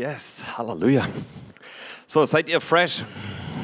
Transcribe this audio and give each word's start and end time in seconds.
Yes, 0.00 0.42
Halleluja. 0.56 1.06
So, 2.06 2.24
seid 2.24 2.48
ihr 2.48 2.62
fresh? 2.62 3.04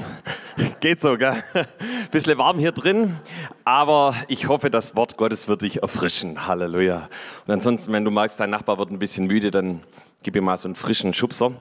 Geht 0.81 1.01
so, 1.01 1.17
gell? 1.17 1.43
Bisschen 2.11 2.37
warm 2.37 2.59
hier 2.59 2.73
drin, 2.73 3.17
aber 3.65 4.15
ich 4.29 4.47
hoffe, 4.47 4.69
das 4.69 4.95
Wort 4.95 5.17
Gottes 5.17 5.49
wird 5.49 5.63
dich 5.63 5.81
erfrischen. 5.81 6.47
Halleluja. 6.47 7.09
Und 7.47 7.55
ansonsten, 7.55 7.91
wenn 7.95 8.05
du 8.05 8.11
magst, 8.11 8.39
dein 8.39 8.51
Nachbar 8.51 8.77
wird 8.77 8.91
ein 8.91 8.99
bisschen 8.99 9.27
müde, 9.27 9.51
dann 9.51 9.81
gib 10.23 10.37
ihm 10.37 10.45
mal 10.45 10.59
so 10.59 10.69
einen 10.69 10.75
frischen 10.75 11.15
Schubser 11.15 11.53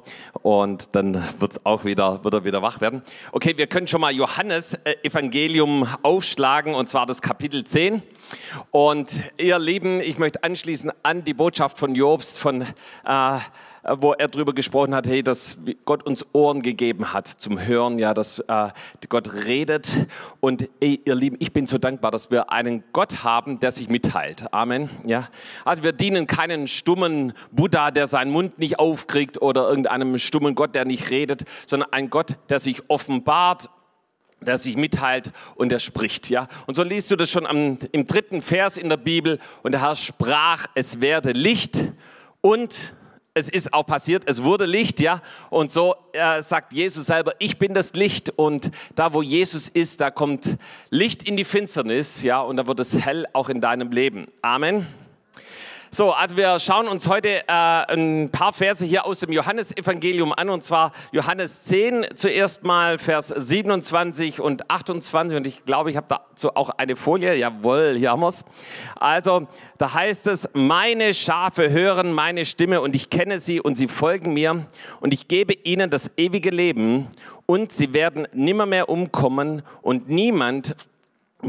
und 0.41 0.93
dann 0.93 1.23
wird's 1.39 1.65
auch 1.65 1.85
wieder, 1.85 2.25
wird 2.25 2.33
er 2.33 2.43
wieder 2.43 2.61
wach 2.61 2.81
werden. 2.81 3.01
Okay, 3.31 3.55
wir 3.55 3.67
können 3.67 3.87
schon 3.87 4.01
mal 4.01 4.11
Johannes 4.11 4.73
äh, 4.73 4.95
Evangelium 5.03 5.87
aufschlagen 6.01 6.75
und 6.75 6.89
zwar 6.89 7.05
das 7.05 7.21
Kapitel 7.21 7.63
10. 7.63 8.01
Und 8.71 9.21
ihr 9.37 9.57
Lieben, 9.57 10.01
ich 10.01 10.17
möchte 10.17 10.43
anschließen 10.43 10.91
an 11.03 11.23
die 11.23 11.33
Botschaft 11.33 11.77
von 11.77 11.95
Jobst 11.95 12.39
von 12.39 12.63
äh, 13.05 13.39
wo 13.87 14.13
er 14.13 14.27
darüber 14.27 14.53
gesprochen 14.53 14.95
hat, 14.95 15.07
hey, 15.07 15.21
dass 15.21 15.59
Gott 15.85 16.03
uns 16.03 16.25
Ohren 16.33 16.61
gegeben 16.61 17.13
hat 17.13 17.27
zum 17.27 17.63
Hören, 17.63 17.99
ja, 17.99 18.13
dass 18.13 18.39
äh, 18.39 18.69
Gott 19.09 19.33
redet. 19.45 20.07
Und 20.39 20.67
ey, 20.79 21.01
ihr 21.05 21.15
Lieben, 21.15 21.37
ich 21.39 21.53
bin 21.53 21.67
so 21.67 21.77
dankbar, 21.77 22.11
dass 22.11 22.31
wir 22.31 22.51
einen 22.51 22.83
Gott 22.93 23.23
haben, 23.23 23.59
der 23.59 23.71
sich 23.71 23.87
mitteilt. 23.87 24.51
Amen. 24.51 24.89
Ja, 25.05 25.29
also 25.63 25.83
wir 25.83 25.91
dienen 25.91 26.27
keinen 26.27 26.67
stummen 26.67 27.33
Buddha, 27.51 27.91
der 27.91 28.07
seinen 28.07 28.31
Mund 28.31 28.57
nicht 28.57 28.79
aufkriegt 28.79 29.41
oder 29.41 29.67
irgendeinem 29.69 30.17
stummen 30.17 30.55
Gott, 30.55 30.73
der 30.73 30.85
nicht 30.85 31.09
redet, 31.11 31.43
sondern 31.67 31.93
ein 31.93 32.09
Gott, 32.09 32.37
der 32.49 32.59
sich 32.59 32.89
offenbart 32.89 33.69
der 34.41 34.57
sich 34.59 34.75
mitteilt 34.75 35.31
und 35.55 35.69
der 35.69 35.79
spricht, 35.79 36.29
ja. 36.29 36.47
Und 36.67 36.75
so 36.75 36.83
liest 36.83 37.09
du 37.09 37.15
das 37.15 37.31
schon 37.31 37.47
am, 37.47 37.79
im 37.91 38.05
dritten 38.05 38.43
Vers 38.43 38.77
in 38.77 38.89
der 38.89 38.97
Bibel. 38.97 39.39
Und 39.63 39.71
der 39.71 39.81
Herr 39.81 39.95
sprach, 39.95 40.67
es 40.75 41.01
werde 41.01 41.31
Licht 41.31 41.85
und 42.41 42.93
es 43.37 43.49
ist 43.49 43.73
auch 43.73 43.85
passiert, 43.85 44.23
es 44.27 44.43
wurde 44.43 44.65
Licht, 44.65 45.01
ja. 45.01 45.21
Und 45.49 45.69
so 45.71 45.95
äh, 46.13 46.41
sagt 46.41 46.71
Jesus 46.71 47.07
selber, 47.07 47.33
ich 47.39 47.59
bin 47.59 47.73
das 47.73 47.93
Licht. 47.93 48.29
Und 48.29 48.71
da, 48.95 49.13
wo 49.13 49.21
Jesus 49.21 49.67
ist, 49.67 49.99
da 49.99 50.09
kommt 50.09 50.57
Licht 50.89 51.21
in 51.27 51.35
die 51.35 51.43
Finsternis, 51.43 52.23
ja. 52.23 52.39
Und 52.39 52.55
da 52.55 52.65
wird 52.65 52.79
es 52.79 52.97
hell 53.05 53.27
auch 53.33 53.49
in 53.49 53.59
deinem 53.59 53.91
Leben. 53.91 54.27
Amen. 54.41 54.87
So, 55.91 56.11
also 56.11 56.35
wir 56.35 56.59
schauen 56.59 56.87
uns 56.87 57.07
heute 57.07 57.47
äh, 57.47 57.93
ein 57.93 58.29
paar 58.31 58.53
Verse 58.53 58.83
hier 58.83 59.05
aus 59.05 59.19
dem 59.21 59.31
Johannesevangelium 59.31 60.33
an, 60.33 60.49
und 60.49 60.63
zwar 60.63 60.91
Johannes 61.11 61.63
10 61.63 62.07
zuerst 62.15 62.63
mal, 62.63 62.97
Vers 62.97 63.27
27 63.27 64.41
und 64.41 64.69
28. 64.69 65.37
Und 65.37 65.47
ich 65.47 65.63
glaube, 65.63 65.91
ich 65.91 65.97
habe 65.97 66.07
dazu 66.09 66.55
auch 66.55 66.71
eine 66.71 66.95
Folie. 66.95 67.35
Jawohl, 67.35 67.95
hier 67.97 68.11
haben 68.11 68.21
wir 68.21 68.27
es. 68.27 68.43
Also, 68.95 69.47
da 69.77 69.93
heißt 69.93 70.27
es, 70.27 70.49
meine 70.53 71.13
Schafe 71.13 71.69
hören 71.69 72.11
meine 72.13 72.45
Stimme 72.45 72.81
und 72.81 72.95
ich 72.95 73.09
kenne 73.09 73.39
sie 73.39 73.61
und 73.61 73.77
sie 73.77 73.87
folgen 73.87 74.33
mir 74.33 74.65
und 74.99 75.13
ich 75.13 75.27
gebe 75.27 75.53
ihnen 75.63 75.89
das 75.89 76.11
ewige 76.17 76.49
Leben 76.49 77.07
und 77.45 77.71
sie 77.71 77.93
werden 77.93 78.27
nimmermehr 78.33 78.89
umkommen 78.89 79.61
und 79.81 80.09
niemand 80.09 80.75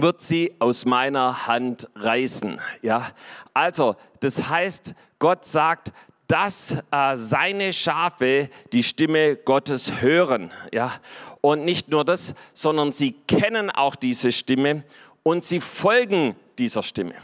wird 0.02 0.20
sie 0.20 0.54
aus 0.58 0.84
meiner 0.84 1.46
Hand 1.46 1.88
reißen. 1.94 2.60
Ja, 2.82 3.10
also 3.54 3.96
das 4.20 4.48
heißt, 4.48 4.94
Gott 5.18 5.44
sagt, 5.44 5.92
dass 6.28 6.82
äh, 6.90 7.16
seine 7.16 7.72
Schafe 7.72 8.50
die 8.72 8.82
Stimme 8.82 9.36
Gottes 9.36 10.00
hören. 10.00 10.50
Ja, 10.72 10.92
und 11.40 11.64
nicht 11.64 11.88
nur 11.88 12.04
das, 12.04 12.34
sondern 12.52 12.92
sie 12.92 13.12
kennen 13.12 13.70
auch 13.70 13.94
diese 13.94 14.32
Stimme 14.32 14.84
und 15.22 15.44
sie 15.44 15.60
folgen 15.60 16.34
dieser 16.58 16.82
Stimme. 16.82 17.14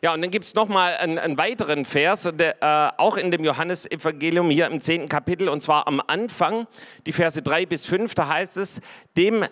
Ja, 0.00 0.14
und 0.14 0.22
dann 0.22 0.30
gibt 0.30 0.44
es 0.44 0.54
nochmal 0.54 0.96
einen, 0.96 1.18
einen 1.18 1.38
weiteren 1.38 1.84
Vers, 1.84 2.30
der, 2.34 2.62
äh, 2.62 3.00
auch 3.00 3.16
in 3.16 3.30
dem 3.30 3.44
Johannesevangelium 3.44 4.48
hier 4.50 4.66
im 4.66 4.80
zehnten 4.80 5.08
Kapitel, 5.08 5.48
und 5.48 5.62
zwar 5.62 5.86
am 5.86 6.00
Anfang, 6.06 6.66
die 7.06 7.12
Verse 7.12 7.42
drei 7.42 7.66
bis 7.66 7.84
fünf. 7.84 8.14
da 8.14 8.28
heißt 8.28 8.56
es, 8.56 8.80
dem 9.16 9.44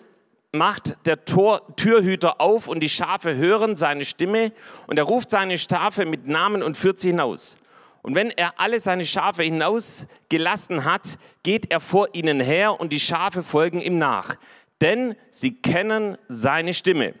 macht 0.53 1.05
der 1.05 1.23
Tor, 1.25 1.75
Türhüter 1.75 2.41
auf 2.41 2.67
und 2.67 2.81
die 2.81 2.89
Schafe 2.89 3.35
hören 3.35 3.75
seine 3.75 4.05
Stimme 4.05 4.51
und 4.87 4.97
er 4.97 5.05
ruft 5.05 5.29
seine 5.29 5.57
Schafe 5.57 6.05
mit 6.05 6.27
Namen 6.27 6.61
und 6.61 6.75
führt 6.75 6.99
sie 6.99 7.09
hinaus. 7.09 7.57
Und 8.01 8.15
wenn 8.15 8.31
er 8.31 8.59
alle 8.59 8.79
seine 8.79 9.05
Schafe 9.05 9.43
hinausgelassen 9.43 10.85
hat, 10.85 11.19
geht 11.43 11.71
er 11.71 11.79
vor 11.79 12.09
ihnen 12.13 12.39
her 12.39 12.79
und 12.79 12.91
die 12.91 12.99
Schafe 12.99 13.43
folgen 13.43 13.79
ihm 13.79 13.97
nach, 13.97 14.35
denn 14.81 15.15
sie 15.29 15.53
kennen 15.53 16.17
seine 16.27 16.73
Stimme. 16.73 17.13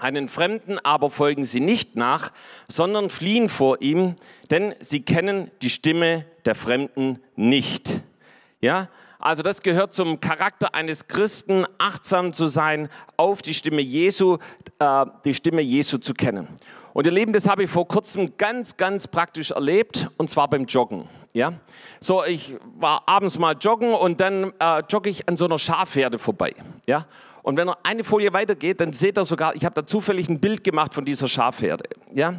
Einen 0.00 0.28
Fremden 0.28 0.78
aber 0.78 1.10
folgen 1.10 1.44
sie 1.44 1.60
nicht 1.60 1.96
nach, 1.96 2.32
sondern 2.66 3.10
fliehen 3.10 3.48
vor 3.48 3.80
ihm, 3.80 4.16
denn 4.50 4.74
sie 4.80 5.02
kennen 5.02 5.50
die 5.60 5.70
Stimme 5.70 6.24
der 6.44 6.54
Fremden 6.54 7.22
nicht. 7.36 8.02
Ja, 8.60 8.88
also 9.22 9.42
das 9.42 9.62
gehört 9.62 9.94
zum 9.94 10.20
Charakter 10.20 10.74
eines 10.74 11.06
Christen, 11.06 11.64
achtsam 11.78 12.32
zu 12.32 12.48
sein, 12.48 12.88
auf 13.16 13.40
die 13.40 13.54
Stimme 13.54 13.80
Jesu, 13.80 14.38
äh, 14.78 15.06
die 15.24 15.34
Stimme 15.34 15.62
Jesu 15.62 15.98
zu 15.98 16.12
kennen. 16.12 16.48
Und 16.92 17.06
ihr 17.06 17.12
Lieben, 17.12 17.32
das 17.32 17.48
habe 17.48 17.62
ich 17.62 17.70
vor 17.70 17.86
kurzem 17.88 18.36
ganz, 18.36 18.76
ganz 18.76 19.06
praktisch 19.06 19.52
erlebt, 19.52 20.08
und 20.18 20.28
zwar 20.28 20.48
beim 20.48 20.64
Joggen. 20.64 21.08
Ja, 21.32 21.54
so 22.00 22.24
ich 22.24 22.56
war 22.74 23.04
abends 23.06 23.38
mal 23.38 23.56
joggen 23.58 23.94
und 23.94 24.20
dann 24.20 24.52
äh, 24.58 24.82
jogge 24.90 25.08
ich 25.08 25.26
an 25.28 25.38
so 25.38 25.46
einer 25.46 25.58
Schafherde 25.58 26.18
vorbei. 26.18 26.54
Ja, 26.86 27.06
und 27.42 27.56
wenn 27.56 27.68
er 27.68 27.78
eine 27.84 28.04
Folie 28.04 28.32
weitergeht, 28.32 28.80
dann 28.80 28.92
seht 28.92 29.18
ihr 29.18 29.24
sogar, 29.24 29.56
ich 29.56 29.64
habe 29.64 29.74
da 29.74 29.86
zufällig 29.86 30.28
ein 30.28 30.40
Bild 30.40 30.62
gemacht 30.62 30.92
von 30.92 31.04
dieser 31.04 31.28
Schafherde. 31.28 31.84
Ja, 32.12 32.34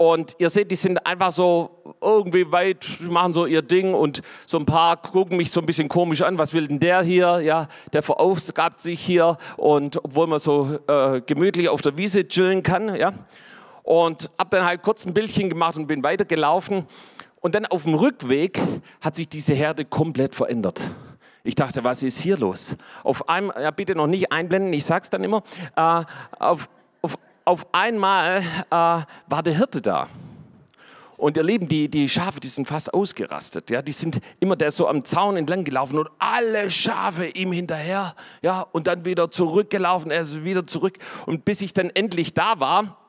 und 0.00 0.34
ihr 0.38 0.48
seht, 0.48 0.70
die 0.70 0.76
sind 0.76 1.06
einfach 1.06 1.30
so 1.30 1.82
irgendwie 2.00 2.50
weit, 2.50 2.86
machen 3.10 3.34
so 3.34 3.44
ihr 3.44 3.60
Ding 3.60 3.92
und 3.92 4.22
so 4.46 4.58
ein 4.58 4.64
paar 4.64 4.96
gucken 4.96 5.36
mich 5.36 5.50
so 5.50 5.60
ein 5.60 5.66
bisschen 5.66 5.90
komisch 5.90 6.22
an. 6.22 6.38
Was 6.38 6.54
will 6.54 6.66
denn 6.68 6.80
der 6.80 7.02
hier? 7.02 7.40
Ja, 7.40 7.68
der 7.92 8.02
verausgabt 8.02 8.80
sich 8.80 8.98
hier 8.98 9.36
und 9.58 10.02
obwohl 10.02 10.26
man 10.26 10.38
so 10.38 10.78
äh, 10.86 11.20
gemütlich 11.20 11.68
auf 11.68 11.82
der 11.82 11.98
Wiese 11.98 12.26
chillen 12.26 12.62
kann, 12.62 12.94
ja. 12.94 13.12
Und 13.82 14.30
hab 14.38 14.50
dann 14.50 14.64
halt 14.64 14.80
kurz 14.80 15.04
ein 15.04 15.12
Bildchen 15.12 15.50
gemacht 15.50 15.76
und 15.76 15.86
bin 15.86 16.02
weitergelaufen. 16.02 16.86
Und 17.42 17.54
dann 17.54 17.66
auf 17.66 17.82
dem 17.82 17.92
Rückweg 17.92 18.58
hat 19.02 19.16
sich 19.16 19.28
diese 19.28 19.52
Herde 19.52 19.84
komplett 19.84 20.34
verändert. 20.34 20.80
Ich 21.44 21.56
dachte, 21.56 21.84
was 21.84 22.02
ist 22.02 22.18
hier 22.20 22.38
los? 22.38 22.74
Auf 23.04 23.28
einmal, 23.28 23.62
ja, 23.62 23.70
bitte 23.70 23.94
noch 23.94 24.06
nicht 24.06 24.32
einblenden, 24.32 24.72
ich 24.72 24.86
sag's 24.86 25.10
dann 25.10 25.22
immer. 25.24 25.42
Äh, 25.76 26.04
auf, 26.38 26.70
auf 27.44 27.66
einmal 27.72 28.38
äh, 28.38 28.42
war 28.70 29.42
der 29.42 29.56
Hirte 29.56 29.80
da. 29.80 30.08
Und 31.20 31.36
ihr 31.36 31.42
Lieben, 31.42 31.68
die, 31.68 31.90
die 31.90 32.08
Schafe, 32.08 32.40
die 32.40 32.48
sind 32.48 32.66
fast 32.66 32.94
ausgerastet. 32.94 33.68
Ja, 33.68 33.82
die 33.82 33.92
sind 33.92 34.20
immer 34.40 34.56
der 34.56 34.70
so 34.70 34.88
am 34.88 35.04
Zaun 35.04 35.36
entlang 35.36 35.64
gelaufen 35.64 35.98
und 35.98 36.08
alle 36.18 36.70
Schafe 36.70 37.26
ihm 37.26 37.52
hinterher. 37.52 38.14
Ja, 38.40 38.62
und 38.72 38.86
dann 38.86 39.04
wieder 39.04 39.30
zurückgelaufen, 39.30 40.10
er 40.10 40.22
ist 40.22 40.44
wieder 40.44 40.66
zurück. 40.66 40.96
Und 41.26 41.44
bis 41.44 41.60
ich 41.60 41.74
dann 41.74 41.90
endlich 41.90 42.32
da 42.32 42.58
war, 42.58 42.99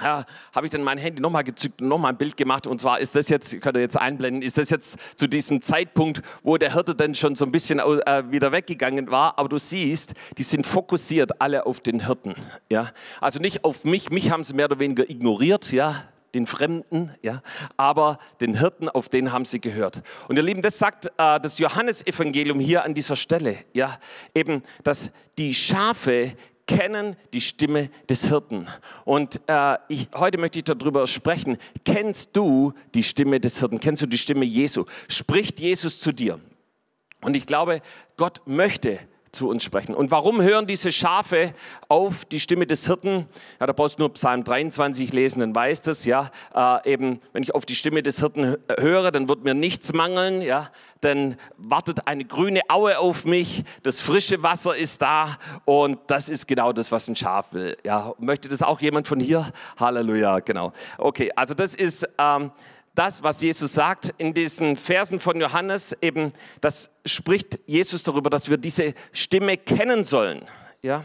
ja, 0.00 0.24
habe 0.54 0.66
ich 0.66 0.72
dann 0.72 0.82
mein 0.82 0.98
Handy 0.98 1.22
nochmal 1.22 1.44
gezückt 1.44 1.80
und 1.80 1.88
nochmal 1.88 2.12
ein 2.12 2.18
Bild 2.18 2.36
gemacht. 2.36 2.66
Und 2.66 2.80
zwar 2.80 3.00
ist 3.00 3.14
das 3.14 3.28
jetzt, 3.28 3.60
könnt 3.60 3.76
ihr 3.76 3.80
jetzt 3.80 3.96
einblenden, 3.96 4.42
ist 4.42 4.58
das 4.58 4.70
jetzt 4.70 4.98
zu 5.16 5.26
diesem 5.26 5.62
Zeitpunkt, 5.62 6.22
wo 6.42 6.58
der 6.58 6.74
Hirte 6.74 6.94
dann 6.94 7.14
schon 7.14 7.34
so 7.34 7.46
ein 7.46 7.52
bisschen 7.52 7.78
äh, 7.78 8.30
wieder 8.30 8.52
weggegangen 8.52 9.10
war. 9.10 9.38
Aber 9.38 9.48
du 9.48 9.58
siehst, 9.58 10.14
die 10.36 10.42
sind 10.42 10.66
fokussiert 10.66 11.40
alle 11.40 11.64
auf 11.66 11.80
den 11.80 12.04
Hirten. 12.04 12.34
Ja? 12.70 12.90
Also 13.20 13.40
nicht 13.40 13.64
auf 13.64 13.84
mich, 13.84 14.10
mich 14.10 14.30
haben 14.30 14.44
sie 14.44 14.54
mehr 14.54 14.66
oder 14.66 14.80
weniger 14.80 15.08
ignoriert, 15.08 15.72
ja, 15.72 16.04
den 16.34 16.46
Fremden, 16.46 17.10
ja, 17.22 17.40
aber 17.78 18.18
den 18.42 18.58
Hirten, 18.58 18.90
auf 18.90 19.08
den 19.08 19.32
haben 19.32 19.46
sie 19.46 19.58
gehört. 19.58 20.02
Und 20.28 20.36
ihr 20.36 20.42
Lieben, 20.42 20.60
das 20.60 20.78
sagt 20.78 21.06
äh, 21.06 21.40
das 21.40 21.58
Johannesevangelium 21.58 22.60
hier 22.60 22.84
an 22.84 22.92
dieser 22.92 23.16
Stelle, 23.16 23.56
ja, 23.72 23.96
eben, 24.34 24.62
dass 24.82 25.12
die 25.38 25.54
Schafe 25.54 26.34
kennen 26.66 27.16
die 27.32 27.40
Stimme 27.40 27.90
des 28.08 28.28
Hirten. 28.28 28.66
Und 29.04 29.40
äh, 29.46 29.78
ich, 29.88 30.08
heute 30.14 30.38
möchte 30.38 30.58
ich 30.58 30.64
darüber 30.64 31.06
sprechen. 31.06 31.58
Kennst 31.84 32.36
du 32.36 32.72
die 32.94 33.02
Stimme 33.02 33.40
des 33.40 33.60
Hirten? 33.60 33.80
Kennst 33.80 34.02
du 34.02 34.06
die 34.06 34.18
Stimme 34.18 34.44
Jesu? 34.44 34.84
Spricht 35.08 35.60
Jesus 35.60 35.98
zu 35.98 36.12
dir? 36.12 36.40
Und 37.20 37.36
ich 37.36 37.46
glaube, 37.46 37.80
Gott 38.16 38.42
möchte 38.46 38.98
zu 39.36 39.48
uns 39.48 39.62
sprechen. 39.62 39.94
Und 39.94 40.10
warum 40.10 40.42
hören 40.42 40.66
diese 40.66 40.90
Schafe 40.90 41.54
auf 41.88 42.24
die 42.24 42.40
Stimme 42.40 42.66
des 42.66 42.86
Hirten? 42.86 43.28
Ja, 43.60 43.66
da 43.66 43.72
brauchst 43.72 43.98
du 43.98 44.02
nur 44.02 44.12
Psalm 44.14 44.42
23 44.42 45.12
lesen, 45.12 45.40
dann 45.40 45.54
weißt 45.54 45.86
es, 45.88 46.04
ja, 46.04 46.30
äh, 46.54 46.92
eben, 46.92 47.20
wenn 47.32 47.42
ich 47.42 47.54
auf 47.54 47.66
die 47.66 47.76
Stimme 47.76 48.02
des 48.02 48.20
Hirten 48.20 48.56
höre, 48.78 49.12
dann 49.12 49.28
wird 49.28 49.44
mir 49.44 49.54
nichts 49.54 49.92
mangeln, 49.92 50.42
ja, 50.42 50.70
dann 51.00 51.36
wartet 51.56 52.06
eine 52.06 52.24
grüne 52.24 52.62
Aue 52.68 52.98
auf 52.98 53.24
mich, 53.24 53.64
das 53.82 54.00
frische 54.00 54.42
Wasser 54.42 54.74
ist 54.74 55.02
da 55.02 55.36
und 55.64 55.98
das 56.06 56.28
ist 56.28 56.48
genau 56.48 56.72
das, 56.72 56.90
was 56.90 57.08
ein 57.08 57.16
Schaf 57.16 57.52
will, 57.52 57.76
ja. 57.84 58.12
Möchte 58.18 58.48
das 58.48 58.62
auch 58.62 58.80
jemand 58.80 59.06
von 59.06 59.20
hier? 59.20 59.50
Halleluja, 59.78 60.40
genau. 60.40 60.72
Okay, 60.98 61.30
also 61.36 61.54
das 61.54 61.74
ist, 61.74 62.08
ähm, 62.18 62.50
das, 62.96 63.22
was 63.22 63.42
Jesus 63.42 63.74
sagt 63.74 64.14
in 64.18 64.34
diesen 64.34 64.74
Versen 64.74 65.20
von 65.20 65.40
Johannes, 65.40 65.96
eben, 66.00 66.32
das 66.60 66.90
spricht 67.04 67.58
Jesus 67.66 68.02
darüber, 68.02 68.30
dass 68.30 68.48
wir 68.48 68.56
diese 68.56 68.94
Stimme 69.12 69.56
kennen 69.56 70.04
sollen. 70.04 70.44
Ja? 70.82 71.04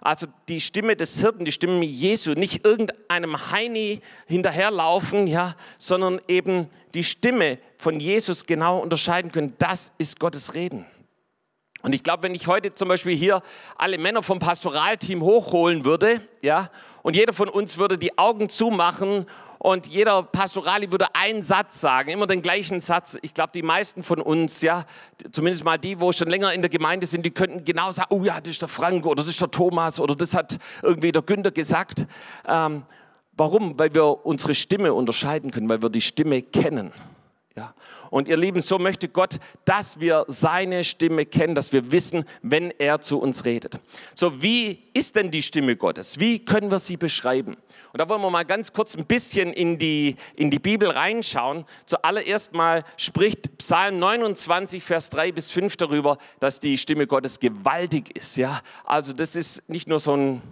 Also 0.00 0.26
die 0.48 0.60
Stimme 0.60 0.96
des 0.96 1.20
Hirten, 1.20 1.44
die 1.44 1.52
Stimme 1.52 1.84
Jesu, 1.84 2.32
nicht 2.32 2.64
irgendeinem 2.64 3.50
Heini 3.50 4.00
hinterherlaufen, 4.26 5.26
ja, 5.26 5.54
sondern 5.76 6.20
eben 6.28 6.68
die 6.94 7.04
Stimme 7.04 7.58
von 7.76 8.00
Jesus 8.00 8.46
genau 8.46 8.78
unterscheiden 8.78 9.30
können. 9.30 9.54
Das 9.58 9.92
ist 9.98 10.18
Gottes 10.18 10.54
Reden. 10.54 10.86
Und 11.82 11.94
ich 11.94 12.02
glaube, 12.02 12.24
wenn 12.24 12.34
ich 12.34 12.46
heute 12.46 12.72
zum 12.72 12.88
Beispiel 12.88 13.14
hier 13.14 13.42
alle 13.76 13.98
Männer 13.98 14.22
vom 14.22 14.38
Pastoralteam 14.38 15.22
hochholen 15.22 15.84
würde, 15.84 16.20
ja, 16.42 16.70
und 17.02 17.14
jeder 17.14 17.32
von 17.32 17.48
uns 17.48 17.78
würde 17.78 17.98
die 17.98 18.18
Augen 18.18 18.48
zumachen 18.48 19.26
und 19.58 19.88
jeder 19.88 20.22
Pastorali 20.22 20.90
würde 20.92 21.06
einen 21.14 21.42
Satz 21.42 21.80
sagen, 21.80 22.10
immer 22.10 22.26
den 22.26 22.42
gleichen 22.42 22.80
Satz. 22.80 23.18
Ich 23.22 23.34
glaube, 23.34 23.50
die 23.54 23.62
meisten 23.62 24.02
von 24.02 24.20
uns, 24.20 24.62
ja, 24.62 24.84
zumindest 25.32 25.64
mal 25.64 25.78
die, 25.78 26.00
wo 26.00 26.12
schon 26.12 26.28
länger 26.28 26.52
in 26.52 26.62
der 26.62 26.70
Gemeinde 26.70 27.06
sind, 27.06 27.26
die 27.26 27.32
könnten 27.32 27.64
genau 27.64 27.90
sagen, 27.90 28.08
oh 28.10 28.22
ja, 28.22 28.40
das 28.40 28.50
ist 28.50 28.62
der 28.62 28.68
Frank 28.68 29.04
oder 29.04 29.16
das 29.16 29.28
ist 29.28 29.40
der 29.40 29.50
Thomas 29.50 29.98
oder 29.98 30.14
das 30.14 30.34
hat 30.34 30.58
irgendwie 30.82 31.10
der 31.10 31.22
Günther 31.22 31.50
gesagt. 31.50 32.06
Ähm, 32.46 32.84
warum? 33.36 33.76
Weil 33.78 33.92
wir 33.94 34.24
unsere 34.24 34.54
Stimme 34.54 34.92
unterscheiden 34.94 35.50
können, 35.50 35.68
weil 35.68 35.82
wir 35.82 35.90
die 35.90 36.02
Stimme 36.02 36.42
kennen. 36.42 36.92
Ja. 37.56 37.74
Und 38.10 38.28
ihr 38.28 38.36
Lieben, 38.36 38.60
so 38.60 38.78
möchte 38.78 39.08
Gott, 39.08 39.38
dass 39.64 40.00
wir 40.00 40.24
seine 40.28 40.84
Stimme 40.84 41.26
kennen, 41.26 41.54
dass 41.54 41.72
wir 41.72 41.90
wissen, 41.90 42.24
wenn 42.42 42.72
er 42.78 43.00
zu 43.00 43.20
uns 43.20 43.44
redet. 43.44 43.78
So, 44.14 44.42
wie 44.42 44.82
ist 44.94 45.16
denn 45.16 45.30
die 45.30 45.42
Stimme 45.42 45.76
Gottes? 45.76 46.18
Wie 46.18 46.44
können 46.44 46.70
wir 46.70 46.78
sie 46.78 46.96
beschreiben? 46.96 47.56
Und 47.92 48.00
da 48.00 48.08
wollen 48.08 48.20
wir 48.20 48.30
mal 48.30 48.44
ganz 48.44 48.72
kurz 48.72 48.96
ein 48.96 49.06
bisschen 49.06 49.52
in 49.52 49.78
die, 49.78 50.16
in 50.36 50.50
die 50.50 50.58
Bibel 50.58 50.90
reinschauen. 50.90 51.64
Zuallererst 51.86 52.52
mal 52.52 52.84
spricht 52.96 53.56
Psalm 53.58 53.98
29, 53.98 54.82
Vers 54.82 55.10
3 55.10 55.32
bis 55.32 55.50
5 55.50 55.76
darüber, 55.76 56.18
dass 56.38 56.60
die 56.60 56.76
Stimme 56.76 57.06
Gottes 57.06 57.40
gewaltig 57.40 58.14
ist. 58.14 58.36
Ja, 58.36 58.60
also 58.84 59.12
das 59.12 59.36
ist 59.36 59.68
nicht 59.68 59.88
nur 59.88 59.98
so 59.98 60.14
ein 60.14 60.42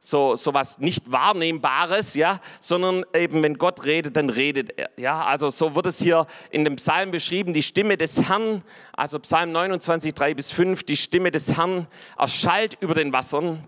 so, 0.00 0.36
so 0.36 0.54
was 0.54 0.78
nicht 0.78 1.10
Wahrnehmbares, 1.10 2.14
ja, 2.14 2.38
sondern 2.60 3.04
eben, 3.14 3.42
wenn 3.42 3.58
Gott 3.58 3.84
redet, 3.84 4.16
dann 4.16 4.30
redet 4.30 4.78
er, 4.78 4.90
ja. 4.96 5.24
Also 5.24 5.50
so 5.50 5.74
wird 5.74 5.86
es 5.86 6.00
hier 6.00 6.26
in 6.50 6.64
dem 6.64 6.76
Psalm 6.76 7.10
beschrieben, 7.10 7.52
die 7.52 7.62
Stimme 7.62 7.96
des 7.96 8.28
Herrn, 8.28 8.62
also 8.92 9.18
Psalm 9.18 9.52
29, 9.52 10.14
3 10.14 10.34
bis 10.34 10.52
5, 10.52 10.84
die 10.84 10.96
Stimme 10.96 11.30
des 11.30 11.56
Herrn 11.56 11.88
erschallt 12.16 12.76
über 12.80 12.94
den 12.94 13.12
Wassern. 13.12 13.66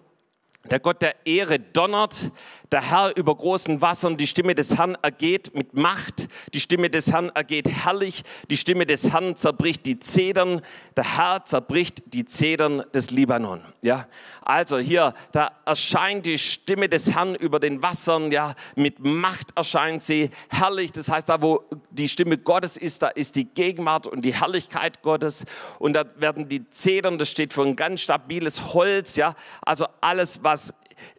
Der 0.71 0.79
Gott 0.79 1.01
der 1.01 1.27
Ehre 1.27 1.59
donnert, 1.59 2.31
der 2.73 2.91
Herr 2.91 3.17
über 3.17 3.35
großen 3.35 3.81
Wassern, 3.81 4.17
die 4.17 4.27
Stimme 4.27 4.55
des 4.55 4.79
Herrn 4.79 4.97
ergeht 5.03 5.55
mit 5.55 5.77
Macht, 5.77 6.29
die 6.55 6.61
Stimme 6.61 6.89
des 6.89 7.13
Herrn 7.13 7.31
ergeht 7.31 7.69
herrlich, 7.69 8.23
die 8.49 8.57
Stimme 8.57 8.87
des 8.87 9.13
Herrn 9.13 9.37
zerbricht 9.37 9.87
die 9.87 9.99
Zedern, 9.99 10.63
der 10.97 11.17
Herr 11.17 11.45
zerbricht 11.45 12.15
die 12.15 12.25
Zedern 12.25 12.85
des 12.95 13.11
Libanon. 13.11 13.61
Ja, 13.83 14.07
also 14.43 14.79
hier, 14.79 15.15
da 15.33 15.51
erscheint 15.65 16.27
die 16.27 16.39
Stimme 16.39 16.89
des 16.89 17.15
Herrn 17.15 17.35
über 17.35 17.59
den 17.59 17.83
Wassern, 17.83 18.31
ja, 18.31 18.55
mit 18.77 19.01
Macht 19.01 19.49
erscheint 19.57 20.03
sie 20.03 20.31
herrlich. 20.49 20.93
Das 20.93 21.09
heißt, 21.09 21.29
da 21.29 21.43
wo 21.43 21.65
die 21.91 22.09
Stimme 22.09 22.39
Gottes 22.39 22.77
ist, 22.77 23.03
da 23.03 23.09
ist 23.09 23.37
die 23.37 23.47
Gegenwart 23.47 24.07
und 24.07 24.25
die 24.25 24.35
Herrlichkeit 24.35 25.03
Gottes 25.03 25.45
und 25.79 25.95
da 25.95 26.05
werden 26.17 26.49
die 26.49 26.69
Zedern, 26.71 27.19
das 27.19 27.31
steht 27.31 27.53
für 27.53 27.63
ein 27.63 27.75
ganz 27.75 28.01
stabiles 28.01 28.75
Holz, 28.75 29.17
ja, 29.17 29.35
also 29.63 29.87
alles, 30.01 30.45
was 30.45 30.75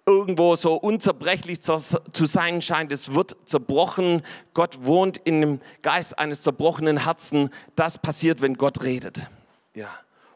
irgendwo 0.05 0.55
so 0.55 0.75
unzerbrechlich 0.75 1.61
zu 1.61 1.77
sein 1.77 2.61
scheint, 2.61 2.91
es 2.91 3.13
wird 3.13 3.35
zerbrochen. 3.45 4.23
Gott 4.53 4.85
wohnt 4.85 5.17
in 5.17 5.41
dem 5.41 5.59
Geist 5.81 6.17
eines 6.17 6.41
zerbrochenen 6.41 7.03
Herzen. 7.03 7.49
Das 7.75 7.97
passiert, 7.97 8.41
wenn 8.41 8.55
Gott 8.55 8.83
redet. 8.83 9.27
Ja. 9.73 9.89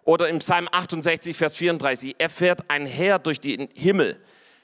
Oder 0.04 0.30
im 0.30 0.40
Psalm 0.40 0.70
68, 0.72 1.36
Vers 1.36 1.56
34, 1.56 2.16
er 2.18 2.30
fährt 2.30 2.70
einher 2.70 3.18
durch 3.18 3.40
den 3.40 3.70
Himmel, 3.74 4.22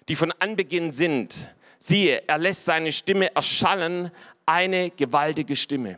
die 0.08 0.16
von 0.16 0.32
Anbeginn 0.40 0.92
sind. 0.92 1.56
Siehe, 1.80 2.24
er 2.28 2.38
lässt 2.38 2.66
seine 2.66 2.92
Stimme 2.92 3.36
erschallen, 3.36 4.12
eine 4.46 4.92
gewaltige 4.92 5.56
Stimme. 5.56 5.98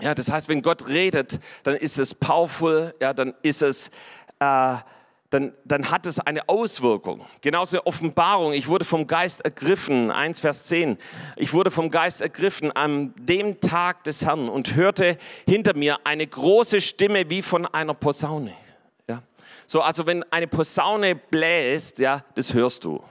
Ja, 0.00 0.14
das 0.14 0.30
heißt, 0.30 0.48
wenn 0.48 0.62
Gott 0.62 0.88
redet, 0.88 1.40
dann 1.62 1.74
ist 1.74 1.98
es 1.98 2.14
powerful, 2.14 2.94
ja, 3.00 3.12
dann 3.12 3.34
ist 3.42 3.62
es 3.62 3.90
äh, 4.38 4.76
dann, 5.30 5.54
dann 5.64 5.90
hat 5.92 6.06
es 6.06 6.18
eine 6.18 6.48
Auswirkung. 6.48 7.24
Genauso 7.40 7.84
Offenbarung. 7.86 8.52
Ich 8.52 8.66
wurde 8.66 8.84
vom 8.84 9.06
Geist 9.06 9.42
ergriffen, 9.42 10.10
1 10.10 10.40
Vers 10.40 10.64
10. 10.64 10.98
Ich 11.36 11.52
wurde 11.54 11.70
vom 11.70 11.90
Geist 11.90 12.20
ergriffen 12.20 12.72
an 12.72 13.14
dem 13.16 13.60
Tag 13.60 14.02
des 14.04 14.26
Herrn 14.26 14.48
und 14.48 14.74
hörte 14.74 15.16
hinter 15.46 15.76
mir 15.76 15.98
eine 16.02 16.26
große 16.26 16.80
Stimme 16.80 17.30
wie 17.30 17.42
von 17.42 17.64
einer 17.64 17.94
Posaune. 17.94 18.52
Ja? 19.08 19.22
So, 19.68 19.82
also 19.82 20.04
wenn 20.04 20.24
eine 20.32 20.48
Posaune 20.48 21.14
bläst, 21.14 22.00
ja, 22.00 22.24
das 22.34 22.52
hörst 22.52 22.84
du. 22.84 23.02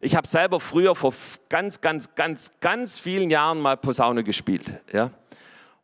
Ich 0.00 0.16
habe 0.16 0.26
selber 0.26 0.58
früher 0.58 0.96
vor 0.96 1.14
ganz, 1.48 1.80
ganz, 1.80 2.12
ganz, 2.16 2.50
ganz 2.60 2.98
vielen 2.98 3.30
Jahren 3.30 3.60
mal 3.60 3.76
Posaune 3.76 4.24
gespielt. 4.24 4.82
Ja? 4.92 5.10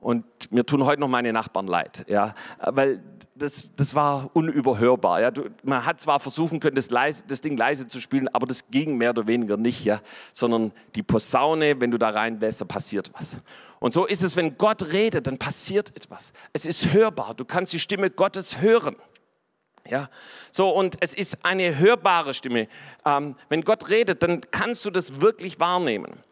Und 0.03 0.25
mir 0.51 0.67
tun 0.67 0.85
heute 0.85 1.01
noch 1.01 1.09
meine 1.09 1.33
Nachbarn 1.33 1.69
leid, 1.69 2.05
ja, 2.09 2.35
weil 2.59 3.01
das, 3.37 3.75
das 3.77 3.95
war 3.95 4.31
unüberhörbar. 4.35 5.21
Ja. 5.21 5.31
Man 5.63 5.87
hat 5.87 6.01
zwar 6.01 6.19
versuchen 6.19 6.59
können, 6.59 6.75
das, 6.75 6.91
leise, 6.91 7.23
das 7.27 7.41
Ding 7.41 7.57
leise 7.57 7.87
zu 7.87 8.01
spielen, 8.01 8.29
aber 8.29 8.47
das 8.47 8.69
ging 8.69 8.97
mehr 8.97 9.11
oder 9.11 9.29
weniger 9.29 9.57
nicht, 9.57 9.85
ja. 9.85 10.01
sondern 10.33 10.73
die 10.97 11.05
Posaune, 11.05 11.81
wenn 11.81 11.93
du 11.93 11.99
da 11.99 12.11
reinlässt, 12.11 12.61
da 12.61 12.65
passiert 12.65 13.13
was. 13.15 13.39
Und 13.79 13.95
so 13.95 14.05
ist 14.05 14.23
es, 14.23 14.37
wenn 14.37 14.59
Gott 14.59 14.93
redet, 14.93 15.29
dann 15.29 15.39
passiert 15.39 15.91
etwas. 15.97 16.33
Es 16.53 16.67
ist 16.67 16.93
hörbar, 16.93 17.35
du 17.35 17.45
kannst 17.45 17.73
die 17.73 17.79
Stimme 17.79 18.11
Gottes 18.11 18.61
hören. 18.61 18.97
Ja, 19.89 20.09
so 20.53 20.71
und 20.71 20.97
es 21.01 21.15
ist 21.15 21.45
eine 21.45 21.79
hörbare 21.79 22.35
Stimme. 22.35 22.69
Ähm, 23.05 23.35
wenn 23.49 23.63
Gott 23.63 23.89
redet, 23.89 24.23
dann 24.23 24.41
kannst 24.51 24.85
du 24.85 24.91
das 24.91 25.21
wirklich 25.21 25.59
wahrnehmen. 25.59 26.23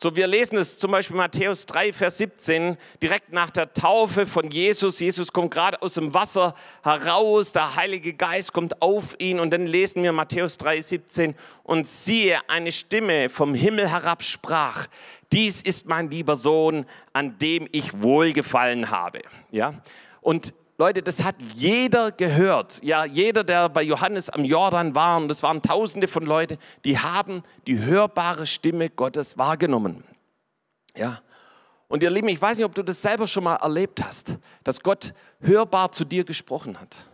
So, 0.00 0.14
wir 0.14 0.28
lesen 0.28 0.56
es 0.58 0.78
zum 0.78 0.92
Beispiel 0.92 1.16
Matthäus 1.16 1.66
3, 1.66 1.92
Vers 1.92 2.18
17, 2.18 2.76
direkt 3.02 3.32
nach 3.32 3.50
der 3.50 3.72
Taufe 3.72 4.26
von 4.26 4.48
Jesus. 4.48 5.00
Jesus 5.00 5.32
kommt 5.32 5.52
gerade 5.52 5.82
aus 5.82 5.94
dem 5.94 6.14
Wasser 6.14 6.54
heraus, 6.84 7.50
der 7.50 7.74
Heilige 7.74 8.14
Geist 8.14 8.52
kommt 8.52 8.80
auf 8.80 9.16
ihn 9.18 9.40
und 9.40 9.50
dann 9.50 9.66
lesen 9.66 10.04
wir 10.04 10.12
Matthäus 10.12 10.56
3, 10.58 10.80
17 10.80 11.34
und 11.64 11.84
siehe, 11.88 12.38
eine 12.46 12.70
Stimme 12.70 13.28
vom 13.28 13.54
Himmel 13.54 13.90
herab 13.90 14.22
sprach, 14.22 14.86
dies 15.32 15.62
ist 15.62 15.88
mein 15.88 16.08
lieber 16.08 16.36
Sohn, 16.36 16.86
an 17.12 17.36
dem 17.38 17.68
ich 17.72 18.00
wohlgefallen 18.00 18.92
habe. 18.92 19.22
Ja, 19.50 19.82
und 20.20 20.54
Leute, 20.80 21.02
das 21.02 21.24
hat 21.24 21.34
jeder 21.56 22.12
gehört. 22.12 22.80
Ja, 22.84 23.04
jeder, 23.04 23.42
der 23.42 23.68
bei 23.68 23.82
Johannes 23.82 24.30
am 24.30 24.44
Jordan 24.44 24.94
war, 24.94 25.16
und 25.16 25.26
das 25.26 25.42
waren 25.42 25.60
tausende 25.60 26.06
von 26.06 26.24
Leuten, 26.24 26.56
die 26.84 26.96
haben 26.96 27.42
die 27.66 27.80
hörbare 27.80 28.46
Stimme 28.46 28.88
Gottes 28.88 29.36
wahrgenommen. 29.36 30.04
Ja. 30.96 31.20
Und 31.88 32.04
ihr 32.04 32.10
Lieben, 32.10 32.28
ich 32.28 32.40
weiß 32.40 32.58
nicht, 32.58 32.64
ob 32.64 32.76
du 32.76 32.84
das 32.84 33.02
selber 33.02 33.26
schon 33.26 33.42
mal 33.42 33.56
erlebt 33.56 34.04
hast, 34.04 34.36
dass 34.62 34.80
Gott 34.80 35.14
hörbar 35.40 35.90
zu 35.90 36.04
dir 36.04 36.22
gesprochen 36.22 36.80
hat. 36.80 37.06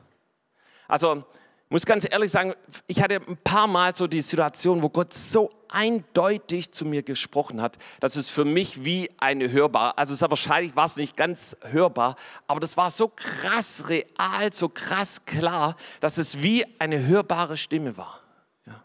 Also, 0.87 1.25
ich 1.65 1.71
muss 1.71 1.87
ganz 1.87 2.07
ehrlich 2.11 2.31
sagen, 2.31 2.53
ich 2.87 3.01
hatte 3.01 3.15
ein 3.15 3.39
paar 3.39 3.67
Mal 3.67 3.95
so 3.95 4.07
die 4.07 4.21
Situation, 4.21 4.83
wo 4.83 4.91
Gott 4.91 5.15
so 5.15 5.51
eindeutig 5.75 6.73
zu 6.73 6.85
mir 6.85 7.03
gesprochen 7.03 7.61
hat, 7.61 7.79
dass 8.01 8.17
es 8.17 8.31
für 8.31 8.45
mich 8.45 8.85
wie 8.85 9.11
eine 9.19 9.51
hörbar, 9.51 9.99
also 9.99 10.15
sehr 10.15 10.31
wahrscheinlich 10.31 10.77
war 10.77 10.87
es 10.87 10.97
nicht 10.97 11.17
ganz 11.17 11.57
hörbar, 11.63 12.17
aber 12.47 12.61
das 12.61 12.77
war 12.77 12.91
so 12.91 13.09
krass 13.09 13.89
real, 13.89 14.53
so 14.53 14.69
krass 14.69 15.25
klar, 15.27 15.77
dass 16.01 16.19
es 16.19 16.43
wie 16.43 16.65
eine 16.79 17.07
hörbare 17.07 17.57
Stimme 17.57 17.97
war. 17.97 18.21
Ja. 18.67 18.83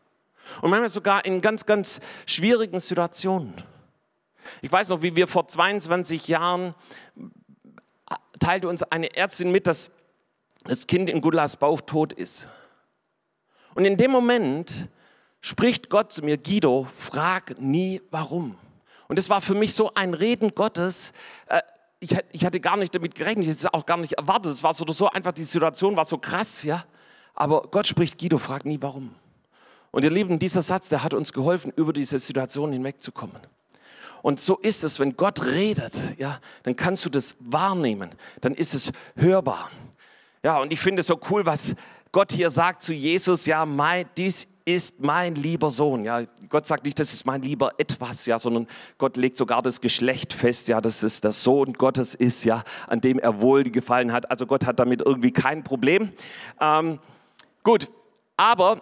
Und 0.61 0.71
manchmal 0.71 0.89
sogar 0.89 1.23
in 1.25 1.41
ganz, 1.41 1.65
ganz 1.65 2.01
schwierigen 2.25 2.79
Situationen. 2.79 3.53
Ich 4.61 4.71
weiß 4.71 4.89
noch, 4.89 5.01
wie 5.01 5.15
wir 5.15 5.27
vor 5.27 5.47
22 5.47 6.27
Jahren 6.27 6.73
teilte 8.39 8.67
uns 8.67 8.83
eine 8.83 9.15
Ärztin 9.15 9.51
mit, 9.51 9.67
dass 9.67 9.91
das 10.63 10.87
Kind 10.87 11.09
in 11.09 11.21
Gudlas 11.21 11.57
Bauch 11.57 11.81
tot 11.81 12.13
ist. 12.13 12.47
Und 13.75 13.85
in 13.85 13.97
dem 13.97 14.11
Moment 14.11 14.89
spricht 15.41 15.89
Gott 15.89 16.13
zu 16.13 16.23
mir, 16.23 16.37
Guido, 16.37 16.87
frag 16.93 17.59
nie 17.59 18.01
warum. 18.11 18.57
Und 19.07 19.17
das 19.17 19.29
war 19.29 19.41
für 19.41 19.55
mich 19.55 19.73
so 19.73 19.93
ein 19.93 20.13
Reden 20.13 20.53
Gottes. 20.53 21.13
Äh, 21.47 21.61
ich, 21.99 22.45
hatte 22.45 22.59
gar 22.59 22.77
nicht 22.77 22.93
damit 22.95 23.15
gerechnet, 23.15 23.45
ich 23.45 23.51
hätte 23.51 23.67
es 23.67 23.73
auch 23.73 23.85
gar 23.85 23.97
nicht 23.97 24.13
erwartet. 24.13 24.53
Es 24.53 24.63
war 24.63 24.73
so, 24.73 24.85
so 24.87 25.09
einfach, 25.09 25.33
die 25.33 25.43
Situation 25.43 25.97
war 25.97 26.05
so 26.05 26.17
krass, 26.17 26.63
ja. 26.63 26.85
Aber 27.33 27.63
Gott 27.63 27.87
spricht, 27.87 28.19
Guido, 28.19 28.37
frag 28.37 28.65
nie 28.65 28.77
warum. 28.81 29.15
Und 29.91 30.03
ihr 30.03 30.11
Lieben, 30.11 30.39
dieser 30.39 30.61
Satz, 30.61 30.89
der 30.89 31.03
hat 31.03 31.13
uns 31.13 31.33
geholfen, 31.33 31.73
über 31.75 31.93
diese 31.93 32.19
Situation 32.19 32.71
hinwegzukommen. 32.71 33.39
Und 34.21 34.39
so 34.39 34.57
ist 34.57 34.83
es, 34.83 34.99
wenn 34.99 35.15
Gott 35.15 35.45
redet, 35.45 35.93
ja, 36.17 36.39
dann 36.63 36.75
kannst 36.75 37.05
du 37.05 37.09
das 37.09 37.37
wahrnehmen, 37.39 38.09
dann 38.41 38.53
ist 38.53 38.73
es 38.73 38.91
hörbar. 39.15 39.71
Ja, 40.43 40.59
und 40.59 40.71
ich 40.73 40.79
finde 40.79 41.01
es 41.01 41.07
so 41.07 41.19
cool, 41.29 41.45
was 41.45 41.75
Gott 42.11 42.31
hier 42.31 42.49
sagt 42.49 42.81
zu 42.81 42.93
Jesus, 42.93 43.45
ja, 43.45 43.65
mein, 43.65 44.05
dies 44.17 44.47
ist 44.75 44.99
mein 44.99 45.35
lieber 45.35 45.69
Sohn. 45.69 46.05
Ja, 46.05 46.21
Gott 46.49 46.67
sagt 46.67 46.85
nicht, 46.85 46.99
das 46.99 47.13
ist 47.13 47.25
mein 47.25 47.41
lieber 47.41 47.73
etwas, 47.77 48.25
ja, 48.25 48.39
sondern 48.39 48.67
Gott 48.97 49.17
legt 49.17 49.37
sogar 49.37 49.61
das 49.61 49.81
Geschlecht 49.81 50.33
fest, 50.33 50.67
ja, 50.67 50.81
dass 50.81 51.03
es 51.03 51.21
der 51.21 51.31
Sohn 51.31 51.73
Gottes 51.73 52.15
ist, 52.15 52.43
ja, 52.43 52.63
an 52.87 53.01
dem 53.01 53.19
er 53.19 53.41
wohl 53.41 53.63
gefallen 53.63 54.11
hat. 54.11 54.29
Also 54.29 54.45
Gott 54.45 54.65
hat 54.65 54.79
damit 54.79 55.01
irgendwie 55.01 55.31
kein 55.31 55.63
Problem. 55.63 56.11
Ähm, 56.59 56.99
gut, 57.63 57.87
aber 58.37 58.81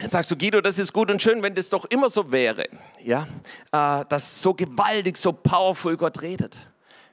Jetzt 0.00 0.12
sagst 0.12 0.30
du, 0.30 0.36
Guido, 0.36 0.60
das 0.60 0.78
ist 0.78 0.92
gut 0.92 1.10
und 1.10 1.20
schön, 1.20 1.42
wenn 1.42 1.56
das 1.56 1.70
doch 1.70 1.84
immer 1.86 2.08
so 2.08 2.30
wäre, 2.30 2.68
ja, 3.02 3.26
äh, 3.72 4.04
dass 4.08 4.40
so 4.40 4.54
gewaltig, 4.54 5.16
so 5.16 5.32
powerful 5.32 5.96
Gott 5.96 6.22
redet. 6.22 6.56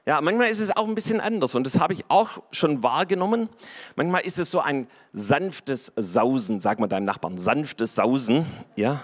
Ja, 0.08 0.20
manchmal 0.20 0.48
ist 0.48 0.60
es 0.60 0.76
auch 0.76 0.86
ein 0.86 0.94
bisschen 0.94 1.20
anders 1.20 1.56
und 1.56 1.64
das 1.64 1.80
habe 1.80 1.92
ich 1.92 2.04
auch 2.06 2.40
schon 2.52 2.84
wahrgenommen. 2.84 3.48
Manchmal 3.96 4.24
ist 4.24 4.38
es 4.38 4.52
so 4.52 4.60
ein 4.60 4.86
sanftes 5.12 5.92
Sausen, 5.96 6.60
sag 6.60 6.78
mal 6.78 6.86
deinem 6.86 7.02
Nachbarn, 7.02 7.38
sanftes 7.38 7.96
Sausen, 7.96 8.46
ja. 8.76 9.00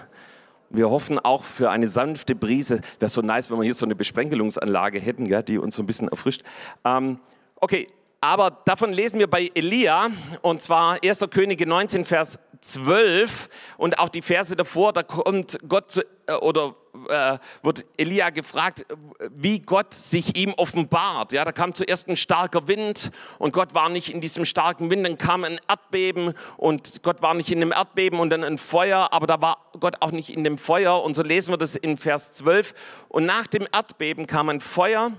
Wir 0.69 0.89
hoffen 0.89 1.19
auch 1.19 1.43
für 1.43 1.69
eine 1.69 1.87
sanfte 1.87 2.35
Brise. 2.35 2.79
Wäre 2.99 3.09
so 3.09 3.21
nice, 3.21 3.51
wenn 3.51 3.57
wir 3.57 3.65
hier 3.65 3.73
so 3.73 3.85
eine 3.85 3.95
Besprenkelungsanlage 3.95 4.97
hätten, 4.97 5.25
ja, 5.25 5.41
die 5.41 5.59
uns 5.59 5.75
so 5.75 5.83
ein 5.83 5.85
bisschen 5.85 6.07
erfrischt. 6.07 6.41
Ähm, 6.85 7.19
okay, 7.57 7.87
aber 8.21 8.51
davon 8.63 8.93
lesen 8.93 9.19
wir 9.19 9.29
bei 9.29 9.51
Elia, 9.53 10.09
und 10.41 10.61
zwar 10.61 11.03
1. 11.03 11.27
Könige 11.29 11.67
19, 11.67 12.05
Vers 12.05 12.39
12 12.63 13.49
und 13.77 13.99
auch 13.99 14.09
die 14.09 14.21
Verse 14.21 14.55
davor, 14.55 14.93
da 14.93 15.03
kommt 15.03 15.57
Gott 15.67 15.91
zu, 15.91 16.01
äh, 16.27 16.33
oder 16.33 16.75
äh, 17.09 17.37
wird 17.61 17.85
Elia 17.97 18.29
gefragt, 18.29 18.85
wie 19.29 19.59
Gott 19.59 19.93
sich 19.93 20.37
ihm 20.37 20.53
offenbart. 20.53 21.33
Ja, 21.33 21.45
da 21.45 21.51
kam 21.51 21.73
zuerst 21.73 22.07
ein 22.07 22.17
starker 22.17 22.67
Wind 22.67 23.11
und 23.39 23.53
Gott 23.53 23.75
war 23.75 23.89
nicht 23.89 24.09
in 24.09 24.21
diesem 24.21 24.45
starken 24.45 24.89
Wind, 24.89 25.05
dann 25.05 25.17
kam 25.17 25.43
ein 25.43 25.59
Erdbeben 25.67 26.33
und 26.57 27.03
Gott 27.03 27.21
war 27.21 27.33
nicht 27.33 27.51
in 27.51 27.59
dem 27.59 27.71
Erdbeben 27.71 28.19
und 28.19 28.29
dann 28.29 28.43
ein 28.43 28.57
Feuer, 28.57 29.09
aber 29.11 29.27
da 29.27 29.41
war 29.41 29.57
Gott 29.79 29.97
auch 30.01 30.11
nicht 30.11 30.29
in 30.29 30.43
dem 30.43 30.57
Feuer 30.57 31.03
und 31.03 31.15
so 31.15 31.23
lesen 31.23 31.51
wir 31.51 31.57
das 31.57 31.75
in 31.75 31.97
Vers 31.97 32.33
12 32.33 32.73
und 33.09 33.25
nach 33.25 33.47
dem 33.47 33.67
Erdbeben 33.71 34.27
kam 34.27 34.49
ein 34.49 34.61
Feuer, 34.61 35.11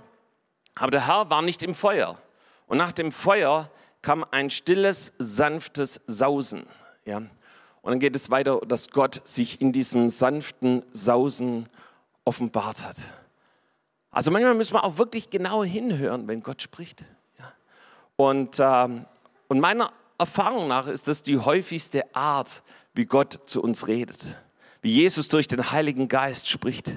aber 0.75 0.91
der 0.91 1.07
Herr 1.07 1.31
war 1.31 1.43
nicht 1.43 1.63
im 1.63 1.75
Feuer. 1.75 2.19
Und 2.67 2.79
nach 2.79 2.93
dem 2.93 3.13
Feuer 3.13 3.71
kam 4.03 4.25
ein 4.31 4.51
stilles, 4.51 5.13
sanftes 5.19 6.01
Sausen. 6.07 6.67
Ja? 7.05 7.19
Und 7.19 7.31
dann 7.91 7.99
geht 7.99 8.17
es 8.17 8.31
weiter, 8.31 8.61
dass 8.67 8.91
Gott 8.91 9.21
sich 9.25 9.61
in 9.61 9.73
diesem 9.73 10.09
sanften 10.09 10.83
Sausen 10.93 11.69
offenbart 12.25 12.83
hat. 12.83 12.97
Also 14.11 14.31
manchmal 14.31 14.55
müssen 14.55 14.75
wir 14.75 14.85
auch 14.85 14.97
wirklich 14.97 15.29
genau 15.29 15.65
hinhören, 15.65 16.27
wenn 16.29 16.43
Gott 16.43 16.63
spricht. 16.63 17.05
Ja? 17.39 17.53
Und, 18.17 18.57
ähm, 18.61 19.07
und 19.49 19.61
meiner 19.61 19.93
Erfahrung 20.19 20.69
nach 20.69 20.87
ist 20.87 21.09
das 21.09 21.23
die 21.23 21.39
häufigste 21.39 22.15
Art, 22.15 22.63
wie 22.95 23.05
Gott 23.05 23.41
zu 23.47 23.61
uns 23.61 23.89
redet. 23.89 24.37
Wie 24.81 24.93
Jesus 24.93 25.29
durch 25.29 25.49
den 25.49 25.73
Heiligen 25.73 26.09
Geist 26.09 26.49
spricht. 26.49 26.93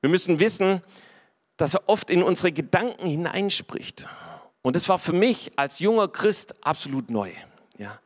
Wir 0.00 0.10
müssen 0.10 0.38
wissen, 0.38 0.82
dass 1.56 1.74
er 1.74 1.88
oft 1.88 2.10
in 2.10 2.22
unsere 2.22 2.52
Gedanken 2.52 3.06
hineinspricht. 3.06 4.06
Und 4.62 4.76
das 4.76 4.88
war 4.88 4.98
für 4.98 5.12
mich 5.12 5.52
als 5.56 5.78
junger 5.80 6.08
Christ 6.08 6.54
absolut 6.64 7.10
neu. 7.10 7.30
Ja. 7.76 7.98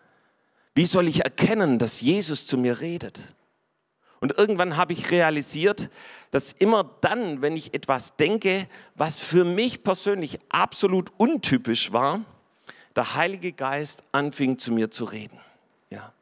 Wie 0.78 0.86
soll 0.86 1.08
ich 1.08 1.24
erkennen, 1.24 1.80
dass 1.80 2.02
Jesus 2.02 2.46
zu 2.46 2.56
mir 2.56 2.78
redet? 2.78 3.20
Und 4.20 4.38
irgendwann 4.38 4.76
habe 4.76 4.92
ich 4.92 5.10
realisiert, 5.10 5.90
dass 6.30 6.52
immer 6.52 6.88
dann, 7.00 7.42
wenn 7.42 7.56
ich 7.56 7.74
etwas 7.74 8.14
denke, 8.14 8.64
was 8.94 9.18
für 9.18 9.42
mich 9.42 9.82
persönlich 9.82 10.38
absolut 10.50 11.10
untypisch 11.16 11.92
war, 11.92 12.20
der 12.94 13.16
Heilige 13.16 13.52
Geist 13.52 14.04
anfing 14.12 14.56
zu 14.56 14.70
mir 14.70 14.88
zu 14.88 15.04
reden. 15.04 15.36
Ja. 15.90 16.12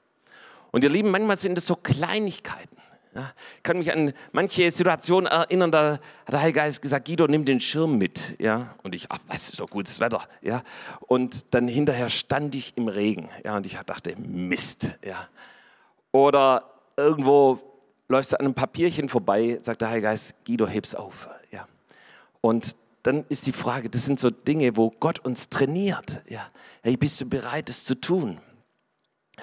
Und 0.72 0.84
ihr 0.84 0.90
Lieben, 0.90 1.10
manchmal 1.10 1.36
sind 1.36 1.58
es 1.58 1.66
so 1.66 1.76
Kleinigkeiten. 1.76 2.78
Ja, 3.16 3.32
ich 3.56 3.62
kann 3.62 3.78
mich 3.78 3.90
an 3.90 4.12
manche 4.32 4.70
Situationen 4.70 5.26
erinnern, 5.30 5.72
da 5.72 5.92
hat 5.92 6.32
der 6.32 6.40
Heilige 6.40 6.58
Geist 6.58 6.82
gesagt, 6.82 7.08
Guido, 7.08 7.26
nimm 7.26 7.46
den 7.46 7.60
Schirm 7.60 7.96
mit. 7.96 8.38
Ja, 8.38 8.74
und 8.82 8.94
ich, 8.94 9.06
ach, 9.08 9.20
was 9.26 9.48
ist 9.48 9.58
doch 9.58 9.70
gutes 9.70 10.00
Wetter. 10.00 10.28
Ja, 10.42 10.62
und 11.00 11.54
dann 11.54 11.66
hinterher 11.66 12.10
stand 12.10 12.54
ich 12.54 12.74
im 12.76 12.88
Regen. 12.88 13.30
Ja, 13.42 13.56
und 13.56 13.64
ich 13.64 13.74
dachte, 13.86 14.14
Mist. 14.18 14.90
Ja, 15.02 15.28
oder 16.12 16.64
irgendwo 16.98 17.58
läufst 18.08 18.32
du 18.32 18.38
an 18.38 18.44
einem 18.44 18.54
Papierchen 18.54 19.08
vorbei, 19.08 19.60
sagt 19.62 19.80
der 19.80 19.88
Heilige 19.88 20.08
Geist, 20.08 20.44
Guido, 20.44 20.66
heb's 20.66 20.94
auf. 20.94 21.30
Ja, 21.50 21.66
und 22.42 22.76
dann 23.02 23.24
ist 23.30 23.46
die 23.46 23.52
Frage, 23.52 23.88
das 23.88 24.04
sind 24.04 24.20
so 24.20 24.28
Dinge, 24.28 24.76
wo 24.76 24.90
Gott 24.90 25.20
uns 25.20 25.48
trainiert. 25.48 26.22
Ja, 26.28 26.50
hey, 26.82 26.98
bist 26.98 27.18
du 27.22 27.26
bereit, 27.26 27.70
es 27.70 27.82
zu 27.82 27.94
tun? 27.94 28.38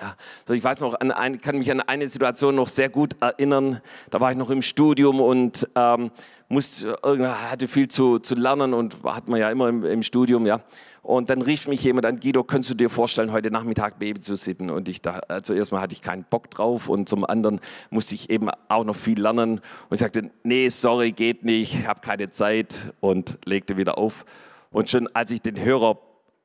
Ja, 0.01 0.15
so 0.47 0.55
ich 0.55 0.63
weiß 0.63 0.79
noch, 0.79 0.99
an 0.99 1.11
ein, 1.11 1.39
kann 1.39 1.57
mich 1.59 1.69
an 1.69 1.79
eine 1.79 2.07
Situation 2.07 2.55
noch 2.55 2.67
sehr 2.67 2.89
gut 2.89 3.15
erinnern. 3.21 3.79
Da 4.09 4.19
war 4.19 4.31
ich 4.31 4.37
noch 4.37 4.49
im 4.49 4.63
Studium 4.63 5.21
und 5.21 5.67
ähm, 5.75 6.09
musste, 6.49 6.97
hatte 7.03 7.67
viel 7.67 7.87
zu, 7.87 8.17
zu 8.17 8.33
lernen 8.33 8.73
und 8.73 9.03
hat 9.03 9.27
man 9.29 9.39
ja 9.39 9.51
immer 9.51 9.69
im, 9.69 9.85
im, 9.85 10.01
Studium, 10.01 10.47
ja. 10.47 10.61
Und 11.03 11.29
dann 11.29 11.43
rief 11.43 11.67
mich 11.67 11.83
jemand 11.83 12.07
an, 12.07 12.19
Guido, 12.19 12.43
könntest 12.43 12.71
du 12.71 12.75
dir 12.75 12.89
vorstellen, 12.89 13.31
heute 13.31 13.51
Nachmittag 13.51 13.99
Baby 13.99 14.19
zu 14.19 14.35
sitten? 14.35 14.71
Und 14.71 14.89
ich 14.89 15.01
dachte, 15.01 15.29
also 15.29 15.53
erstmal 15.53 15.81
hatte 15.81 15.93
ich 15.93 16.01
keinen 16.01 16.23
Bock 16.23 16.49
drauf 16.49 16.89
und 16.89 17.07
zum 17.07 17.23
anderen 17.23 17.59
musste 17.91 18.15
ich 18.15 18.31
eben 18.31 18.49
auch 18.69 18.85
noch 18.85 18.95
viel 18.95 19.21
lernen. 19.21 19.59
Und 19.59 19.91
ich 19.91 19.99
sagte, 19.99 20.31
nee, 20.43 20.69
sorry, 20.69 21.11
geht 21.11 21.43
nicht, 21.43 21.87
habe 21.87 21.99
keine 22.01 22.31
Zeit 22.31 22.93
und 22.99 23.37
legte 23.45 23.77
wieder 23.77 23.99
auf. 23.99 24.25
Und 24.71 24.89
schon 24.89 25.07
als 25.13 25.29
ich 25.29 25.41
den 25.41 25.61
Hörer 25.63 25.99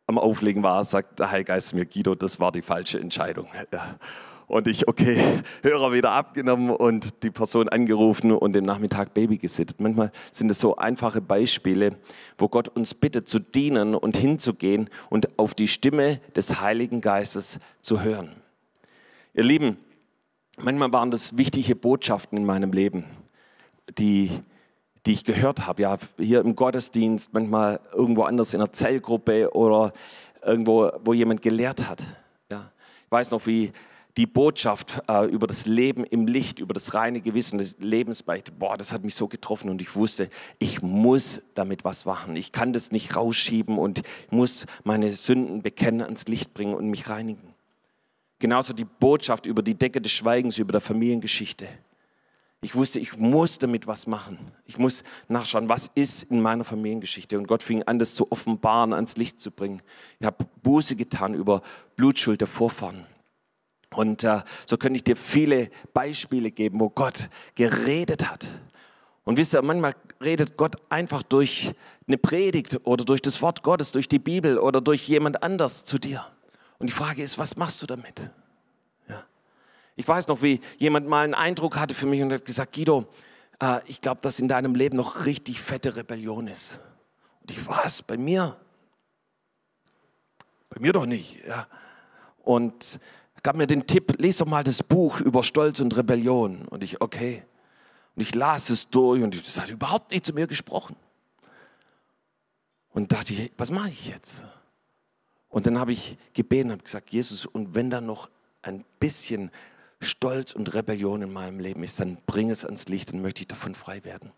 am 0.09 0.19
Auflegen 0.19 0.63
war, 0.63 0.85
sagt 0.85 1.21
der 1.21 1.31
Heilgeist 1.31 1.75
mir, 1.75 1.87
Guido, 1.87 2.15
das 2.15 2.41
war 2.41 2.51
die 2.51 2.63
falsche 2.63 2.99
Entscheidung. 2.99 3.47
Und 4.47 4.67
ich, 4.67 4.89
okay, 4.89 5.23
Hörer 5.63 5.93
wieder 5.93 6.13
abgenommen 6.13 6.71
und 6.71 7.23
die 7.23 7.31
Person 7.31 7.69
angerufen 7.69 8.33
und 8.33 8.55
den 8.55 8.65
Nachmittag 8.65 9.13
Baby 9.13 9.37
gesittet. 9.37 9.81
Manchmal 9.81 10.11
sind 10.33 10.51
es 10.51 10.59
so 10.59 10.77
einfache 10.77 11.21
Beispiele, 11.21 11.97
wo 12.39 12.49
Gott 12.49 12.69
uns 12.69 12.95
bittet 12.95 13.29
zu 13.29 13.39
dienen 13.39 13.95
und 13.95 14.17
hinzugehen 14.17 14.89
und 15.11 15.39
auf 15.39 15.53
die 15.53 15.69
Stimme 15.69 16.21
des 16.35 16.63
Heiligen 16.63 17.03
Geistes 17.03 17.61
zu 17.83 18.01
hören. 18.01 18.35
Ihr 19.35 19.45
Lieben, 19.45 19.77
manchmal 20.57 20.91
waren 20.95 21.11
das 21.11 21.37
wichtige 21.37 21.77
Botschaften 21.77 22.39
in 22.39 22.47
meinem 22.47 22.73
Leben, 22.73 23.05
die 23.99 24.31
die 25.07 25.13
ich 25.13 25.25
gehört 25.25 25.67
habe, 25.67 25.83
ja, 25.83 25.97
hier 26.19 26.41
im 26.41 26.55
Gottesdienst, 26.55 27.33
manchmal 27.33 27.81
irgendwo 27.93 28.23
anders 28.23 28.55
in 28.55 28.61
einer 28.61 28.73
Zellgruppe 28.73 29.55
oder 29.55 29.93
irgendwo, 30.45 30.91
wo 31.05 31.13
jemand 31.13 31.43
gelehrt 31.43 31.89
hat. 31.89 32.03
Ja. 32.51 32.71
Ich 33.05 33.11
weiß 33.11 33.31
noch, 33.31 33.47
wie 33.47 33.73
die 34.19 34.27
Botschaft 34.27 35.01
äh, 35.09 35.27
über 35.27 35.47
das 35.47 35.67
Leben 35.67 36.05
im 36.05 36.27
Licht, 36.27 36.59
über 36.59 36.75
das 36.75 36.93
reine 36.93 37.21
Gewissen 37.21 37.59
des 37.59 37.77
Lebensbeichte, 37.79 38.51
boah, 38.51 38.77
das 38.77 38.93
hat 38.93 39.05
mich 39.05 39.15
so 39.15 39.29
getroffen 39.29 39.71
und 39.71 39.81
ich 39.81 39.95
wusste, 39.95 40.29
ich 40.59 40.83
muss 40.83 41.43
damit 41.55 41.85
was 41.85 42.05
machen. 42.05 42.35
Ich 42.35 42.51
kann 42.51 42.73
das 42.73 42.91
nicht 42.91 43.15
rausschieben 43.15 43.79
und 43.79 44.03
muss 44.31 44.67
meine 44.83 45.13
Sünden 45.13 45.63
bekennen, 45.63 46.03
ans 46.03 46.27
Licht 46.27 46.53
bringen 46.53 46.75
und 46.75 46.89
mich 46.89 47.09
reinigen. 47.09 47.55
Genauso 48.41 48.73
die 48.73 48.85
Botschaft 48.85 49.47
über 49.47 49.63
die 49.63 49.77
Decke 49.77 50.01
des 50.01 50.11
Schweigens, 50.11 50.59
über 50.59 50.73
der 50.73 50.81
Familiengeschichte. 50.81 51.69
Ich 52.61 52.75
wusste, 52.75 52.99
ich 52.99 53.17
muss 53.17 53.59
damit 53.59 53.87
was 53.87 54.09
machen. 54.09 54.39
Ich 54.65 54.79
muss 54.79 55.05
nachschauen, 55.29 55.69
was 55.69 55.91
ist 55.95 56.25
in 56.25 56.41
meiner 56.41 56.65
Familiengeschichte. 56.65 57.39
Und 57.39 57.47
Gott 57.47 57.63
fing 57.63 57.85
an, 57.85 58.01
das 58.01 58.15
zu 58.15 58.33
offenbaren, 58.33 58.93
ans 58.93 59.17
Licht 59.17 59.41
zu 59.41 59.53
bringen. 59.53 59.81
Ich 60.19 60.27
habe 60.27 60.45
Buße 60.63 60.97
getan 60.97 61.35
über 61.35 61.63
Blutschuld 61.95 62.41
der 62.41 62.49
Vorfahren. 62.49 63.07
Und 63.95 64.25
äh, 64.25 64.43
so 64.67 64.77
könnte 64.77 64.97
ich 64.97 65.05
dir 65.05 65.17
viele 65.17 65.71
Beispiele 65.95 66.51
geben, 66.51 66.81
wo 66.81 66.91
Gott 66.91 67.31
geredet 67.55 68.29
hat. 68.29 68.49
Und 69.25 69.37
wisst 69.37 69.55
ihr, 69.55 69.63
manchmal 69.63 69.95
redet 70.21 70.57
Gott 70.57 70.77
einfach 70.89 71.23
durch 71.23 71.75
eine 72.07 72.19
Predigt 72.19 72.81
oder 72.85 73.05
durch 73.05 73.23
das 73.23 73.41
Wort 73.41 73.63
Gottes, 73.63 73.93
durch 73.93 74.09
die 74.09 74.19
Bibel 74.19 74.59
oder 74.59 74.81
durch 74.81 75.07
jemand 75.09 75.43
anders 75.43 75.85
zu 75.85 75.99
dir. 75.99 76.27
Und 76.79 76.89
die 76.89 76.93
Frage 76.93 77.23
ist, 77.23 77.39
was 77.39 77.57
machst 77.57 77.83
du 77.83 77.87
damit? 77.87 78.31
Ich 79.99 80.07
weiß 80.07 80.29
noch, 80.29 80.43
wie 80.43 80.61
jemand 80.79 81.09
mal 81.09 81.25
einen 81.25 81.35
Eindruck 81.35 81.77
hatte 81.77 81.93
für 81.93 82.07
mich 82.07 82.23
und 82.23 82.33
hat 82.33 82.45
gesagt, 82.45 82.73
Guido, 82.73 83.09
äh, 83.61 83.81
ich 83.89 84.01
glaube, 84.01 84.21
dass 84.21 84.39
in 84.39 84.47
deinem 84.47 84.77
Leben 84.77 84.97
noch 84.97 85.25
richtig 85.25 85.61
fette 85.61 85.97
Rebellion 85.97 86.47
ist. 86.47 86.79
Und 87.43 87.51
ich, 87.51 87.67
was, 87.67 88.03
bei 88.03 88.17
mir? 88.17 88.57
Bei 90.71 90.81
mir 90.81 90.93
doch 90.93 91.05
nicht. 91.05 91.45
Ja. 91.45 91.67
Und 92.45 93.01
gab 93.43 93.57
mir 93.57 93.67
den 93.67 93.89
Tipp, 93.89 94.15
lese 94.21 94.45
doch 94.45 94.47
mal 94.47 94.63
das 94.63 94.85
Buch 94.85 95.21
über 95.21 95.43
Stolz 95.43 95.81
und 95.81 95.97
Rebellion. 95.97 96.69
Und 96.69 96.85
ich, 96.85 97.01
okay. 97.01 97.43
Und 98.15 98.23
ich 98.23 98.37
las 98.37 98.71
es 98.71 98.91
durch 98.91 99.21
und 99.21 99.35
es 99.35 99.61
hat 99.61 99.69
überhaupt 99.69 100.13
nicht 100.13 100.25
zu 100.25 100.33
mir 100.33 100.47
gesprochen. 100.47 100.95
Und 102.91 103.11
dachte 103.11 103.35
ich, 103.35 103.51
was 103.59 103.73
mache 103.73 103.89
ich 103.89 104.07
jetzt? 104.07 104.47
Und 105.49 105.67
dann 105.67 105.77
habe 105.77 105.91
ich 105.91 106.17
gebeten, 106.35 106.71
habe 106.71 106.85
gesagt, 106.85 107.11
Jesus, 107.11 107.47
und 107.47 107.75
wenn 107.75 107.91
da 107.91 108.01
noch 108.01 108.31
ein 108.63 108.85
bisschen 109.01 109.51
Stolz 110.01 110.53
und 110.53 110.75
Rebellion 110.75 111.23
in 111.23 111.33
meinem 111.33 111.59
Leben 111.59 111.83
ist, 111.83 111.99
dann 111.99 112.19
bring 112.27 112.51
es 112.51 112.65
ans 112.65 112.87
Licht, 112.89 113.13
dann 113.13 113.21
möchte 113.21 113.41
ich 113.41 113.49
davon 113.49 113.75
frei 113.75 114.05
werden. 114.05 114.31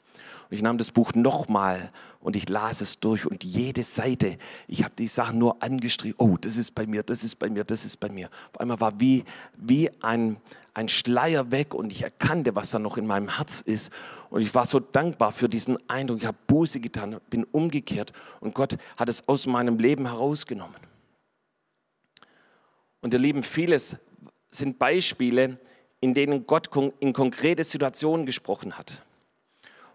Und 0.48 0.56
ich 0.56 0.62
nahm 0.62 0.78
das 0.78 0.90
Buch 0.90 1.12
nochmal 1.14 1.90
und 2.20 2.34
ich 2.34 2.48
las 2.48 2.80
es 2.80 2.98
durch 2.98 3.26
und 3.26 3.44
jede 3.44 3.82
Seite, 3.82 4.38
ich 4.68 4.84
habe 4.84 4.94
die 4.98 5.06
Sachen 5.06 5.38
nur 5.38 5.62
angestrichen, 5.62 6.16
oh, 6.18 6.38
das 6.40 6.56
ist 6.56 6.74
bei 6.74 6.86
mir, 6.86 7.02
das 7.02 7.24
ist 7.24 7.36
bei 7.36 7.50
mir, 7.50 7.64
das 7.64 7.84
ist 7.84 7.98
bei 7.98 8.08
mir. 8.08 8.30
Auf 8.52 8.60
einmal 8.60 8.80
war 8.80 8.98
wie, 9.00 9.24
wie 9.58 9.90
ein, 10.02 10.38
ein 10.72 10.88
Schleier 10.88 11.50
weg 11.50 11.74
und 11.74 11.92
ich 11.92 12.02
erkannte, 12.02 12.56
was 12.56 12.70
da 12.70 12.78
noch 12.78 12.96
in 12.96 13.06
meinem 13.06 13.36
Herz 13.36 13.60
ist. 13.60 13.92
Und 14.30 14.40
ich 14.40 14.54
war 14.54 14.64
so 14.64 14.80
dankbar 14.80 15.30
für 15.32 15.48
diesen 15.48 15.78
Eindruck. 15.90 16.18
Ich 16.18 16.26
habe 16.26 16.38
Buße 16.46 16.80
getan, 16.80 17.20
bin 17.28 17.44
umgekehrt 17.44 18.12
und 18.40 18.54
Gott 18.54 18.78
hat 18.96 19.10
es 19.10 19.28
aus 19.28 19.46
meinem 19.46 19.78
Leben 19.78 20.06
herausgenommen. 20.06 20.80
Und 23.02 23.12
ihr 23.12 23.20
Lieben, 23.20 23.42
vieles 23.42 23.96
sind 24.50 24.78
Beispiele 24.78 25.58
in 26.00 26.14
denen 26.14 26.46
Gott 26.46 26.70
in 27.00 27.12
konkrete 27.12 27.62
Situationen 27.64 28.26
gesprochen 28.26 28.76
hat. 28.78 29.02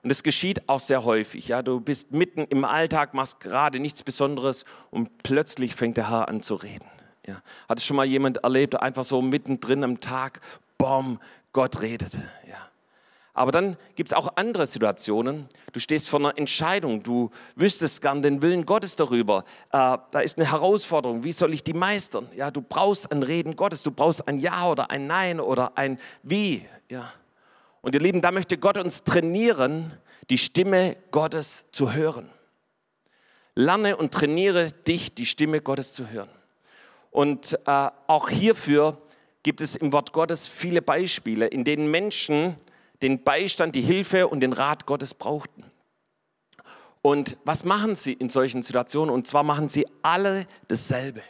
Und 0.03 0.11
es 0.11 0.21
geschieht 0.21 0.69
auch 0.69 0.79
sehr 0.79 1.03
häufig. 1.03 1.47
Ja, 1.47 1.63
du 1.63 1.79
bist 1.79 2.11
mitten 2.11 2.41
im 2.45 2.63
Alltag, 2.63 3.15
machst 3.15 3.39
gerade 3.39 3.79
nichts 3.79 4.03
Besonderes 4.03 4.65
und 4.91 5.23
plötzlich 5.23 5.73
fängt 5.73 5.97
der 5.97 6.11
Herr 6.11 6.29
an 6.29 6.43
zu 6.43 6.55
reden. 6.55 6.85
Ja. 7.25 7.41
Hat 7.67 7.79
es 7.79 7.85
schon 7.85 7.97
mal 7.97 8.05
jemand 8.05 8.37
erlebt, 8.37 8.79
einfach 8.79 9.03
so 9.03 9.23
mittendrin 9.23 9.83
am 9.83 9.99
Tag, 9.99 10.41
bom, 10.77 11.19
Gott 11.53 11.81
redet. 11.81 12.13
Ja. 12.47 12.69
Aber 13.35 13.51
dann 13.51 13.75
gibt 13.95 14.09
es 14.09 14.13
auch 14.13 14.37
andere 14.37 14.65
Situationen. 14.65 15.47
Du 15.73 15.81
stehst 15.81 16.09
vor 16.09 16.21
einer 16.21 16.37
Entscheidung, 16.37 17.03
du 17.03 17.29
wüsstest 17.57 18.01
gern 18.01 18.21
den 18.21 18.41
Willen 18.41 18.65
Gottes 18.65 18.95
darüber. 18.95 19.43
Äh, 19.73 19.97
da 20.11 20.19
ist 20.21 20.37
eine 20.37 20.49
Herausforderung, 20.49 21.25
wie 21.25 21.33
soll 21.33 21.53
ich 21.53 21.61
die 21.61 21.73
meistern? 21.73 22.29
Ja, 22.33 22.49
du 22.49 22.61
brauchst 22.61 23.11
ein 23.11 23.23
Reden 23.23 23.57
Gottes, 23.57 23.83
du 23.83 23.91
brauchst 23.91 24.25
ein 24.29 24.39
Ja 24.39 24.69
oder 24.69 24.89
ein 24.89 25.05
Nein 25.05 25.41
oder 25.41 25.77
ein 25.77 25.99
Wie. 26.23 26.65
Ja. 26.89 27.11
Und 27.81 27.93
ihr 27.93 27.99
Lieben, 27.99 28.21
da 28.21 28.31
möchte 28.31 28.57
Gott 28.57 28.77
uns 28.77 29.03
trainieren, 29.03 29.93
die 30.29 30.37
Stimme 30.37 30.95
Gottes 31.11 31.65
zu 31.73 31.91
hören. 31.91 32.29
Lerne 33.53 33.97
und 33.97 34.13
trainiere 34.13 34.71
dich, 34.71 35.13
die 35.13 35.25
Stimme 35.25 35.59
Gottes 35.59 35.91
zu 35.91 36.09
hören. 36.09 36.29
Und 37.11 37.59
äh, 37.65 37.89
auch 38.07 38.29
hierfür 38.29 38.97
gibt 39.43 39.59
es 39.59 39.75
im 39.75 39.91
Wort 39.91 40.13
Gottes 40.13 40.47
viele 40.47 40.81
Beispiele, 40.81 41.47
in 41.47 41.65
denen 41.65 41.91
Menschen 41.91 42.57
den 43.01 43.23
Beistand, 43.23 43.75
die 43.75 43.81
Hilfe 43.81 44.27
und 44.27 44.39
den 44.39 44.53
Rat 44.53 44.85
Gottes 44.85 45.13
brauchten. 45.13 45.63
Und 47.01 47.37
was 47.43 47.65
machen 47.65 47.95
sie 47.95 48.13
in 48.13 48.29
solchen 48.29 48.63
Situationen? 48.63 49.13
Und 49.13 49.27
zwar 49.27 49.43
machen 49.43 49.69
sie 49.69 49.85
alle 50.01 50.47
dasselbe. 50.67 51.21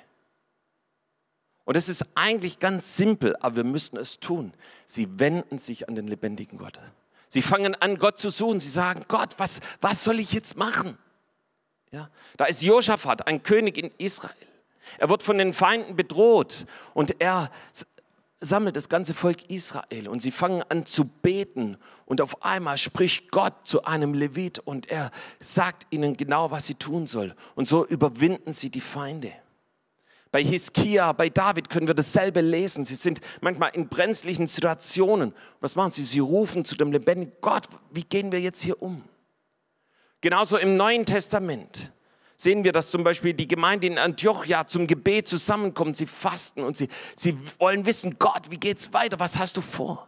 Und 1.65 1.75
es 1.75 1.89
ist 1.89 2.05
eigentlich 2.15 2.59
ganz 2.59 2.95
simpel, 2.95 3.35
aber 3.41 3.57
wir 3.57 3.63
müssen 3.63 3.97
es 3.97 4.19
tun. 4.19 4.53
Sie 4.85 5.19
wenden 5.19 5.57
sich 5.57 5.89
an 5.89 5.95
den 5.95 6.07
lebendigen 6.07 6.59
Gott. 6.59 6.79
Sie 7.27 7.41
fangen 7.41 7.75
an, 7.75 7.97
Gott 7.97 8.19
zu 8.19 8.29
suchen. 8.29 8.59
Sie 8.59 8.69
sagen, 8.69 9.03
Gott, 9.07 9.35
was, 9.37 9.59
was 9.81 10.03
soll 10.03 10.19
ich 10.19 10.31
jetzt 10.31 10.55
machen? 10.55 10.97
Ja, 11.91 12.09
da 12.37 12.45
ist 12.45 12.61
Josaphat, 12.61 13.27
ein 13.27 13.41
König 13.43 13.77
in 13.77 13.91
Israel. 13.97 14.33
Er 14.99 15.09
wird 15.09 15.23
von 15.23 15.37
den 15.37 15.53
Feinden 15.53 15.95
bedroht 15.95 16.65
und 16.93 17.19
er 17.19 17.49
sammelt 18.45 18.75
das 18.75 18.89
ganze 18.89 19.13
Volk 19.13 19.49
Israel 19.49 20.07
und 20.07 20.21
sie 20.21 20.31
fangen 20.31 20.63
an 20.69 20.85
zu 20.85 21.05
beten 21.05 21.77
und 22.05 22.21
auf 22.21 22.43
einmal 22.43 22.77
spricht 22.77 23.31
Gott 23.31 23.53
zu 23.65 23.83
einem 23.83 24.13
Levit 24.13 24.59
und 24.59 24.89
er 24.89 25.11
sagt 25.39 25.87
ihnen 25.89 26.15
genau, 26.15 26.51
was 26.51 26.67
sie 26.67 26.75
tun 26.75 27.07
soll. 27.07 27.35
Und 27.55 27.67
so 27.67 27.85
überwinden 27.85 28.53
sie 28.53 28.69
die 28.69 28.81
Feinde. 28.81 29.31
Bei 30.31 30.43
Hiskia, 30.43 31.13
bei 31.13 31.29
David 31.29 31.69
können 31.69 31.87
wir 31.87 31.93
dasselbe 31.93 32.41
lesen. 32.41 32.83
Sie 32.83 32.95
sind 32.95 33.21
manchmal 33.41 33.71
in 33.73 33.87
brenzlichen 33.87 34.47
Situationen. 34.47 35.33
Was 35.61 35.75
machen 35.75 35.91
sie? 35.91 36.03
Sie 36.03 36.19
rufen 36.19 36.65
zu 36.65 36.75
dem 36.75 36.91
lebendigen 36.91 37.33
Gott, 37.39 37.67
wie 37.91 38.03
gehen 38.03 38.31
wir 38.31 38.41
jetzt 38.41 38.61
hier 38.61 38.81
um? 38.81 39.03
Genauso 40.19 40.57
im 40.57 40.75
Neuen 40.75 41.05
Testament 41.05 41.93
sehen 42.37 42.63
wir, 42.63 42.71
dass 42.71 42.91
zum 42.91 43.03
Beispiel 43.03 43.33
die 43.33 43.47
Gemeinde 43.47 43.87
in 43.87 43.97
Antiochia 43.97 44.67
zum 44.67 44.87
Gebet 44.87 45.27
zusammenkommt. 45.27 45.97
Sie 45.97 46.05
fasten 46.05 46.63
und 46.63 46.77
sie, 46.77 46.87
sie 47.15 47.37
wollen 47.59 47.85
wissen, 47.85 48.17
Gott, 48.19 48.51
wie 48.51 48.57
geht's 48.57 48.93
weiter? 48.93 49.19
Was 49.19 49.37
hast 49.37 49.57
du 49.57 49.61
vor? 49.61 50.07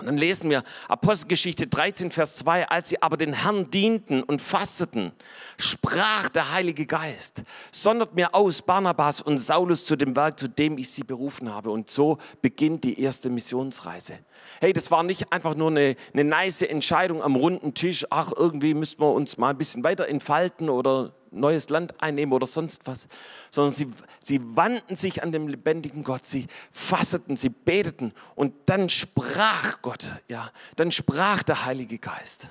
Und 0.00 0.06
dann 0.06 0.16
lesen 0.16 0.48
wir 0.48 0.62
Apostelgeschichte 0.86 1.66
13, 1.66 2.12
Vers 2.12 2.36
2, 2.36 2.68
als 2.68 2.88
sie 2.88 3.02
aber 3.02 3.16
den 3.16 3.32
Herrn 3.32 3.68
dienten 3.68 4.22
und 4.22 4.40
fasteten, 4.40 5.10
sprach 5.56 6.28
der 6.28 6.52
Heilige 6.52 6.86
Geist, 6.86 7.42
sondert 7.72 8.14
mir 8.14 8.32
aus 8.32 8.62
Barnabas 8.62 9.20
und 9.20 9.38
Saulus 9.38 9.84
zu 9.84 9.96
dem 9.96 10.14
Werk, 10.14 10.38
zu 10.38 10.48
dem 10.48 10.78
ich 10.78 10.90
sie 10.90 11.02
berufen 11.02 11.52
habe. 11.52 11.70
Und 11.70 11.90
so 11.90 12.18
beginnt 12.42 12.84
die 12.84 13.00
erste 13.00 13.28
Missionsreise. 13.28 14.20
Hey, 14.60 14.72
das 14.72 14.92
war 14.92 15.02
nicht 15.02 15.32
einfach 15.32 15.56
nur 15.56 15.70
eine, 15.70 15.96
eine 16.12 16.22
nice 16.22 16.62
Entscheidung 16.62 17.20
am 17.20 17.34
runden 17.34 17.74
Tisch, 17.74 18.06
ach, 18.08 18.30
irgendwie 18.36 18.74
müssten 18.74 19.02
wir 19.02 19.10
uns 19.10 19.36
mal 19.36 19.50
ein 19.50 19.58
bisschen 19.58 19.82
weiter 19.82 20.06
entfalten 20.06 20.70
oder 20.70 21.12
neues 21.30 21.68
Land 21.68 22.00
einnehmen 22.02 22.32
oder 22.32 22.46
sonst 22.46 22.86
was, 22.86 23.08
sondern 23.50 23.72
sie, 23.72 23.88
sie 24.22 24.40
wandten 24.56 24.96
sich 24.96 25.22
an 25.22 25.32
den 25.32 25.48
lebendigen 25.48 26.04
Gott, 26.04 26.24
sie 26.24 26.46
fasseten, 26.72 27.36
sie 27.36 27.50
beteten 27.50 28.12
und 28.34 28.54
dann 28.66 28.88
sprach 28.88 29.82
Gott, 29.82 30.06
ja, 30.28 30.50
dann 30.76 30.92
sprach 30.92 31.42
der 31.42 31.64
Heilige 31.64 31.98
Geist. 31.98 32.50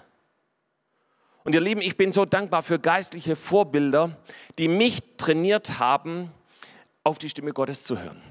Und 1.44 1.54
ihr 1.54 1.62
Lieben, 1.62 1.80
ich 1.80 1.96
bin 1.96 2.12
so 2.12 2.26
dankbar 2.26 2.62
für 2.62 2.78
geistliche 2.78 3.38
Vorbilder, 3.38 4.18
die 4.58 4.68
mich 4.68 5.02
trainiert 5.16 5.80
haben, 5.80 6.30
auf 7.06 7.20
die 7.20 7.30
Stimme 7.30 7.54
Gottes 7.54 7.86
zu 7.86 7.98
hören. 7.98 8.22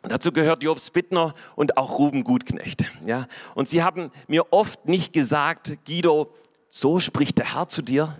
Und 0.00 0.10
dazu 0.10 0.32
gehört 0.32 0.62
Jobs 0.62 0.90
Bittner 0.90 1.34
und 1.54 1.76
auch 1.76 1.98
Ruben 1.98 2.24
Gutknecht. 2.24 2.84
Ja? 3.04 3.26
Und 3.54 3.68
sie 3.68 3.82
haben 3.82 4.10
mir 4.26 4.52
oft 4.52 4.86
nicht 4.86 5.12
gesagt, 5.12 5.84
Guido, 5.84 6.32
so 6.70 7.00
spricht 7.00 7.38
der 7.38 7.54
Herr 7.54 7.68
zu 7.68 7.82
dir, 7.82 8.18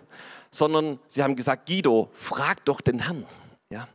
sondern 0.51 0.99
sie 1.07 1.23
haben 1.23 1.37
gesagt, 1.37 1.69
Guido, 1.69 2.11
frag 2.15 2.65
doch 2.65 2.81
den 2.81 3.01
Herrn. 3.01 3.25
Ja? 3.71 3.89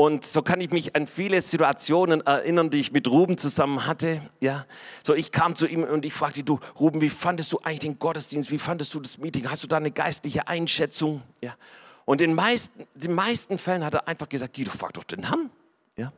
Und 0.00 0.24
so 0.24 0.42
kann 0.42 0.60
ich 0.60 0.70
mich 0.70 0.94
an 0.94 1.08
viele 1.08 1.42
Situationen 1.42 2.20
erinnern, 2.20 2.70
die 2.70 2.78
ich 2.78 2.92
mit 2.92 3.08
Ruben 3.08 3.36
zusammen 3.36 3.84
hatte. 3.84 4.22
Ja, 4.38 4.64
so 5.04 5.12
ich 5.12 5.32
kam 5.32 5.56
zu 5.56 5.66
ihm 5.66 5.82
und 5.82 6.04
ich 6.04 6.12
fragte, 6.12 6.44
du 6.44 6.60
Ruben, 6.78 7.00
wie 7.00 7.08
fandest 7.08 7.52
du 7.52 7.58
eigentlich 7.64 7.80
den 7.80 7.98
Gottesdienst? 7.98 8.52
Wie 8.52 8.58
fandest 8.58 8.94
du 8.94 9.00
das 9.00 9.18
Meeting? 9.18 9.50
Hast 9.50 9.64
du 9.64 9.66
da 9.66 9.78
eine 9.78 9.90
geistliche 9.90 10.46
Einschätzung? 10.46 11.20
Ja. 11.40 11.56
Und 12.04 12.20
in 12.20 12.32
meisten, 12.32 12.86
den 12.94 13.12
meisten 13.12 13.58
Fällen 13.58 13.84
hat 13.84 13.94
er 13.94 14.06
einfach 14.06 14.28
gesagt, 14.28 14.54
Guido, 14.54 14.70
frag 14.70 14.92
doch 14.92 15.02
den 15.02 15.26
Herrn. 15.26 15.50
Ja. 15.96 16.12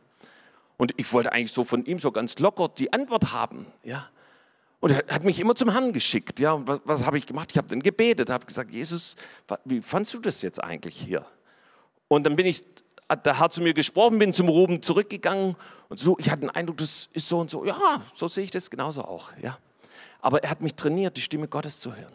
Und 0.76 0.92
ich 0.98 1.10
wollte 1.14 1.32
eigentlich 1.32 1.52
so 1.52 1.64
von 1.64 1.82
ihm 1.86 2.00
so 2.00 2.12
ganz 2.12 2.38
locker 2.38 2.68
die 2.68 2.92
Antwort 2.92 3.32
haben. 3.32 3.64
Ja. 3.82 4.10
Und 4.80 4.92
er 4.92 5.14
hat 5.14 5.24
mich 5.24 5.38
immer 5.38 5.54
zum 5.54 5.70
Herrn 5.70 5.92
geschickt. 5.92 6.40
Ja, 6.40 6.52
und 6.52 6.66
was, 6.66 6.80
was 6.84 7.04
habe 7.04 7.18
ich 7.18 7.26
gemacht? 7.26 7.50
Ich 7.52 7.58
habe 7.58 7.68
dann 7.68 7.80
gebetet, 7.80 8.30
habe 8.30 8.46
gesagt, 8.46 8.72
Jesus, 8.72 9.16
wie 9.64 9.82
fandst 9.82 10.14
du 10.14 10.18
das 10.18 10.40
jetzt 10.42 10.62
eigentlich 10.62 10.96
hier? 10.96 11.24
Und 12.08 12.24
dann 12.24 12.34
bin 12.34 12.46
ich, 12.46 12.64
hat 13.08 13.26
der 13.26 13.38
Herr 13.38 13.50
zu 13.50 13.60
mir 13.60 13.74
gesprochen, 13.74 14.18
bin 14.18 14.32
zum 14.32 14.48
Ruben 14.48 14.82
zurückgegangen 14.82 15.54
und 15.88 15.98
so, 15.98 16.16
ich 16.18 16.30
hatte 16.30 16.40
den 16.40 16.50
Eindruck, 16.50 16.78
das 16.78 17.08
ist 17.12 17.28
so 17.28 17.38
und 17.38 17.50
so. 17.50 17.64
Ja, 17.64 17.76
so 18.14 18.26
sehe 18.26 18.44
ich 18.44 18.50
das 18.50 18.70
genauso 18.70 19.02
auch. 19.02 19.30
Ja. 19.42 19.58
Aber 20.22 20.42
er 20.42 20.50
hat 20.50 20.60
mich 20.60 20.74
trainiert, 20.74 21.16
die 21.16 21.20
Stimme 21.20 21.46
Gottes 21.46 21.78
zu 21.80 21.94
hören. 21.94 22.12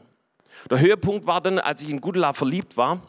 Der 0.70 0.80
Höhepunkt 0.80 1.28
war 1.28 1.42
dann, 1.42 1.60
als 1.60 1.82
ich 1.84 1.90
in 1.90 2.02
Gudela 2.02 2.34
verliebt 2.34 2.78
war, 2.78 3.02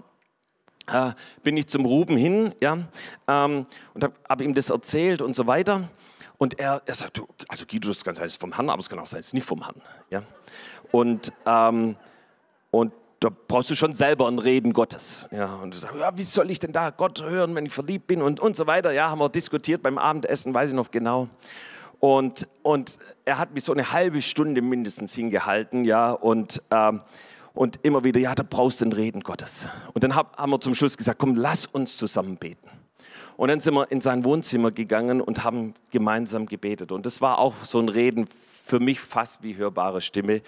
äh, 0.89 1.13
bin 1.43 1.57
ich 1.57 1.67
zum 1.67 1.85
Ruben 1.85 2.17
hin 2.17 2.53
ja, 2.61 2.79
ähm, 3.27 3.67
und 3.95 4.05
habe 4.05 4.15
hab 4.29 4.41
ihm 4.41 4.55
das 4.55 4.71
erzählt 4.71 5.23
und 5.23 5.35
so 5.35 5.47
weiter. 5.47 5.89
Und 6.39 6.59
er, 6.59 6.83
er 6.85 6.95
sagt, 6.95 7.21
also 7.49 7.65
Guido, 7.67 7.89
das 7.89 8.05
kann 8.05 8.15
sein, 8.15 8.27
ist 8.27 8.41
vom 8.41 8.55
Herrn, 8.55 8.71
aber 8.71 8.81
es 8.81 8.89
kann 8.89 8.99
auch 8.99 9.07
sein, 9.07 9.21
es 9.21 9.29
ist 9.29 9.35
nicht 9.35 9.47
vom 9.47 9.65
Herrn. 9.65 9.81
Ja? 10.11 10.23
Und, 10.93 11.33
ähm, 11.47 11.97
und 12.71 12.93
da 13.21 13.31
brauchst 13.49 13.71
du 13.71 13.75
schon 13.75 13.95
selber 13.95 14.29
ein 14.29 14.39
Reden 14.39 14.73
Gottes. 14.73 15.27
Ja, 15.31 15.55
und 15.57 15.73
du 15.73 15.79
sagst, 15.79 15.97
ja, 15.99 16.17
wie 16.19 16.23
soll 16.23 16.51
ich 16.51 16.59
denn 16.59 16.73
da 16.73 16.91
Gott 16.91 17.23
hören, 17.23 17.55
wenn 17.55 17.67
ich 17.67 17.73
verliebt 17.73 18.07
bin 18.07 18.21
und, 18.21 18.41
und 18.41 18.57
so 18.57 18.67
weiter. 18.67 18.93
Ja, 18.93 19.11
haben 19.11 19.19
wir 19.19 19.29
diskutiert 19.31 19.83
beim 19.83 19.97
Abendessen, 19.97 20.53
weiß 20.53 20.71
ich 20.71 20.77
noch 20.77 20.91
genau. 20.91 21.29
Und, 21.99 22.47
und 22.63 22.99
er 23.25 23.39
hat 23.39 23.55
mich 23.55 23.65
so 23.65 23.73
eine 23.73 23.93
halbe 23.93 24.21
Stunde 24.21 24.61
mindestens 24.61 25.15
hingehalten, 25.15 25.85
ja, 25.85 26.13
und, 26.13 26.63
ähm, 26.71 27.01
und 27.55 27.81
immer 27.85 28.05
wieder, 28.05 28.21
ja, 28.21 28.35
da 28.35 28.45
brauchst 28.49 28.83
du 28.83 28.85
ein 28.85 28.93
Reden 28.93 29.23
Gottes. 29.23 29.69
Und 29.95 30.05
dann 30.05 30.15
hab, 30.15 30.37
haben 30.37 30.51
wir 30.51 30.61
zum 30.61 30.75
Schluss 30.75 30.99
gesagt, 30.99 31.19
komm, 31.19 31.35
lass 31.37 31.65
uns 31.65 31.97
zusammen 31.97 32.37
beten. 32.37 32.69
Und 33.37 33.49
dann 33.49 33.61
sind 33.61 33.75
wir 33.75 33.91
in 33.91 34.01
sein 34.01 34.25
Wohnzimmer 34.25 34.71
gegangen 34.71 35.21
und 35.21 35.45
haben 35.45 35.75
gemeinsam 35.91 36.47
gebetet. 36.47 36.91
Und 36.91 37.05
das 37.05 37.21
war 37.21 37.39
auch 37.39 37.55
so 37.63 37.79
ein 37.79 37.89
Reden 37.89 38.27
für 38.27 38.81
mich 38.81 39.01
fast 39.01 39.43
wie 39.43 39.57
hörbare 39.57 40.01
Stimme. 40.01 40.41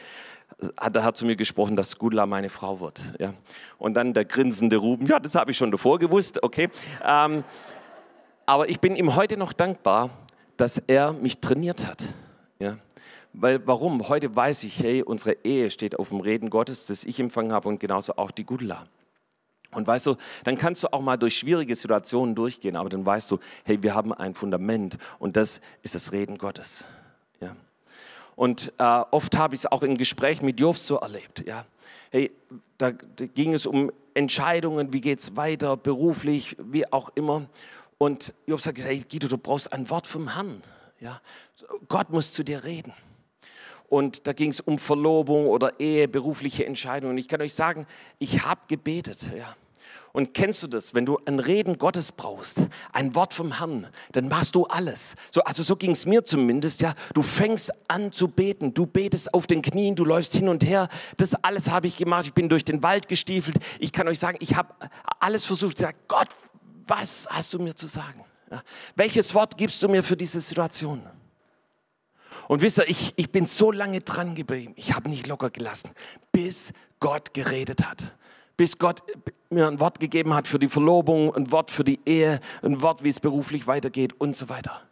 Hat 0.76 0.94
der 0.94 1.04
Herr 1.04 1.14
zu 1.14 1.26
mir 1.26 1.36
gesprochen, 1.36 1.76
dass 1.76 1.98
Gudla 1.98 2.26
meine 2.26 2.48
Frau 2.48 2.80
wird. 2.80 3.14
Ja. 3.18 3.34
Und 3.76 3.94
dann 3.94 4.14
der 4.14 4.24
grinsende 4.24 4.78
Ruben, 4.78 5.06
ja, 5.06 5.20
das 5.20 5.34
habe 5.34 5.50
ich 5.50 5.56
schon 5.56 5.70
davor 5.70 5.98
gewusst, 5.98 6.42
okay. 6.42 6.68
Ähm, 7.04 7.44
aber 8.46 8.68
ich 8.70 8.80
bin 8.80 8.96
ihm 8.96 9.14
heute 9.14 9.36
noch 9.36 9.52
dankbar, 9.52 10.10
dass 10.56 10.78
er 10.78 11.12
mich 11.12 11.40
trainiert 11.40 11.86
hat. 11.86 12.02
Ja. 12.58 12.78
Weil, 13.34 13.64
warum? 13.66 14.08
Heute 14.08 14.34
weiß 14.34 14.64
ich, 14.64 14.82
hey, 14.82 15.02
unsere 15.02 15.36
Ehe 15.44 15.70
steht 15.70 15.98
auf 15.98 16.08
dem 16.08 16.20
Reden 16.20 16.48
Gottes, 16.48 16.86
das 16.86 17.04
ich 17.04 17.20
empfangen 17.20 17.52
habe 17.52 17.68
und 17.68 17.78
genauso 17.78 18.16
auch 18.16 18.30
die 18.30 18.44
Gudla. 18.44 18.86
Und 19.70 19.86
weißt 19.86 20.06
du, 20.06 20.16
dann 20.44 20.56
kannst 20.56 20.82
du 20.82 20.92
auch 20.92 21.02
mal 21.02 21.18
durch 21.18 21.36
schwierige 21.36 21.76
Situationen 21.76 22.34
durchgehen, 22.34 22.74
aber 22.74 22.88
dann 22.88 23.04
weißt 23.04 23.30
du, 23.30 23.38
hey, 23.64 23.82
wir 23.82 23.94
haben 23.94 24.14
ein 24.14 24.34
Fundament 24.34 24.96
und 25.18 25.36
das 25.36 25.60
ist 25.82 25.94
das 25.94 26.12
Reden 26.12 26.38
Gottes. 26.38 26.88
Ja. 27.40 27.54
Und 28.34 28.72
äh, 28.78 28.82
oft 28.82 29.36
habe 29.36 29.54
ich 29.54 29.62
es 29.62 29.66
auch 29.66 29.82
in 29.82 29.98
Gesprächen 29.98 30.46
mit 30.46 30.58
Jobs 30.58 30.86
so 30.86 30.96
erlebt. 30.96 31.44
Ja. 31.46 31.66
Hey, 32.10 32.32
da, 32.78 32.92
da 32.92 33.26
ging 33.26 33.52
es 33.52 33.66
um 33.66 33.92
Entscheidungen, 34.14 34.92
wie 34.92 35.02
geht 35.02 35.20
es 35.20 35.36
weiter, 35.36 35.76
beruflich, 35.76 36.56
wie 36.58 36.90
auch 36.90 37.10
immer. 37.14 37.46
Und 37.98 38.32
Job 38.46 38.62
sagt, 38.62 38.78
hey 38.78 39.04
Guido, 39.10 39.28
du 39.28 39.36
brauchst 39.36 39.72
ein 39.72 39.90
Wort 39.90 40.06
vom 40.06 40.32
Herrn. 40.34 40.62
Ja. 41.00 41.20
Gott 41.88 42.10
muss 42.10 42.32
zu 42.32 42.42
dir 42.42 42.64
reden. 42.64 42.92
Und 43.88 44.26
da 44.26 44.32
ging 44.32 44.50
es 44.50 44.60
um 44.60 44.78
Verlobung 44.78 45.46
oder 45.46 45.80
Ehe, 45.80 46.08
berufliche 46.08 46.66
Entscheidungen. 46.66 47.16
Ich 47.16 47.28
kann 47.28 47.40
euch 47.40 47.54
sagen, 47.54 47.86
ich 48.18 48.44
habe 48.44 48.60
gebetet. 48.68 49.32
Ja. 49.36 49.56
Und 50.12 50.34
kennst 50.34 50.62
du 50.62 50.66
das, 50.66 50.94
wenn 50.94 51.06
du 51.06 51.18
ein 51.26 51.38
Reden 51.38 51.78
Gottes 51.78 52.12
brauchst, 52.12 52.62
ein 52.92 53.14
Wort 53.14 53.34
vom 53.34 53.58
Herrn, 53.58 53.86
dann 54.12 54.28
machst 54.28 54.54
du 54.54 54.64
alles. 54.64 55.14
So, 55.30 55.42
also 55.42 55.62
so 55.62 55.76
ging 55.76 55.92
es 55.92 56.06
mir 56.06 56.24
zumindest, 56.24 56.80
ja. 56.80 56.92
Du 57.14 57.22
fängst 57.22 57.72
an 57.88 58.12
zu 58.12 58.28
beten, 58.28 58.74
du 58.74 58.86
betest 58.86 59.32
auf 59.32 59.46
den 59.46 59.62
Knien, 59.62 59.94
du 59.94 60.04
läufst 60.04 60.34
hin 60.34 60.48
und 60.48 60.64
her. 60.64 60.88
Das 61.16 61.34
alles 61.34 61.70
habe 61.70 61.86
ich 61.86 61.96
gemacht. 61.96 62.26
Ich 62.26 62.34
bin 62.34 62.48
durch 62.48 62.64
den 62.64 62.82
Wald 62.82 63.08
gestiefelt. 63.08 63.58
Ich 63.78 63.92
kann 63.92 64.08
euch 64.08 64.18
sagen, 64.18 64.38
ich 64.40 64.56
habe 64.56 64.74
alles 65.20 65.44
versucht. 65.44 65.78
Ich 65.78 65.86
sage, 65.86 65.98
Gott, 66.08 66.28
was 66.86 67.26
hast 67.30 67.54
du 67.54 67.58
mir 67.58 67.74
zu 67.74 67.86
sagen? 67.86 68.24
Ja. 68.50 68.62
Welches 68.96 69.34
Wort 69.34 69.56
gibst 69.56 69.82
du 69.82 69.88
mir 69.88 70.02
für 70.02 70.16
diese 70.16 70.40
Situation? 70.40 71.02
Und 72.48 72.62
wisst 72.62 72.78
ihr, 72.78 72.88
ich, 72.88 73.12
ich 73.16 73.30
bin 73.30 73.46
so 73.46 73.70
lange 73.70 74.00
dran 74.00 74.34
geblieben. 74.34 74.72
Ich 74.76 74.94
habe 74.94 75.08
nicht 75.08 75.26
locker 75.26 75.50
gelassen, 75.50 75.90
bis 76.32 76.72
Gott 76.98 77.32
geredet 77.32 77.86
hat 77.86 78.14
bis 78.58 78.76
Gott 78.76 79.02
mir 79.50 79.68
ein 79.68 79.80
Wort 79.80 80.00
gegeben 80.00 80.34
hat 80.34 80.48
für 80.48 80.58
die 80.58 80.68
Verlobung, 80.68 81.34
ein 81.34 81.50
Wort 81.52 81.70
für 81.70 81.84
die 81.84 82.00
Ehe, 82.04 82.40
ein 82.60 82.82
Wort, 82.82 83.04
wie 83.04 83.08
es 83.08 83.20
beruflich 83.20 83.66
weitergeht 83.66 84.20
und 84.20 84.36
so 84.36 84.50
weiter. 84.50 84.82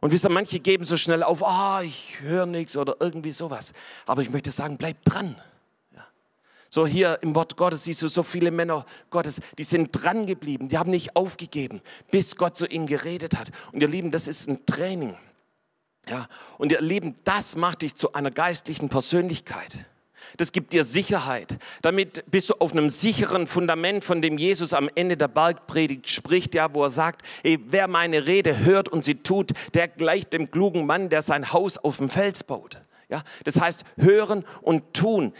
Und 0.00 0.12
wisst 0.12 0.26
ihr, 0.26 0.28
manche 0.28 0.60
geben 0.60 0.84
so 0.84 0.98
schnell 0.98 1.22
auf, 1.22 1.42
ah, 1.42 1.78
oh, 1.78 1.82
ich 1.82 2.20
höre 2.20 2.44
nichts 2.44 2.76
oder 2.76 2.96
irgendwie 3.00 3.32
sowas. 3.32 3.72
Aber 4.04 4.20
ich 4.20 4.30
möchte 4.30 4.50
sagen, 4.50 4.76
bleib 4.76 5.02
dran. 5.04 5.34
So 6.68 6.86
hier 6.86 7.18
im 7.22 7.34
Wort 7.34 7.56
Gottes 7.56 7.84
siehst 7.84 8.02
du 8.02 8.08
so 8.08 8.22
viele 8.22 8.50
Männer 8.50 8.84
Gottes, 9.08 9.40
die 9.56 9.64
sind 9.64 9.88
dran 9.92 10.26
geblieben, 10.26 10.68
die 10.68 10.76
haben 10.76 10.90
nicht 10.90 11.16
aufgegeben, 11.16 11.80
bis 12.10 12.36
Gott 12.36 12.58
zu 12.58 12.66
ihnen 12.66 12.86
geredet 12.86 13.38
hat. 13.38 13.50
Und 13.72 13.80
ihr 13.80 13.88
Lieben, 13.88 14.10
das 14.10 14.28
ist 14.28 14.46
ein 14.46 14.66
Training. 14.66 15.16
Ja. 16.08 16.26
Und 16.58 16.72
ihr 16.72 16.80
Lieben, 16.80 17.16
das 17.24 17.56
macht 17.56 17.82
dich 17.82 17.94
zu 17.94 18.12
einer 18.12 18.30
geistlichen 18.30 18.88
Persönlichkeit. 18.88 19.86
Das 20.36 20.52
gibt 20.52 20.72
dir 20.72 20.84
Sicherheit. 20.84 21.56
Damit 21.82 22.24
bist 22.30 22.50
du 22.50 22.54
auf 22.58 22.72
einem 22.72 22.90
sicheren 22.90 23.46
Fundament, 23.46 24.04
von 24.04 24.22
dem 24.22 24.38
Jesus 24.38 24.72
am 24.72 24.90
Ende 24.94 25.16
der 25.16 25.28
Bergpredigt 25.28 26.08
spricht, 26.08 26.54
ja, 26.54 26.72
wo 26.74 26.84
er 26.84 26.90
sagt, 26.90 27.22
ey, 27.42 27.58
wer 27.66 27.88
meine 27.88 28.26
Rede 28.26 28.58
hört 28.58 28.88
und 28.88 29.04
sie 29.04 29.16
tut, 29.16 29.52
der 29.74 29.88
gleicht 29.88 30.32
dem 30.32 30.50
klugen 30.50 30.86
Mann, 30.86 31.08
der 31.08 31.22
sein 31.22 31.52
Haus 31.52 31.78
auf 31.78 31.98
dem 31.98 32.08
Fels 32.08 32.44
baut. 32.44 32.80
Ja, 33.08 33.22
das 33.44 33.60
heißt, 33.60 33.84
hören 33.96 34.44
und 34.62 34.94
tun. 34.94 35.32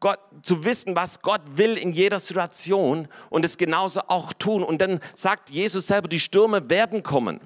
Gott, 0.00 0.18
zu 0.42 0.64
wissen, 0.64 0.96
was 0.96 1.20
Gott 1.20 1.42
will 1.56 1.76
in 1.76 1.92
jeder 1.92 2.18
Situation 2.18 3.06
und 3.28 3.44
es 3.44 3.58
genauso 3.58 4.00
auch 4.08 4.32
tun. 4.32 4.62
Und 4.62 4.80
dann 4.80 4.98
sagt 5.14 5.50
Jesus 5.50 5.88
selber, 5.88 6.08
die 6.08 6.20
Stürme 6.20 6.70
werden 6.70 7.02
kommen. 7.02 7.38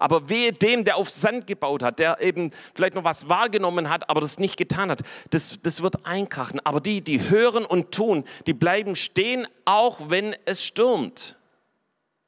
Aber 0.00 0.28
wehe 0.28 0.52
dem, 0.52 0.84
der 0.84 0.96
auf 0.96 1.08
Sand 1.08 1.46
gebaut 1.46 1.82
hat, 1.82 1.98
der 1.98 2.20
eben 2.20 2.50
vielleicht 2.74 2.94
noch 2.94 3.04
was 3.04 3.28
wahrgenommen 3.28 3.88
hat, 3.90 4.08
aber 4.08 4.20
das 4.20 4.38
nicht 4.38 4.56
getan 4.56 4.90
hat. 4.90 5.02
Das, 5.30 5.60
das 5.62 5.82
wird 5.82 6.06
einkrachen. 6.06 6.58
Aber 6.64 6.80
die, 6.80 7.02
die 7.02 7.28
hören 7.28 7.64
und 7.64 7.92
tun, 7.92 8.24
die 8.46 8.54
bleiben 8.54 8.96
stehen, 8.96 9.46
auch 9.64 9.98
wenn 10.08 10.34
es 10.46 10.64
stürmt. 10.64 11.36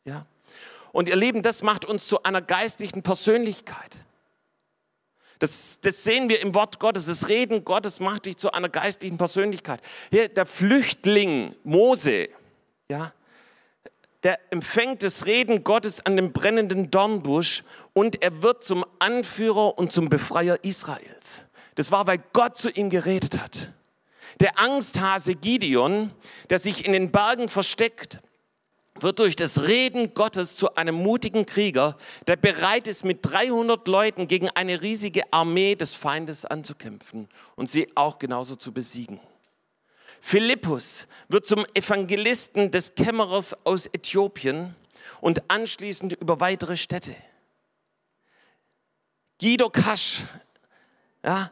Ja. 0.05 0.27
Und 0.93 1.09
ihr 1.09 1.17
Lieben, 1.17 1.43
das 1.43 1.63
macht 1.63 1.87
uns 1.87 2.07
zu 2.07 2.23
einer 2.23 2.43
geistlichen 2.43 3.03
Persönlichkeit. 3.03 3.97
Das, 5.39 5.81
das, 5.81 6.05
sehen 6.05 6.29
wir 6.29 6.41
im 6.41 6.55
Wort 6.55 6.79
Gottes. 6.79 7.07
Das 7.07 7.29
Reden 7.29 7.65
Gottes 7.65 7.99
macht 7.99 8.27
dich 8.27 8.37
zu 8.37 8.53
einer 8.53 8.69
geistlichen 8.69 9.19
Persönlichkeit. 9.19 9.81
Hier, 10.11 10.29
der 10.29 10.47
Flüchtling 10.47 11.57
Mose, 11.65 12.29
ja, 12.89 13.13
der 14.23 14.39
empfängt 14.51 15.03
das 15.03 15.27
Reden 15.27 15.65
Gottes 15.65 16.05
an 16.07 16.17
dem 16.17 16.33
brennenden 16.33 16.91
Dornbusch 16.91 17.65
und 17.93 18.23
er 18.23 18.43
wird 18.43 18.65
zum 18.65 18.85
Anführer 18.99 19.79
und 19.79 19.93
zum 19.93 20.09
Befreier 20.09 20.59
Israels. 20.63 21.45
Das 21.75 21.91
war, 21.91 22.07
weil 22.07 22.23
Gott 22.33 22.57
zu 22.57 22.71
ihm 22.71 22.91
geredet 22.91 23.41
hat. 23.41 23.73
Der 24.41 24.59
Angsthase 24.59 25.35
Gideon, 25.35 26.11
der 26.51 26.59
sich 26.59 26.87
in 26.87 26.93
den 26.93 27.11
Bergen 27.11 27.49
versteckt, 27.49 28.21
wird 29.01 29.19
durch 29.19 29.37
das 29.37 29.67
Reden 29.67 30.15
Gottes 30.15 30.55
zu 30.55 30.75
einem 30.75 30.95
mutigen 30.95 31.47
Krieger, 31.47 31.97
der 32.27 32.37
bereit 32.37 32.87
ist, 32.87 33.05
mit 33.05 33.21
300 33.23 33.89
Leuten 33.89 34.27
gegen 34.29 34.51
eine 34.51 34.83
riesige 34.83 35.23
Armee 35.33 35.75
des 35.75 35.95
Feindes 35.95 36.45
anzukämpfen 36.45 37.29
und 37.57 37.71
sie 37.71 37.89
auch 37.97 38.19
genauso 38.19 38.55
zu 38.55 38.73
besiegen. 38.73 39.19
Philippus 40.25 41.09
wird 41.29 41.47
zum 41.47 41.67
Evangelisten 41.75 42.71
des 42.71 42.95
Kämmerers 42.95 43.67
aus 43.67 43.87
Äthiopien 43.87 44.75
und 45.21 45.51
anschließend 45.51 46.13
über 46.13 46.39
weitere 46.39 46.77
Städte. 46.77 47.15
Guido 49.41 49.69
Kasch, 49.69 50.23
ja, 51.25 51.51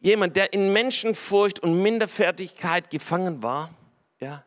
jemand, 0.00 0.34
der 0.34 0.54
in 0.54 0.72
Menschenfurcht 0.72 1.60
und 1.60 1.82
Minderfertigkeit 1.82 2.88
gefangen 2.90 3.42
war, 3.42 3.70
ja, 4.18 4.44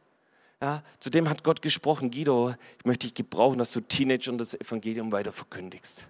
ja, 0.59 0.83
zu 0.99 1.11
dem 1.11 1.29
hat 1.29 1.43
Gott 1.43 1.61
gesprochen, 1.61 2.09
Guido, 2.09 2.55
ich 2.79 2.85
möchte 2.85 3.05
dich 3.05 3.13
gebrauchen, 3.13 3.59
dass 3.59 3.71
du 3.71 3.81
Teenagern 3.81 4.39
das 4.39 4.55
Evangelium 4.55 5.11
weiter 5.11 5.31
verkündigst. 5.31 6.09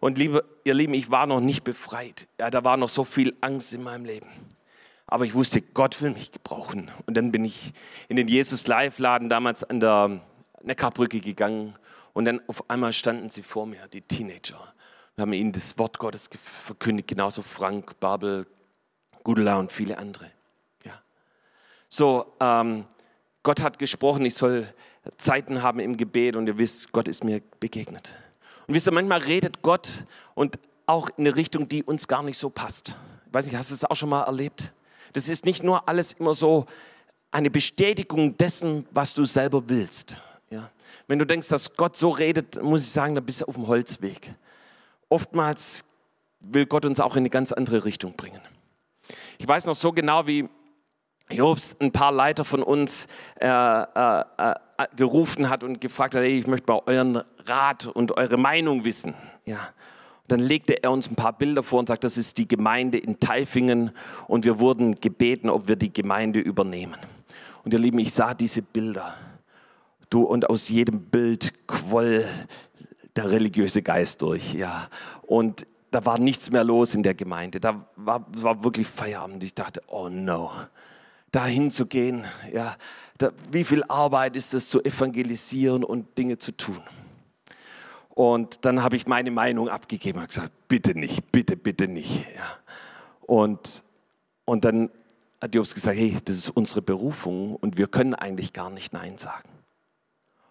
Und 0.00 0.16
liebe, 0.16 0.42
ihr 0.64 0.74
Lieben, 0.74 0.94
ich 0.94 1.10
war 1.10 1.26
noch 1.26 1.40
nicht 1.40 1.62
befreit. 1.62 2.26
Ja, 2.40 2.50
da 2.50 2.64
war 2.64 2.78
noch 2.78 2.88
so 2.88 3.04
viel 3.04 3.36
Angst 3.42 3.74
in 3.74 3.82
meinem 3.82 4.06
Leben. 4.06 4.28
Aber 5.14 5.24
ich 5.24 5.34
wusste, 5.34 5.62
Gott 5.62 6.02
will 6.02 6.10
mich 6.10 6.32
gebrauchen. 6.32 6.90
Und 7.06 7.16
dann 7.16 7.30
bin 7.30 7.44
ich 7.44 7.72
in 8.08 8.16
den 8.16 8.26
Jesus 8.26 8.66
Live 8.66 8.98
Laden 8.98 9.28
damals 9.28 9.62
an 9.62 9.78
der 9.78 10.20
Neckarbrücke 10.64 11.20
gegangen. 11.20 11.76
Und 12.14 12.24
dann 12.24 12.40
auf 12.48 12.68
einmal 12.68 12.92
standen 12.92 13.30
sie 13.30 13.44
vor 13.44 13.64
mir, 13.64 13.86
die 13.92 14.00
Teenager. 14.00 14.74
Wir 15.14 15.22
haben 15.22 15.32
ihnen 15.32 15.52
das 15.52 15.78
Wort 15.78 16.00
Gottes 16.00 16.28
verkündigt, 16.36 17.06
genauso 17.06 17.42
Frank, 17.42 18.00
Babel, 18.00 18.44
Gudela 19.22 19.60
und 19.60 19.70
viele 19.70 19.98
andere. 19.98 20.32
Ja. 20.84 21.00
So, 21.88 22.34
ähm, 22.40 22.84
Gott 23.44 23.62
hat 23.62 23.78
gesprochen, 23.78 24.24
ich 24.24 24.34
soll 24.34 24.66
Zeiten 25.16 25.62
haben 25.62 25.78
im 25.78 25.96
Gebet 25.96 26.34
und 26.34 26.48
ihr 26.48 26.58
wisst, 26.58 26.90
Gott 26.90 27.06
ist 27.06 27.22
mir 27.22 27.40
begegnet. 27.60 28.16
Und 28.66 28.74
wisst 28.74 28.88
ihr, 28.88 28.92
manchmal 28.92 29.20
redet 29.20 29.62
Gott 29.62 30.06
und 30.34 30.58
auch 30.86 31.08
in 31.10 31.24
eine 31.24 31.36
Richtung, 31.36 31.68
die 31.68 31.84
uns 31.84 32.08
gar 32.08 32.24
nicht 32.24 32.36
so 32.36 32.50
passt. 32.50 32.98
Ich 33.28 33.34
weiß 33.34 33.46
nicht, 33.46 33.54
hast 33.54 33.70
du 33.70 33.76
das 33.76 33.84
auch 33.88 33.94
schon 33.94 34.08
mal 34.08 34.24
erlebt? 34.24 34.72
Das 35.14 35.28
ist 35.28 35.46
nicht 35.46 35.62
nur 35.62 35.88
alles 35.88 36.12
immer 36.12 36.34
so 36.34 36.66
eine 37.30 37.50
Bestätigung 37.50 38.36
dessen, 38.36 38.86
was 38.90 39.14
du 39.14 39.24
selber 39.24 39.68
willst. 39.68 40.20
Ja? 40.50 40.70
Wenn 41.08 41.18
du 41.18 41.26
denkst, 41.26 41.48
dass 41.48 41.74
Gott 41.74 41.96
so 41.96 42.10
redet, 42.10 42.62
muss 42.62 42.82
ich 42.82 42.90
sagen, 42.90 43.14
dann 43.14 43.24
bist 43.24 43.40
du 43.40 43.46
auf 43.46 43.54
dem 43.54 43.66
Holzweg. 43.66 44.34
Oftmals 45.08 45.84
will 46.40 46.66
Gott 46.66 46.84
uns 46.84 47.00
auch 47.00 47.14
in 47.14 47.20
eine 47.20 47.30
ganz 47.30 47.52
andere 47.52 47.84
Richtung 47.84 48.14
bringen. 48.14 48.40
Ich 49.38 49.46
weiß 49.46 49.66
noch 49.66 49.74
so 49.74 49.92
genau, 49.92 50.26
wie 50.26 50.48
Jobs 51.30 51.76
ein 51.80 51.92
paar 51.92 52.12
Leiter 52.12 52.44
von 52.44 52.62
uns 52.62 53.06
äh, 53.40 53.46
äh, 53.48 54.24
äh, 54.36 54.54
gerufen 54.96 55.48
hat 55.48 55.64
und 55.64 55.80
gefragt 55.80 56.14
hat, 56.14 56.22
hey, 56.22 56.38
ich 56.38 56.46
möchte 56.46 56.70
mal 56.70 56.82
euren 56.86 57.22
Rat 57.46 57.86
und 57.86 58.16
eure 58.16 58.36
Meinung 58.36 58.84
wissen. 58.84 59.14
Ja. 59.44 59.58
Dann 60.28 60.40
legte 60.40 60.82
er 60.82 60.90
uns 60.90 61.10
ein 61.10 61.16
paar 61.16 61.36
Bilder 61.36 61.62
vor 61.62 61.80
und 61.80 61.88
sagt, 61.88 62.04
das 62.04 62.16
ist 62.16 62.38
die 62.38 62.48
Gemeinde 62.48 62.98
in 62.98 63.20
Taifingen 63.20 63.90
und 64.26 64.44
wir 64.44 64.58
wurden 64.58 64.94
gebeten, 64.94 65.50
ob 65.50 65.68
wir 65.68 65.76
die 65.76 65.92
Gemeinde 65.92 66.40
übernehmen. 66.40 66.96
Und 67.64 67.72
ihr 67.72 67.78
Lieben, 67.78 67.98
ich 67.98 68.12
sah 68.12 68.34
diese 68.34 68.62
Bilder. 68.62 69.14
Du, 70.08 70.22
und 70.22 70.48
aus 70.48 70.68
jedem 70.68 71.00
Bild 71.00 71.66
quoll 71.66 72.24
der 73.16 73.30
religiöse 73.30 73.82
Geist 73.82 74.22
durch, 74.22 74.54
ja. 74.54 74.88
Und 75.22 75.66
da 75.90 76.04
war 76.04 76.18
nichts 76.18 76.50
mehr 76.50 76.64
los 76.64 76.94
in 76.94 77.02
der 77.02 77.14
Gemeinde. 77.14 77.60
Da 77.60 77.86
war, 77.96 78.26
war 78.36 78.64
wirklich 78.64 78.86
Feierabend. 78.86 79.44
Ich 79.44 79.54
dachte, 79.54 79.82
oh 79.86 80.08
no, 80.08 80.50
da 81.30 81.46
hinzugehen, 81.46 82.24
ja. 82.52 82.76
Da, 83.18 83.30
wie 83.52 83.62
viel 83.62 83.84
Arbeit 83.84 84.34
ist 84.36 84.54
es 84.54 84.68
zu 84.68 84.82
evangelisieren 84.82 85.84
und 85.84 86.18
Dinge 86.18 86.38
zu 86.38 86.52
tun? 86.56 86.80
Und 88.14 88.64
dann 88.64 88.82
habe 88.82 88.94
ich 88.94 89.08
meine 89.08 89.32
Meinung 89.32 89.68
abgegeben 89.68 90.20
und 90.20 90.28
gesagt, 90.28 90.52
bitte 90.68 90.96
nicht, 90.96 91.32
bitte, 91.32 91.56
bitte 91.56 91.88
nicht. 91.88 92.24
Ja. 92.36 92.58
Und, 93.22 93.82
und 94.44 94.64
dann 94.64 94.88
hat 95.40 95.52
Jobs 95.52 95.74
gesagt, 95.74 95.98
hey, 95.98 96.16
das 96.24 96.36
ist 96.36 96.50
unsere 96.50 96.80
Berufung 96.80 97.56
und 97.56 97.76
wir 97.76 97.88
können 97.88 98.14
eigentlich 98.14 98.52
gar 98.52 98.70
nicht 98.70 98.92
Nein 98.92 99.18
sagen. 99.18 99.48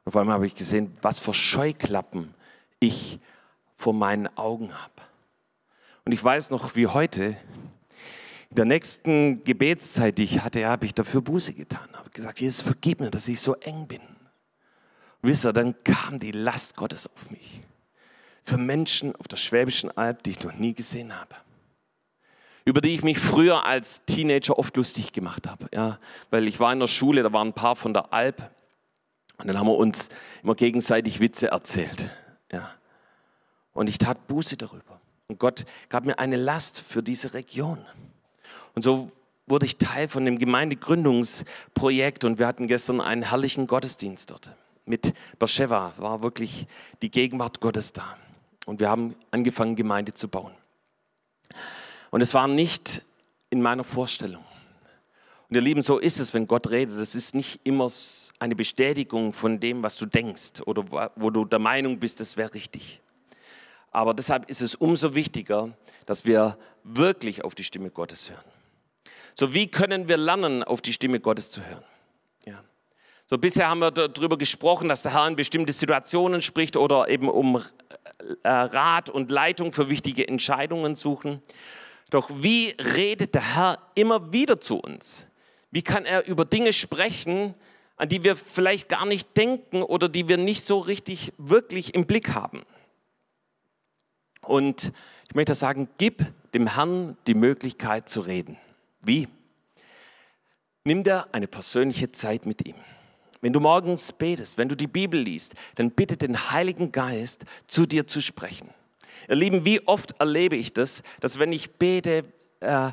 Und 0.03 0.11
vor 0.11 0.19
allem 0.19 0.29
habe 0.29 0.45
ich 0.45 0.55
gesehen, 0.55 0.91
was 1.01 1.19
für 1.19 1.33
Scheuklappen 1.33 2.33
ich 2.81 3.19
vor 3.75 3.93
meinen 3.93 4.27
Augen 4.37 4.73
habe. 4.73 4.93
Und 6.03 6.11
ich 6.11 6.21
weiß 6.21 6.49
noch, 6.49 6.75
wie 6.75 6.87
heute, 6.87 7.37
in 8.49 8.55
der 8.55 8.65
nächsten 8.65 9.41
Gebetszeit, 9.45 10.17
die 10.17 10.25
ich 10.25 10.43
hatte, 10.43 10.67
habe 10.67 10.85
ich 10.85 10.93
dafür 10.93 11.21
Buße 11.21 11.53
getan. 11.53 11.87
Habe 11.93 12.09
gesagt, 12.09 12.41
Jesus, 12.41 12.61
vergib 12.61 12.99
mir, 12.99 13.09
dass 13.09 13.27
ich 13.29 13.39
so 13.39 13.55
eng 13.55 13.87
bin. 13.87 14.01
Wisst 15.23 15.45
ihr, 15.45 15.53
dann 15.53 15.81
kam 15.85 16.19
die 16.19 16.31
Last 16.31 16.75
Gottes 16.75 17.07
auf 17.07 17.31
mich. 17.31 17.61
Für 18.43 18.57
Menschen 18.57 19.15
auf 19.15 19.29
der 19.29 19.37
Schwäbischen 19.37 19.89
Alb, 19.97 20.21
die 20.23 20.31
ich 20.31 20.43
noch 20.43 20.53
nie 20.53 20.73
gesehen 20.73 21.17
habe. 21.17 21.33
Über 22.65 22.81
die 22.81 22.93
ich 22.93 23.03
mich 23.03 23.19
früher 23.19 23.63
als 23.65 24.03
Teenager 24.05 24.59
oft 24.59 24.75
lustig 24.75 25.13
gemacht 25.13 25.47
habe. 25.47 25.67
Ja, 25.73 25.97
weil 26.29 26.45
ich 26.47 26.59
war 26.59 26.73
in 26.73 26.81
der 26.81 26.87
Schule, 26.87 27.23
da 27.23 27.31
waren 27.31 27.47
ein 27.47 27.53
paar 27.53 27.77
von 27.77 27.93
der 27.93 28.11
Alb. 28.13 28.51
Und 29.37 29.47
dann 29.47 29.57
haben 29.57 29.67
wir 29.67 29.77
uns 29.77 30.09
immer 30.43 30.55
gegenseitig 30.55 31.21
Witze 31.21 31.47
erzählt. 31.47 32.09
Ja. 32.51 32.69
Und 33.71 33.87
ich 33.87 33.97
tat 33.97 34.27
Buße 34.27 34.57
darüber. 34.57 34.99
Und 35.27 35.39
Gott 35.39 35.63
gab 35.87 36.05
mir 36.05 36.19
eine 36.19 36.35
Last 36.35 36.81
für 36.81 37.01
diese 37.01 37.33
Region. 37.33 37.79
Und 38.75 38.83
so 38.83 39.09
wurde 39.47 39.65
ich 39.65 39.77
Teil 39.77 40.09
von 40.09 40.25
dem 40.25 40.37
Gemeindegründungsprojekt 40.37 42.25
und 42.25 42.39
wir 42.39 42.47
hatten 42.47 42.67
gestern 42.67 42.99
einen 42.99 43.23
herrlichen 43.23 43.67
Gottesdienst 43.67 44.29
dort. 44.29 44.51
Mit 44.85 45.13
Beersheba 45.39 45.93
war 45.97 46.21
wirklich 46.21 46.67
die 47.01 47.09
Gegenwart 47.09 47.61
Gottes 47.61 47.93
da. 47.93 48.17
Und 48.65 48.79
wir 48.79 48.89
haben 48.89 49.15
angefangen, 49.31 49.75
Gemeinde 49.75 50.13
zu 50.13 50.27
bauen. 50.27 50.53
Und 52.11 52.21
es 52.21 52.33
war 52.33 52.47
nicht 52.47 53.01
in 53.49 53.61
meiner 53.61 53.83
Vorstellung. 53.83 54.43
Und 55.49 55.55
ihr 55.55 55.61
Lieben, 55.61 55.81
so 55.81 55.99
ist 55.99 56.19
es, 56.19 56.33
wenn 56.33 56.47
Gott 56.47 56.69
redet. 56.69 56.99
Das 56.99 57.15
ist 57.15 57.35
nicht 57.35 57.61
immer 57.63 57.91
eine 58.39 58.55
Bestätigung 58.55 59.33
von 59.33 59.59
dem, 59.59 59.83
was 59.83 59.97
du 59.97 60.05
denkst 60.05 60.61
oder 60.65 61.11
wo 61.15 61.29
du 61.29 61.45
der 61.45 61.59
Meinung 61.59 61.99
bist, 61.99 62.19
das 62.19 62.37
wäre 62.37 62.53
richtig. 62.53 63.01
Aber 63.91 64.13
deshalb 64.13 64.49
ist 64.49 64.61
es 64.61 64.75
umso 64.75 65.13
wichtiger, 65.13 65.69
dass 66.05 66.25
wir 66.25 66.57
wirklich 66.83 67.43
auf 67.43 67.55
die 67.55 67.63
Stimme 67.63 67.91
Gottes 67.91 68.31
hören. 68.31 68.43
So, 69.35 69.53
wie 69.53 69.67
können 69.67 70.07
wir 70.07 70.17
lernen, 70.17 70.63
auf 70.63 70.81
die 70.81 70.93
Stimme 70.93 71.19
Gottes 71.19 71.51
zu 71.51 71.63
hören? 71.63 71.83
So, 73.33 73.39
bisher 73.39 73.67
haben 73.67 73.79
wir 73.79 73.89
darüber 73.89 74.37
gesprochen, 74.37 74.89
dass 74.89 75.01
der 75.01 75.15
Herr 75.15 75.27
in 75.27 75.35
bestimmte 75.35 75.73
Situationen 75.73 76.43
spricht 76.43 76.77
oder 76.77 77.09
eben 77.09 77.27
um 77.27 77.55
äh, 77.55 78.47
Rat 78.47 79.09
und 79.09 79.31
Leitung 79.31 79.71
für 79.71 79.89
wichtige 79.89 80.27
Entscheidungen 80.27 80.93
suchen. 80.93 81.41
Doch 82.11 82.29
wie 82.31 82.75
redet 82.95 83.33
der 83.33 83.55
Herr 83.55 83.79
immer 83.95 84.31
wieder 84.31 84.61
zu 84.61 84.77
uns? 84.77 85.25
Wie 85.71 85.81
kann 85.81 86.05
er 86.05 86.27
über 86.27 86.45
Dinge 86.45 86.73
sprechen, 86.73 87.55
an 87.97 88.07
die 88.07 88.23
wir 88.23 88.35
vielleicht 88.35 88.87
gar 88.87 89.07
nicht 89.07 89.35
denken 89.35 89.81
oder 89.81 90.09
die 90.09 90.27
wir 90.27 90.37
nicht 90.37 90.63
so 90.63 90.77
richtig 90.77 91.33
wirklich 91.39 91.95
im 91.95 92.05
Blick 92.05 92.35
haben? 92.35 92.61
Und 94.43 94.93
ich 95.27 95.33
möchte 95.33 95.55
sagen, 95.55 95.89
gib 95.97 96.23
dem 96.53 96.75
Herrn 96.75 97.17
die 97.25 97.33
Möglichkeit 97.33 98.09
zu 98.09 98.19
reden. 98.19 98.59
Wie? 99.01 99.27
Nimm 100.83 101.03
dir 101.03 101.33
eine 101.33 101.47
persönliche 101.47 102.11
Zeit 102.11 102.45
mit 102.45 102.67
ihm. 102.67 102.75
Wenn 103.43 103.51
du 103.51 103.59
morgens 103.59 104.13
betest, 104.13 104.57
wenn 104.57 104.69
du 104.69 104.75
die 104.77 104.87
Bibel 104.87 105.19
liest, 105.19 105.55
dann 105.75 105.91
bitte 105.91 106.15
den 106.15 106.51
Heiligen 106.51 106.93
Geist 106.93 107.43
zu 107.67 107.85
dir 107.85 108.07
zu 108.07 108.21
sprechen. 108.21 108.69
Ihr 109.27 109.35
Lieben, 109.35 109.65
wie 109.65 109.85
oft 109.85 110.17
erlebe 110.21 110.55
ich 110.55 110.71
das, 110.71 111.03
dass 111.19 111.39
wenn 111.39 111.51
ich 111.51 111.71
bete, 111.71 112.23
äh, 112.61 112.91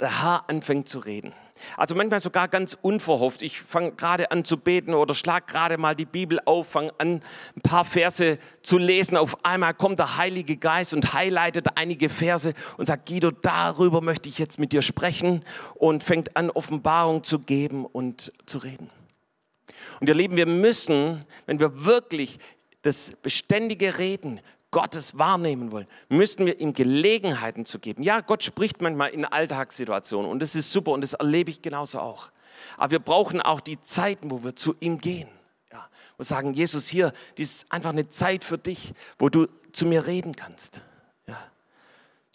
der 0.00 0.22
Herr 0.22 0.48
anfängt 0.48 0.88
zu 0.88 1.00
reden. 1.00 1.34
Also 1.76 1.94
manchmal 1.94 2.20
sogar 2.20 2.48
ganz 2.48 2.78
unverhofft. 2.80 3.42
Ich 3.42 3.60
fange 3.60 3.92
gerade 3.92 4.30
an 4.30 4.46
zu 4.46 4.56
beten 4.56 4.94
oder 4.94 5.12
schlag 5.12 5.48
gerade 5.48 5.76
mal 5.76 5.94
die 5.94 6.06
Bibel 6.06 6.40
auf, 6.46 6.70
fange 6.70 6.94
an, 6.96 7.20
ein 7.54 7.60
paar 7.62 7.84
Verse 7.84 8.38
zu 8.62 8.78
lesen. 8.78 9.18
Auf 9.18 9.44
einmal 9.44 9.74
kommt 9.74 9.98
der 9.98 10.16
Heilige 10.16 10.56
Geist 10.56 10.94
und 10.94 11.12
highlightet 11.12 11.76
einige 11.76 12.08
Verse 12.08 12.54
und 12.78 12.86
sagt, 12.86 13.06
Guido, 13.06 13.30
darüber 13.30 14.00
möchte 14.00 14.30
ich 14.30 14.38
jetzt 14.38 14.58
mit 14.58 14.72
dir 14.72 14.80
sprechen 14.80 15.44
und 15.74 16.02
fängt 16.02 16.38
an, 16.38 16.48
Offenbarung 16.48 17.22
zu 17.22 17.40
geben 17.40 17.84
und 17.84 18.32
zu 18.46 18.56
reden. 18.56 18.88
Und 20.00 20.08
ihr 20.08 20.14
Lieben, 20.14 20.36
wir 20.36 20.46
müssen, 20.46 21.24
wenn 21.46 21.60
wir 21.60 21.84
wirklich 21.84 22.38
das 22.82 23.12
beständige 23.22 23.98
Reden 23.98 24.40
Gottes 24.70 25.18
wahrnehmen 25.18 25.70
wollen, 25.70 25.86
müssen 26.08 26.46
wir 26.46 26.58
ihm 26.60 26.72
Gelegenheiten 26.72 27.64
zu 27.64 27.78
geben. 27.78 28.02
Ja, 28.02 28.20
Gott 28.20 28.42
spricht 28.42 28.82
manchmal 28.82 29.10
in 29.10 29.24
Alltagssituationen 29.24 30.30
und 30.30 30.40
das 30.40 30.56
ist 30.56 30.72
super 30.72 30.90
und 30.90 31.00
das 31.00 31.12
erlebe 31.12 31.50
ich 31.50 31.62
genauso 31.62 32.00
auch. 32.00 32.30
Aber 32.76 32.90
wir 32.90 32.98
brauchen 32.98 33.40
auch 33.40 33.60
die 33.60 33.80
Zeiten, 33.80 34.30
wo 34.30 34.42
wir 34.42 34.56
zu 34.56 34.74
ihm 34.80 34.98
gehen. 34.98 35.28
Ja, 35.72 35.88
wo 36.18 36.24
sagen, 36.24 36.54
Jesus, 36.54 36.88
hier, 36.88 37.12
dies 37.38 37.56
ist 37.56 37.72
einfach 37.72 37.90
eine 37.90 38.08
Zeit 38.08 38.42
für 38.42 38.58
dich, 38.58 38.94
wo 39.18 39.28
du 39.28 39.46
zu 39.72 39.86
mir 39.86 40.06
reden 40.06 40.34
kannst. 40.34 40.82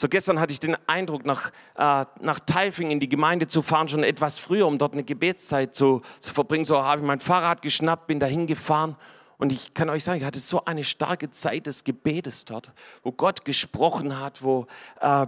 So 0.02 0.08
gestern 0.08 0.40
hatte 0.40 0.54
ich 0.54 0.62
den 0.62 0.78
Eindruck, 0.88 1.26
nach, 1.26 1.52
äh, 1.76 2.06
nach 2.22 2.40
Taifing 2.40 2.90
in 2.90 3.02
die 3.02 3.10
Gemeinde 3.10 3.50
zu 3.50 3.62
fahren, 3.62 3.90
schon 3.90 4.06
etwas 4.06 4.40
früher, 4.40 4.66
um 4.66 4.78
dort 4.78 4.94
eine 4.94 5.04
Gebetszeit 5.04 5.76
zu, 5.76 6.02
zu 6.22 6.34
verbringen. 6.34 6.64
So 6.64 6.82
habe 6.82 7.02
ich 7.02 7.06
mein 7.06 7.20
Fahrrad 7.20 7.62
geschnappt, 7.62 8.08
bin 8.08 8.18
dahin 8.18 8.48
gefahren 8.48 8.96
und 9.40 9.52
ich 9.52 9.74
kann 9.74 9.90
euch 9.90 10.06
sagen, 10.06 10.20
ich 10.20 10.26
hatte 10.26 10.40
so 10.40 10.64
eine 10.64 10.86
starke 10.86 11.32
Zeit 11.32 11.68
des 11.68 11.84
Gebetes 11.84 12.46
dort, 12.46 12.72
wo 13.04 13.12
Gott 13.12 13.44
gesprochen 13.44 14.18
hat, 14.18 14.42
wo 14.42 14.68
äh, 15.02 15.28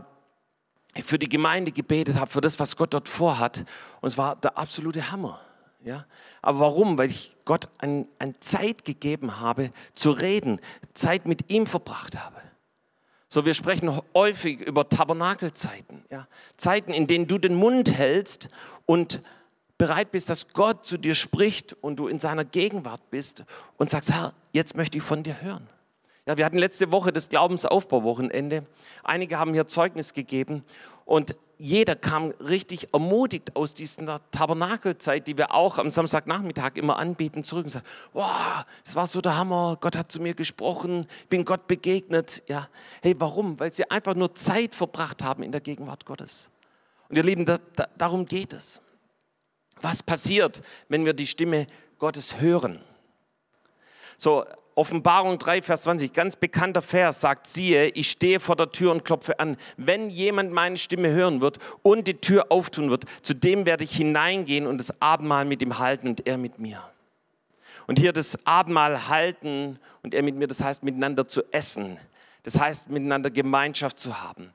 ich 0.96 1.04
für 1.04 1.20
die 1.20 1.28
Gemeinde 1.28 1.74
gebetet 1.74 2.16
habe, 2.18 2.32
für 2.32 2.40
das, 2.40 2.58
was 2.58 2.78
Gott 2.78 2.94
dort 2.94 3.10
vorhat. 3.10 3.66
Und 4.00 4.08
es 4.08 4.18
war 4.18 4.38
der 4.38 4.58
absolute 4.58 5.12
Hammer. 5.12 5.42
Ja? 5.84 6.06
Aber 6.42 6.62
warum? 6.62 6.98
Weil 6.98 7.10
ich 7.10 7.36
Gott 7.44 7.68
eine 7.78 8.08
ein 8.20 8.36
Zeit 8.40 8.86
gegeben 8.86 9.42
habe, 9.42 9.72
zu 9.96 10.12
reden, 10.12 10.62
Zeit 10.94 11.28
mit 11.28 11.52
ihm 11.52 11.68
verbracht 11.68 12.18
habe. 12.18 12.51
So, 13.34 13.46
wir 13.46 13.54
sprechen 13.54 13.98
häufig 14.14 14.60
über 14.60 14.90
Tabernakelzeiten. 14.90 16.04
Ja? 16.10 16.28
Zeiten, 16.58 16.92
in 16.92 17.08
denen 17.08 17.28
du 17.28 17.38
den 17.38 17.56
Mund 17.56 17.94
hältst 17.98 18.50
und 18.86 19.22
bereit 19.78 20.12
bist, 20.12 20.30
dass 20.30 20.50
Gott 20.50 20.86
zu 20.86 20.98
dir 20.98 21.16
spricht 21.16 21.72
und 21.80 21.98
du 21.98 22.10
in 22.10 22.20
seiner 22.20 22.44
Gegenwart 22.44 23.10
bist 23.10 23.46
und 23.78 23.90
sagst, 23.90 24.12
Herr, 24.12 24.34
jetzt 24.52 24.76
möchte 24.76 24.98
ich 24.98 25.04
von 25.06 25.24
dir 25.24 25.42
hören. 25.42 25.66
Ja, 26.28 26.36
wir 26.36 26.44
hatten 26.44 26.58
letzte 26.58 26.92
Woche 26.92 27.14
das 27.14 27.30
Glaubensaufbauwochenende. 27.30 28.66
Einige 29.02 29.40
haben 29.40 29.54
hier 29.54 29.66
Zeugnis 29.66 30.14
gegeben 30.14 30.66
und 31.06 31.36
jeder 31.62 31.96
kam 31.96 32.32
richtig 32.40 32.92
ermutigt 32.92 33.56
aus 33.56 33.76
dieser 33.76 34.20
Tabernakelzeit, 34.32 35.28
die 35.28 35.38
wir 35.38 35.54
auch 35.54 35.78
am 35.78 35.92
Samstagnachmittag 35.92 36.72
immer 36.76 36.98
anbieten, 36.98 37.44
zurück 37.44 37.66
und 37.66 37.70
sagen, 37.70 37.86
wow, 38.14 38.66
das 38.84 38.96
war 38.96 39.06
so 39.06 39.22
der 39.22 39.38
Hammer, 39.38 39.78
Gott 39.80 39.96
hat 39.96 40.12
zu 40.12 40.20
mir 40.22 40.34
gesprochen, 40.34 41.06
bin 41.30 41.46
Gott 41.46 41.68
begegnet. 41.68 42.42
Ja, 42.48 42.68
hey, 43.04 43.14
warum? 43.20 43.60
Weil 43.60 43.72
sie 43.72 43.90
einfach 43.92 44.16
nur 44.16 44.34
Zeit 44.34 44.74
verbracht 44.74 45.22
haben 45.24 45.44
in 45.44 45.52
der 45.52 45.62
Gegenwart 45.62 46.06
Gottes. 46.06 46.50
Und 47.10 47.18
ihr 47.18 47.24
Lieben, 47.24 47.46
da, 47.46 47.60
da, 47.76 47.88
darum 47.96 48.26
geht 48.26 48.54
es. 48.54 48.82
Was 49.82 50.02
passiert, 50.02 50.64
wenn 50.90 51.06
wir 51.06 51.14
die 51.14 51.28
Stimme 51.28 51.68
Gottes 52.00 52.40
hören? 52.42 52.82
So, 54.18 54.46
Offenbarung 54.76 55.38
3, 55.38 55.62
Vers 55.62 55.82
20, 55.82 56.14
ganz 56.14 56.36
bekannter 56.36 56.82
Vers 56.82 57.22
sagt, 57.22 57.48
siehe, 57.48 57.90
ich 57.90 58.10
stehe 58.10 58.40
vor 58.40 58.56
der 58.56 58.72
Tür 58.72 58.92
und 58.92 59.04
klopfe 59.04 59.40
an. 59.40 59.58
Wenn 59.78 60.10
jemand 60.10 60.52
meine 60.52 60.78
Stimme 60.78 61.10
hören 61.10 61.42
wird 61.42 61.60
und 61.82 62.08
die 62.08 62.16
Tür 62.16 62.48
auftun 62.50 62.90
wird, 62.90 63.06
zu 63.22 63.34
dem 63.34 63.66
werde 63.66 63.84
ich 63.84 63.96
hineingehen 63.96 64.68
und 64.68 64.78
das 64.78 65.02
Abendmahl 65.02 65.46
mit 65.46 65.62
ihm 65.62 65.80
halten 65.80 66.08
und 66.08 66.26
er 66.26 66.38
mit 66.38 66.60
mir. 66.60 66.82
Und 67.88 68.00
hier 68.00 68.14
das 68.14 68.46
Abendmahl 68.46 69.10
halten 69.10 69.80
und 70.04 70.14
er 70.14 70.24
mit 70.24 70.36
mir, 70.36 70.48
das 70.48 70.64
heißt 70.64 70.84
miteinander 70.84 71.28
zu 71.28 71.42
essen. 71.52 71.98
Das 72.44 72.60
heißt 72.60 72.90
miteinander 72.90 73.30
Gemeinschaft 73.30 74.00
zu 74.00 74.22
haben. 74.22 74.54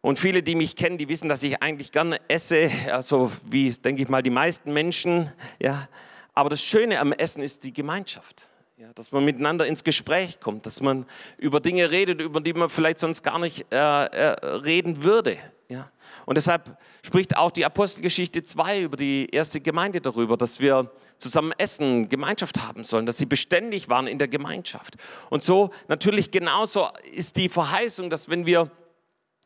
Und 0.00 0.18
viele, 0.18 0.42
die 0.42 0.54
mich 0.54 0.76
kennen, 0.76 0.96
die 0.96 1.08
wissen, 1.08 1.28
dass 1.28 1.42
ich 1.42 1.60
eigentlich 1.62 1.90
gerne 1.90 2.20
esse, 2.28 2.70
also 2.92 3.32
wie, 3.50 3.70
denke 3.72 4.02
ich 4.02 4.08
mal, 4.08 4.22
die 4.22 4.30
meisten 4.30 4.72
Menschen. 4.72 5.32
Ja. 5.60 5.88
Aber 6.34 6.50
das 6.50 6.62
Schöne 6.62 7.00
am 7.00 7.12
Essen 7.12 7.42
ist 7.42 7.64
die 7.64 7.72
Gemeinschaft. 7.72 8.48
Ja, 8.80 8.92
dass 8.92 9.10
man 9.10 9.24
miteinander 9.24 9.66
ins 9.66 9.82
Gespräch 9.82 10.38
kommt, 10.38 10.64
dass 10.64 10.80
man 10.80 11.04
über 11.36 11.58
Dinge 11.58 11.90
redet, 11.90 12.20
über 12.20 12.40
die 12.40 12.52
man 12.52 12.68
vielleicht 12.68 13.00
sonst 13.00 13.24
gar 13.24 13.40
nicht 13.40 13.66
äh, 13.72 13.76
äh, 13.76 14.46
reden 14.46 15.02
würde. 15.02 15.36
Ja. 15.68 15.90
Und 16.26 16.38
deshalb 16.38 16.78
spricht 17.04 17.36
auch 17.36 17.50
die 17.50 17.64
Apostelgeschichte 17.64 18.44
2 18.44 18.82
über 18.82 18.96
die 18.96 19.28
erste 19.32 19.60
Gemeinde 19.60 20.00
darüber, 20.00 20.36
dass 20.36 20.60
wir 20.60 20.92
zusammen 21.18 21.52
essen, 21.58 22.08
Gemeinschaft 22.08 22.62
haben 22.62 22.84
sollen, 22.84 23.04
dass 23.04 23.18
sie 23.18 23.26
beständig 23.26 23.88
waren 23.88 24.06
in 24.06 24.18
der 24.18 24.28
Gemeinschaft. 24.28 24.94
Und 25.28 25.42
so 25.42 25.70
natürlich 25.88 26.30
genauso 26.30 26.88
ist 27.12 27.36
die 27.36 27.48
Verheißung, 27.48 28.10
dass 28.10 28.28
wenn 28.28 28.46
wir 28.46 28.70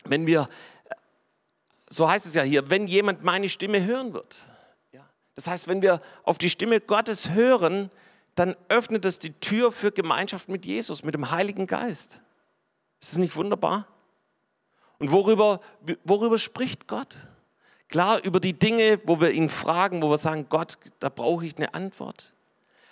wenn 0.05 0.27
wir, 0.27 0.49
so 1.89 2.09
heißt 2.09 2.27
es 2.27 2.35
ja 2.35 2.43
hier, 2.43 2.69
wenn 2.71 2.87
jemand 2.87 3.25
meine 3.25 3.49
Stimme 3.49 3.83
hören 3.85 4.13
wird. 4.13 4.41
Ja. 4.93 5.09
Das 5.35 5.47
heißt, 5.47 5.69
wenn 5.69 5.81
wir 5.81 6.03
auf 6.25 6.37
die 6.37 6.51
Stimme 6.51 6.81
Gottes 6.81 7.31
hören, 7.31 7.91
dann 8.35 8.57
öffnet 8.69 9.05
es 9.05 9.19
die 9.19 9.33
Tür 9.33 9.73
für 9.73 9.93
Gemeinschaft 9.93 10.49
mit 10.49 10.65
Jesus, 10.65 11.05
mit 11.05 11.15
dem 11.15 11.31
Heiligen 11.31 11.67
Geist. 11.67 12.23
Ist 13.01 13.13
das 13.13 13.19
nicht 13.19 13.37
wunderbar? 13.37 13.87
Und 14.99 15.11
worüber, 15.11 15.61
worüber 16.05 16.39
spricht 16.39 16.87
Gott? 16.87 17.17
Klar, 17.89 18.25
über 18.25 18.41
die 18.41 18.59
Dinge, 18.59 19.01
wo 19.05 19.21
wir 19.21 19.33
ihn 19.33 19.49
fragen, 19.49 20.01
wo 20.01 20.09
wir 20.09 20.19
sagen, 20.19 20.47
Gott, 20.49 20.79
da 20.99 21.09
brauche 21.09 21.45
ich 21.45 21.57
eine 21.57 21.75
Antwort. 21.75 22.35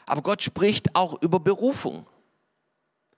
Aber 0.07 0.20
Gott 0.22 0.42
spricht 0.42 0.94
auch 0.94 1.22
über 1.22 1.40
Berufung. 1.40 2.07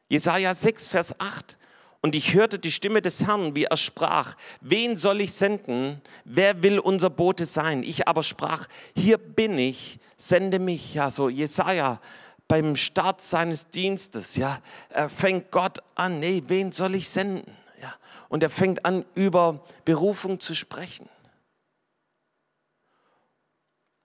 Jesaja 0.08 0.54
6, 0.54 0.88
Vers 0.88 1.18
8. 1.18 1.58
Und 2.02 2.16
ich 2.16 2.34
hörte 2.34 2.58
die 2.58 2.72
Stimme 2.72 3.00
des 3.00 3.26
Herrn, 3.26 3.54
wie 3.54 3.64
er 3.64 3.76
sprach, 3.76 4.34
wen 4.60 4.96
soll 4.96 5.20
ich 5.20 5.32
senden? 5.32 6.02
Wer 6.24 6.62
will 6.62 6.80
unser 6.80 7.10
Bote 7.10 7.46
sein? 7.46 7.84
Ich 7.84 8.08
aber 8.08 8.24
sprach, 8.24 8.66
hier 8.94 9.18
bin 9.18 9.56
ich, 9.56 10.00
sende 10.16 10.58
mich. 10.58 10.94
Ja, 10.94 11.10
so 11.10 11.28
Jesaja 11.28 12.00
beim 12.48 12.76
Start 12.76 13.22
seines 13.22 13.68
Dienstes, 13.68 14.36
ja, 14.36 14.58
er 14.90 15.08
fängt 15.08 15.50
Gott 15.50 15.78
an, 15.94 16.20
nee, 16.20 16.42
wen 16.48 16.70
soll 16.70 16.96
ich 16.96 17.08
senden? 17.08 17.50
Ja, 17.80 17.94
und 18.28 18.42
er 18.42 18.50
fängt 18.50 18.84
an, 18.84 19.06
über 19.14 19.64
Berufung 19.86 20.38
zu 20.38 20.54
sprechen. 20.54 21.08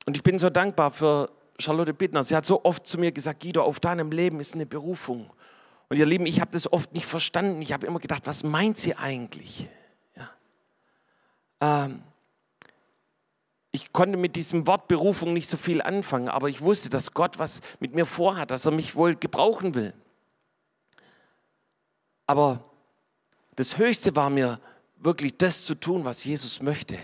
Und 0.05 0.15
ich 0.15 0.23
bin 0.23 0.39
so 0.39 0.49
dankbar 0.49 0.91
für 0.91 1.29
Charlotte 1.59 1.93
Bittner. 1.93 2.23
Sie 2.23 2.37
hat 2.37 2.45
so 2.45 2.63
oft 2.63 2.87
zu 2.87 2.97
mir 2.97 3.11
gesagt, 3.11 3.43
Guido, 3.43 3.63
auf 3.63 3.81
deinem 3.81 4.11
Leben 4.11 4.39
ist 4.39 4.55
eine 4.55 4.65
Berufung. 4.65 5.29
Und 5.89 5.97
ihr 5.97 6.05
Lieben, 6.05 6.25
ich 6.25 6.41
habe 6.41 6.51
das 6.51 6.71
oft 6.71 6.93
nicht 6.93 7.05
verstanden. 7.05 7.61
Ich 7.61 7.71
habe 7.71 7.87
immer 7.87 7.99
gedacht, 7.99 8.25
was 8.25 8.43
meint 8.43 8.77
sie 8.77 8.95
eigentlich? 8.95 9.67
Ja. 10.15 11.85
Ähm, 11.85 12.03
ich 13.71 13.93
konnte 13.93 14.17
mit 14.17 14.35
diesem 14.35 14.67
Wort 14.67 14.87
Berufung 14.87 15.33
nicht 15.33 15.47
so 15.47 15.55
viel 15.55 15.81
anfangen, 15.81 16.29
aber 16.29 16.49
ich 16.49 16.61
wusste, 16.61 16.89
dass 16.89 17.13
Gott 17.13 17.39
was 17.39 17.61
mit 17.79 17.93
mir 17.93 18.05
vorhat, 18.05 18.51
dass 18.51 18.65
er 18.65 18.71
mich 18.71 18.95
wohl 18.95 19.15
gebrauchen 19.15 19.75
will. 19.75 19.93
Aber 22.25 22.63
das 23.55 23.77
Höchste 23.77 24.15
war 24.15 24.29
mir 24.29 24.59
wirklich 24.97 25.37
das 25.37 25.63
zu 25.63 25.75
tun, 25.75 26.05
was 26.05 26.25
Jesus 26.25 26.61
möchte. 26.61 26.97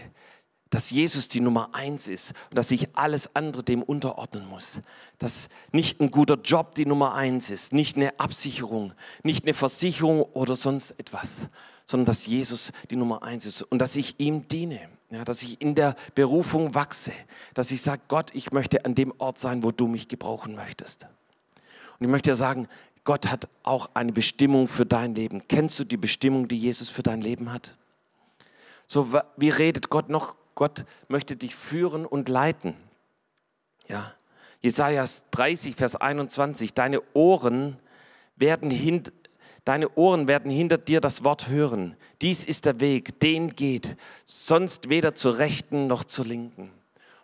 Dass 0.74 0.90
Jesus 0.90 1.28
die 1.28 1.40
Nummer 1.40 1.70
eins 1.74 2.08
ist 2.08 2.34
und 2.50 2.58
dass 2.58 2.72
ich 2.72 2.88
alles 2.98 3.36
andere 3.36 3.62
dem 3.62 3.84
unterordnen 3.84 4.50
muss. 4.50 4.82
Dass 5.20 5.50
nicht 5.72 6.02
ein 6.02 6.10
guter 6.10 6.34
Job 6.34 6.74
die 6.74 6.88
Nummer 6.88 7.14
eins 7.14 7.52
ist, 7.52 7.74
nicht 7.74 7.96
eine 7.96 8.20
Absicherung, 8.20 8.94
nicht 9.22 9.46
eine 9.46 9.54
Versicherung 9.54 10.24
oder 10.24 10.56
sonst 10.56 11.00
etwas, 11.00 11.50
sondern 11.86 12.06
dass 12.06 12.26
Jesus 12.26 12.72
die 12.90 12.96
Nummer 12.96 13.22
eins 13.22 13.46
ist 13.46 13.62
und 13.62 13.78
dass 13.78 13.96
ich 13.96 14.20
ihm 14.20 14.48
diene. 14.48 14.90
Ja, 15.12 15.24
dass 15.24 15.44
ich 15.44 15.62
in 15.62 15.76
der 15.76 15.96
Berufung 16.16 16.74
wachse, 16.74 17.12
dass 17.54 17.70
ich 17.70 17.84
sage, 17.84 18.02
Gott, 18.08 18.32
ich 18.34 18.52
möchte 18.52 18.84
an 18.84 18.96
dem 18.96 19.14
Ort 19.20 19.38
sein, 19.38 19.62
wo 19.62 19.72
du 19.72 19.86
mich 19.86 20.08
gebrauchen 20.08 20.56
möchtest. 20.56 21.04
Und 22.00 22.08
ich 22.08 22.08
möchte 22.08 22.32
dir 22.32 22.36
sagen, 22.36 22.68
Gott 23.04 23.28
hat 23.28 23.48
auch 23.62 23.92
eine 23.94 24.12
Bestimmung 24.12 24.68
für 24.68 24.88
dein 24.88 25.14
Leben. 25.14 25.48
Kennst 25.48 25.78
du 25.78 25.84
die 25.84 25.98
Bestimmung, 25.98 26.48
die 26.48 26.58
Jesus 26.58 26.90
für 26.90 27.04
dein 27.04 27.22
Leben 27.22 27.54
hat? 27.54 27.78
So, 28.88 29.14
wie 29.38 29.50
redet 29.50 29.92
Gott 29.92 30.10
noch? 30.10 30.36
Gott 30.56 30.86
möchte 31.08 31.36
dich 31.36 31.56
führen 31.56 32.06
und 32.06 32.30
leiten. 32.30 32.76
Ja. 33.88 34.14
Jesaja 34.62 35.04
30, 35.32 35.76
Vers 35.76 35.96
21. 35.96 36.74
Deine 36.74 37.02
Ohren 37.14 37.78
werden 38.36 38.72
hin, 38.72 39.04
deine 39.66 39.90
Ohren 39.96 40.28
werden 40.28 40.50
hinter 40.50 40.78
dir 40.78 41.02
das 41.02 41.24
Wort 41.24 41.50
hören. 41.50 41.98
Dies 42.22 42.46
ist 42.46 42.66
der 42.66 42.80
Weg, 42.80 43.20
den 43.20 43.56
geht, 43.56 43.98
sonst 44.26 44.90
weder 44.90 45.16
zur 45.16 45.38
rechten 45.38 45.88
noch 45.88 46.06
zur 46.06 46.26
linken. 46.26 46.72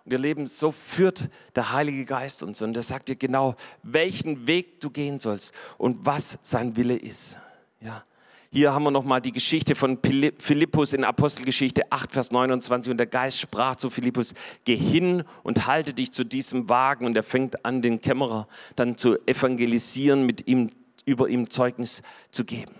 Und 0.03 0.11
ihr 0.11 0.19
Leben, 0.19 0.47
so 0.47 0.71
führt 0.71 1.29
der 1.55 1.71
Heilige 1.71 2.03
Geist 2.03 2.43
uns 2.43 2.61
und 2.61 2.75
er 2.75 2.83
sagt 2.83 3.09
dir 3.09 3.15
genau, 3.15 3.55
welchen 3.83 4.47
Weg 4.47 4.81
du 4.81 4.89
gehen 4.89 5.19
sollst 5.19 5.53
und 5.77 6.05
was 6.05 6.39
sein 6.41 6.75
Wille 6.75 6.95
ist. 6.95 7.39
Ja. 7.79 8.03
Hier 8.51 8.73
haben 8.73 8.81
wir 8.81 8.89
nochmal 8.89 9.21
die 9.21 9.31
Geschichte 9.31 9.75
von 9.75 9.99
Philippus 10.39 10.93
in 10.93 11.03
Apostelgeschichte 11.03 11.91
8, 11.91 12.11
Vers 12.11 12.31
29. 12.31 12.89
Und 12.89 12.97
der 12.97 13.05
Geist 13.05 13.39
sprach 13.39 13.75
zu 13.75 13.91
Philippus, 13.91 14.33
geh 14.65 14.75
hin 14.75 15.23
und 15.43 15.67
halte 15.67 15.93
dich 15.93 16.11
zu 16.11 16.23
diesem 16.23 16.67
Wagen. 16.67 17.05
Und 17.05 17.15
er 17.15 17.21
fängt 17.21 17.63
an, 17.63 17.83
den 17.83 18.01
Kämmerer 18.01 18.47
dann 18.75 18.97
zu 18.97 19.19
evangelisieren, 19.27 20.25
mit 20.25 20.47
ihm, 20.47 20.71
über 21.05 21.29
ihm 21.29 21.51
Zeugnis 21.51 22.01
zu 22.31 22.43
geben. 22.43 22.73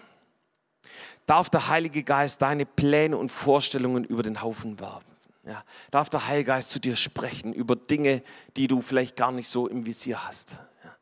Darf 1.27 1.51
der 1.51 1.69
Heilige 1.69 2.01
Geist 2.01 2.41
deine 2.41 2.65
Pläne 2.65 3.15
und 3.15 3.29
Vorstellungen 3.29 4.03
über 4.05 4.23
den 4.23 4.41
Haufen 4.41 4.79
werfen? 4.79 5.05
Ja, 5.45 5.63
darf 5.91 6.10
der 6.10 6.27
Heilige 6.27 6.47
Geist 6.47 6.71
zu 6.71 6.79
dir 6.79 6.95
sprechen 6.95 7.53
über 7.53 7.75
Dinge, 7.75 8.23
die 8.58 8.67
du 8.67 8.82
vielleicht 8.82 9.15
gar 9.15 9.32
nicht 9.32 9.47
so 9.47 9.67
im 9.67 9.86
Visier 9.86 10.27
hast? 10.27 10.58
Ja. 10.84 10.95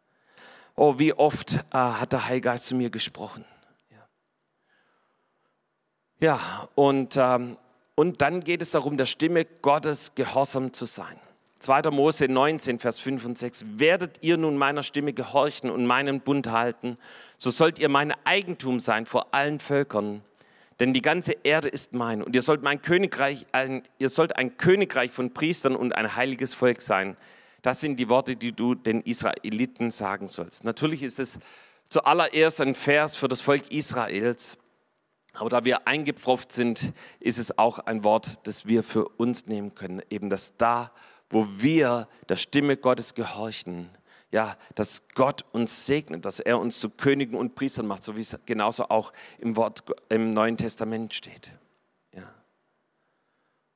Oh, 0.75 0.99
wie 0.99 1.13
oft 1.13 1.53
äh, 1.71 1.77
hat 1.77 2.11
der 2.11 2.25
Heilige 2.25 2.49
Geist 2.49 2.65
zu 2.65 2.75
mir 2.75 2.89
gesprochen? 2.89 3.45
Ja, 6.19 6.67
und, 6.73 7.15
ähm, 7.17 7.57
und 7.95 8.21
dann 8.21 8.43
geht 8.43 8.61
es 8.63 8.71
darum, 8.71 8.97
der 8.97 9.05
Stimme 9.05 9.45
Gottes 9.45 10.15
gehorsam 10.15 10.73
zu 10.73 10.85
sein. 10.85 11.19
2. 11.59 11.91
Mose 11.91 12.27
19, 12.27 12.79
Vers 12.79 12.99
5 12.99 13.25
und 13.25 13.37
6. 13.37 13.65
Werdet 13.79 14.23
ihr 14.23 14.37
nun 14.37 14.57
meiner 14.57 14.83
Stimme 14.83 15.13
gehorchen 15.13 15.69
und 15.69 15.85
meinen 15.85 16.21
Bund 16.21 16.51
halten, 16.51 16.97
so 17.37 17.51
sollt 17.51 17.77
ihr 17.79 17.89
mein 17.89 18.13
Eigentum 18.25 18.79
sein 18.79 19.05
vor 19.05 19.33
allen 19.33 19.59
Völkern. 19.59 20.23
Denn 20.79 20.93
die 20.93 21.01
ganze 21.01 21.33
Erde 21.43 21.69
ist 21.69 21.93
mein 21.93 22.21
und 22.21 22.35
ihr 22.35 22.43
sollt 22.43 22.61
mein 22.61 22.81
Königreich, 22.81 23.47
ein, 23.51 23.83
ihr 23.97 24.09
sollt 24.09 24.35
ein 24.35 24.57
Königreich 24.57 25.11
von 25.11 25.33
Priestern 25.33 25.75
und 25.75 25.95
ein 25.95 26.15
heiliges 26.15 26.53
Volk 26.53 26.81
sein. 26.81 27.17
Das 27.63 27.79
sind 27.79 27.99
die 27.99 28.09
Worte, 28.09 28.35
die 28.35 28.51
du 28.51 28.75
den 28.75 29.01
Israeliten 29.01 29.89
sagen 29.89 30.27
sollst. 30.27 30.63
Natürlich 30.63 31.01
ist 31.01 31.19
es 31.19 31.39
zuallererst 31.89 32.61
ein 32.61 32.75
Vers 32.75 33.15
für 33.15 33.27
das 33.27 33.41
Volk 33.41 33.71
Israels. 33.71 34.59
Aber 35.39 35.49
da 35.49 35.65
wir 35.65 35.87
eingepfropft 35.87 36.51
sind, 36.51 36.93
ist 37.19 37.37
es 37.37 37.57
auch 37.57 37.79
ein 37.79 38.03
Wort, 38.03 38.47
das 38.47 38.65
wir 38.65 38.83
für 38.83 39.07
uns 39.17 39.45
nehmen 39.45 39.75
können. 39.75 40.01
Eben, 40.09 40.29
dass 40.29 40.57
da, 40.57 40.91
wo 41.29 41.47
wir 41.57 42.07
der 42.27 42.35
Stimme 42.35 42.77
Gottes 42.77 43.13
gehorchen, 43.13 43.89
ja, 44.31 44.57
dass 44.75 45.09
Gott 45.15 45.45
uns 45.53 45.85
segnet, 45.85 46.25
dass 46.25 46.39
er 46.39 46.59
uns 46.59 46.79
zu 46.79 46.89
Königen 46.89 47.37
und 47.37 47.55
Priestern 47.55 47.87
macht, 47.87 48.03
so 48.03 48.15
wie 48.17 48.21
es 48.21 48.37
genauso 48.45 48.89
auch 48.89 49.13
im 49.39 49.55
Wort 49.55 49.83
im 50.09 50.31
Neuen 50.31 50.57
Testament 50.57 51.13
steht. 51.13 51.51
Ja. 52.13 52.29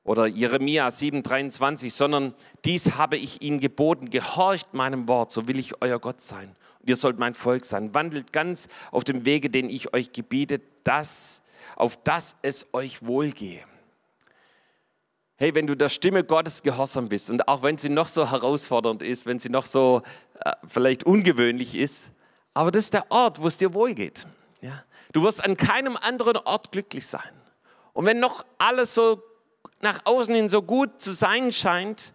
Oder 0.04 0.26
Jeremia 0.26 0.88
7,23, 0.88 1.90
sondern 1.90 2.34
dies 2.64 2.96
habe 2.96 3.16
ich 3.16 3.40
ihnen 3.40 3.60
geboten, 3.60 4.10
gehorcht 4.10 4.74
meinem 4.74 5.08
Wort, 5.08 5.32
so 5.32 5.48
will 5.48 5.58
ich 5.58 5.80
euer 5.80 5.98
Gott 5.98 6.20
sein. 6.20 6.54
Und 6.80 6.90
ihr 6.90 6.96
sollt 6.96 7.18
mein 7.18 7.34
Volk 7.34 7.64
sein. 7.64 7.94
Wandelt 7.94 8.32
ganz 8.32 8.68
auf 8.90 9.04
dem 9.04 9.24
Wege, 9.24 9.48
den 9.48 9.70
ich 9.70 9.94
euch 9.94 10.12
gebiete, 10.12 10.60
dass 10.84 11.41
auf 11.76 11.96
dass 12.02 12.36
es 12.42 12.66
euch 12.72 13.04
wohlgehe. 13.04 13.64
Hey, 15.36 15.54
wenn 15.54 15.66
du 15.66 15.74
der 15.74 15.88
Stimme 15.88 16.22
Gottes 16.22 16.62
gehorsam 16.62 17.08
bist 17.08 17.30
und 17.30 17.48
auch 17.48 17.62
wenn 17.62 17.76
sie 17.76 17.88
noch 17.88 18.06
so 18.06 18.30
herausfordernd 18.30 19.02
ist, 19.02 19.26
wenn 19.26 19.38
sie 19.38 19.48
noch 19.48 19.64
so 19.64 20.02
äh, 20.44 20.52
vielleicht 20.68 21.04
ungewöhnlich 21.04 21.74
ist, 21.74 22.12
aber 22.54 22.70
das 22.70 22.84
ist 22.84 22.94
der 22.94 23.10
Ort, 23.10 23.40
wo 23.40 23.46
es 23.46 23.56
dir 23.56 23.74
wohlgeht. 23.74 24.26
Ja? 24.60 24.84
Du 25.12 25.22
wirst 25.22 25.44
an 25.44 25.56
keinem 25.56 25.96
anderen 25.96 26.36
Ort 26.36 26.70
glücklich 26.72 27.06
sein. 27.06 27.32
Und 27.92 28.06
wenn 28.06 28.20
noch 28.20 28.44
alles 28.58 28.94
so 28.94 29.22
nach 29.80 30.00
außen 30.04 30.34
hin 30.34 30.48
so 30.48 30.62
gut 30.62 31.00
zu 31.00 31.12
sein 31.12 31.52
scheint, 31.52 32.12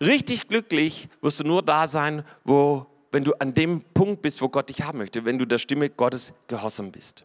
richtig 0.00 0.48
glücklich 0.48 1.08
wirst 1.20 1.40
du 1.40 1.44
nur 1.44 1.62
da 1.62 1.86
sein, 1.86 2.24
wo, 2.44 2.86
wenn 3.10 3.24
du 3.24 3.34
an 3.34 3.54
dem 3.54 3.82
Punkt 3.94 4.22
bist, 4.22 4.40
wo 4.40 4.48
Gott 4.48 4.68
dich 4.70 4.82
haben 4.82 4.98
möchte, 4.98 5.24
wenn 5.24 5.38
du 5.38 5.44
der 5.44 5.58
Stimme 5.58 5.90
Gottes 5.90 6.34
gehorsam 6.46 6.90
bist. 6.90 7.24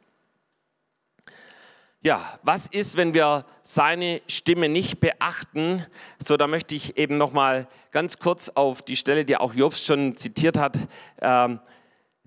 Ja, 2.04 2.40
was 2.44 2.68
ist, 2.68 2.96
wenn 2.96 3.14
wir 3.14 3.44
seine 3.64 4.22
Stimme 4.28 4.70
nicht 4.70 5.00
beachten? 5.00 5.84
So, 6.24 6.38
da 6.38 6.48
möchte 6.48 6.76
ich 6.76 6.98
eben 6.98 7.18
noch 7.18 7.34
mal 7.34 7.68
ganz 7.92 8.20
kurz 8.20 8.50
auf 8.50 8.84
die 8.84 8.96
Stelle, 8.96 9.26
die 9.26 9.36
auch 9.36 9.54
Jobs 9.54 9.84
schon 9.84 10.16
zitiert 10.16 10.58
hat, 10.58 10.78
ähm, 11.22 11.60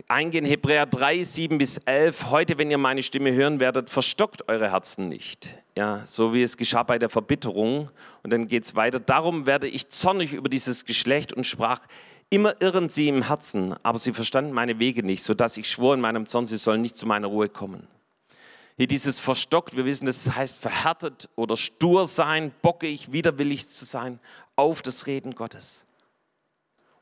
eingehen. 0.08 0.44
Hebräer 0.44 0.86
3, 0.86 1.22
7 1.22 1.58
bis 1.58 1.78
11. 1.78 2.30
Heute, 2.30 2.58
wenn 2.58 2.70
ihr 2.70 2.78
meine 2.78 3.02
Stimme 3.04 3.32
hören 3.32 3.60
werdet, 3.60 3.90
verstockt 3.90 4.48
eure 4.48 4.72
Herzen 4.72 5.08
nicht. 5.08 5.56
Ja, 5.78 6.04
so 6.04 6.34
wie 6.34 6.42
es 6.42 6.56
geschah 6.56 6.82
bei 6.82 6.98
der 6.98 7.08
Verbitterung. 7.08 7.90
Und 8.24 8.32
dann 8.32 8.48
geht 8.48 8.64
es 8.64 8.74
weiter. 8.74 8.98
Darum 8.98 9.46
werde 9.46 9.68
ich 9.68 9.88
zornig 9.88 10.32
über 10.32 10.48
dieses 10.48 10.84
Geschlecht 10.84 11.32
und 11.32 11.46
sprach, 11.46 11.80
immer 12.28 12.60
irren 12.60 12.88
sie 12.88 13.08
im 13.08 13.22
Herzen, 13.22 13.76
aber 13.84 14.00
sie 14.00 14.12
verstanden 14.12 14.52
meine 14.52 14.80
Wege 14.80 15.04
nicht, 15.04 15.22
sodass 15.22 15.56
ich 15.56 15.70
schwor 15.70 15.94
in 15.94 16.00
meinem 16.00 16.26
Zorn, 16.26 16.46
sie 16.46 16.58
sollen 16.58 16.82
nicht 16.82 16.98
zu 16.98 17.06
meiner 17.06 17.28
Ruhe 17.28 17.48
kommen. 17.48 17.86
Hier 18.80 18.86
dieses 18.86 19.18
verstockt, 19.18 19.76
wir 19.76 19.84
wissen, 19.84 20.06
das 20.06 20.34
heißt 20.34 20.58
verhärtet 20.58 21.28
oder 21.36 21.58
stur 21.58 22.06
sein, 22.06 22.50
bockig, 22.62 23.12
widerwillig 23.12 23.68
zu 23.68 23.84
sein 23.84 24.18
auf 24.56 24.80
das 24.80 25.06
Reden 25.06 25.34
Gottes. 25.34 25.84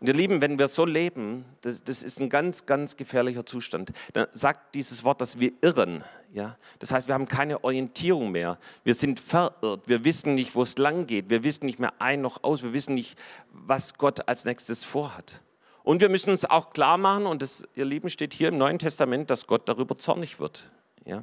Und 0.00 0.08
ihr 0.08 0.14
Lieben, 0.14 0.40
wenn 0.40 0.58
wir 0.58 0.66
so 0.66 0.84
leben, 0.84 1.44
das, 1.60 1.84
das, 1.84 2.02
ist 2.02 2.18
ein 2.18 2.30
ganz, 2.30 2.66
ganz 2.66 2.96
gefährlicher 2.96 3.46
Zustand. 3.46 3.92
Dann 4.12 4.26
sagt 4.32 4.74
dieses 4.74 5.04
Wort, 5.04 5.20
dass 5.20 5.38
wir 5.38 5.52
irren. 5.60 6.02
Ja? 6.32 6.56
Das 6.80 6.90
heißt, 6.90 7.06
wir 7.06 7.14
haben 7.14 7.28
keine 7.28 7.62
Orientierung 7.62 8.32
mehr. 8.32 8.58
Wir 8.82 8.94
sind 8.94 9.20
verirrt. 9.20 9.86
Wir 9.86 10.02
wissen 10.02 10.34
nicht, 10.34 10.56
wo 10.56 10.64
es 10.64 10.78
lang 10.78 11.06
geht. 11.06 11.30
Wir 11.30 11.44
wissen 11.44 11.66
nicht 11.66 11.78
mehr 11.78 11.92
ein 12.00 12.22
noch 12.22 12.42
aus. 12.42 12.64
Wir 12.64 12.72
wissen 12.72 12.96
nicht, 12.96 13.16
was 13.52 13.94
Gott 13.94 14.26
als 14.26 14.44
nächstes 14.44 14.84
vorhat. 14.84 15.44
Und 15.84 16.00
wir 16.00 16.08
müssen 16.08 16.30
uns 16.30 16.44
auch 16.44 16.70
klar 16.70 16.98
machen, 16.98 17.26
und 17.26 17.40
das, 17.40 17.62
ihr 17.76 17.84
Lieben, 17.84 18.10
steht 18.10 18.34
hier 18.34 18.48
im 18.48 18.58
Neuen 18.58 18.80
Testament, 18.80 19.30
dass 19.30 19.46
Gott 19.46 19.68
darüber 19.68 19.96
zornig 19.96 20.40
wird. 20.40 20.72
Ja? 21.04 21.22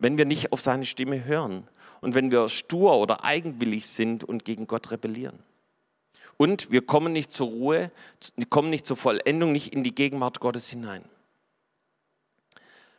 Wenn 0.00 0.18
wir 0.18 0.24
nicht 0.24 0.52
auf 0.52 0.60
seine 0.60 0.84
Stimme 0.84 1.24
hören 1.24 1.68
und 2.00 2.14
wenn 2.14 2.32
wir 2.32 2.48
stur 2.48 2.96
oder 2.98 3.24
eigenwillig 3.24 3.86
sind 3.86 4.24
und 4.24 4.44
gegen 4.44 4.66
Gott 4.66 4.90
rebellieren. 4.90 5.38
Und 6.36 6.70
wir 6.70 6.84
kommen 6.84 7.12
nicht 7.12 7.32
zur 7.32 7.48
Ruhe, 7.48 7.92
kommen 8.48 8.70
nicht 8.70 8.86
zur 8.86 8.96
Vollendung, 8.96 9.52
nicht 9.52 9.74
in 9.74 9.84
die 9.84 9.94
Gegenwart 9.94 10.40
Gottes 10.40 10.70
hinein. 10.70 11.04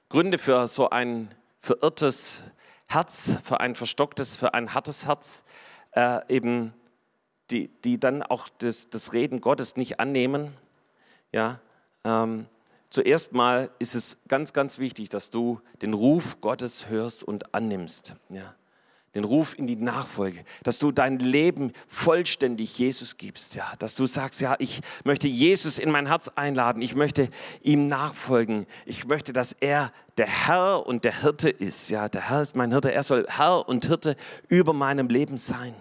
Gründe 0.09 0.37
für 0.37 0.67
so 0.67 0.91
ein 0.91 1.33
verirrtes 1.59 2.43
Herz, 2.87 3.37
für 3.43 3.59
ein 3.59 3.73
verstocktes, 3.73 4.37
für 4.37 4.53
ein 4.53 4.73
hartes 4.73 5.07
Herz, 5.07 5.43
äh, 5.93 6.19
eben 6.29 6.73
die, 7.49 7.69
die 7.83 7.99
dann 7.99 8.21
auch 8.21 8.47
das, 8.59 8.89
das 8.89 9.13
Reden 9.13 9.41
Gottes 9.41 9.75
nicht 9.75 9.99
annehmen. 9.99 10.53
Ja, 11.31 11.61
ähm, 12.03 12.45
Zuerst 12.91 13.31
mal 13.31 13.71
ist 13.79 13.95
es 13.95 14.23
ganz, 14.27 14.51
ganz 14.51 14.77
wichtig, 14.77 15.07
dass 15.07 15.29
du 15.29 15.61
den 15.81 15.93
Ruf 15.93 16.41
Gottes 16.41 16.89
hörst 16.89 17.23
und 17.23 17.55
annimmst. 17.55 18.15
Ja. 18.29 18.53
Den 19.15 19.23
Ruf 19.23 19.57
in 19.57 19.65
die 19.65 19.77
Nachfolge, 19.77 20.43
dass 20.63 20.77
du 20.77 20.91
dein 20.91 21.19
Leben 21.19 21.73
vollständig 21.87 22.77
Jesus 22.77 23.17
gibst, 23.17 23.55
ja, 23.55 23.73
dass 23.79 23.95
du 23.95 24.05
sagst, 24.05 24.39
ja, 24.39 24.55
ich 24.59 24.81
möchte 25.03 25.27
Jesus 25.27 25.79
in 25.79 25.91
mein 25.91 26.07
Herz 26.07 26.29
einladen, 26.35 26.81
ich 26.81 26.95
möchte 26.95 27.29
ihm 27.61 27.87
nachfolgen, 27.87 28.65
ich 28.85 29.05
möchte, 29.05 29.33
dass 29.33 29.53
er 29.53 29.91
der 30.15 30.27
Herr 30.27 30.85
und 30.85 31.03
der 31.03 31.21
Hirte 31.21 31.49
ist, 31.49 31.89
ja, 31.89 32.07
der 32.07 32.29
Herr 32.29 32.41
ist 32.41 32.55
mein 32.55 32.71
Hirte, 32.71 32.93
er 32.93 33.03
soll 33.03 33.25
Herr 33.27 33.67
und 33.67 33.85
Hirte 33.85 34.15
über 34.47 34.71
meinem 34.71 35.09
Leben 35.09 35.37
sein. 35.37 35.75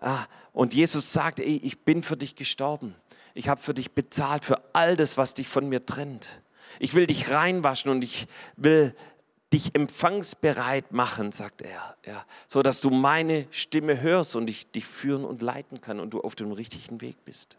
Ah, 0.00 0.24
und 0.52 0.72
Jesus 0.72 1.12
sagt, 1.12 1.40
ey, 1.40 1.60
ich 1.62 1.84
bin 1.84 2.02
für 2.02 2.16
dich 2.16 2.36
gestorben. 2.36 2.94
Ich 3.34 3.48
habe 3.48 3.60
für 3.60 3.74
dich 3.74 3.92
bezahlt, 3.92 4.44
für 4.44 4.62
all 4.72 4.96
das, 4.96 5.16
was 5.16 5.34
dich 5.34 5.48
von 5.48 5.68
mir 5.68 5.84
trennt. 5.86 6.40
Ich 6.78 6.94
will 6.94 7.06
dich 7.06 7.30
reinwaschen 7.30 7.90
und 7.90 8.02
ich 8.02 8.26
will 8.56 8.94
dich 9.52 9.74
empfangsbereit 9.74 10.92
machen, 10.92 11.32
sagt 11.32 11.62
er, 11.62 11.96
ja, 12.06 12.24
so 12.46 12.62
dass 12.62 12.80
du 12.80 12.90
meine 12.90 13.46
Stimme 13.50 14.00
hörst 14.00 14.36
und 14.36 14.48
ich 14.48 14.70
dich 14.70 14.86
führen 14.86 15.24
und 15.24 15.42
leiten 15.42 15.80
kann 15.80 15.98
und 15.98 16.10
du 16.14 16.20
auf 16.20 16.36
dem 16.36 16.52
richtigen 16.52 17.00
Weg 17.00 17.24
bist. 17.24 17.56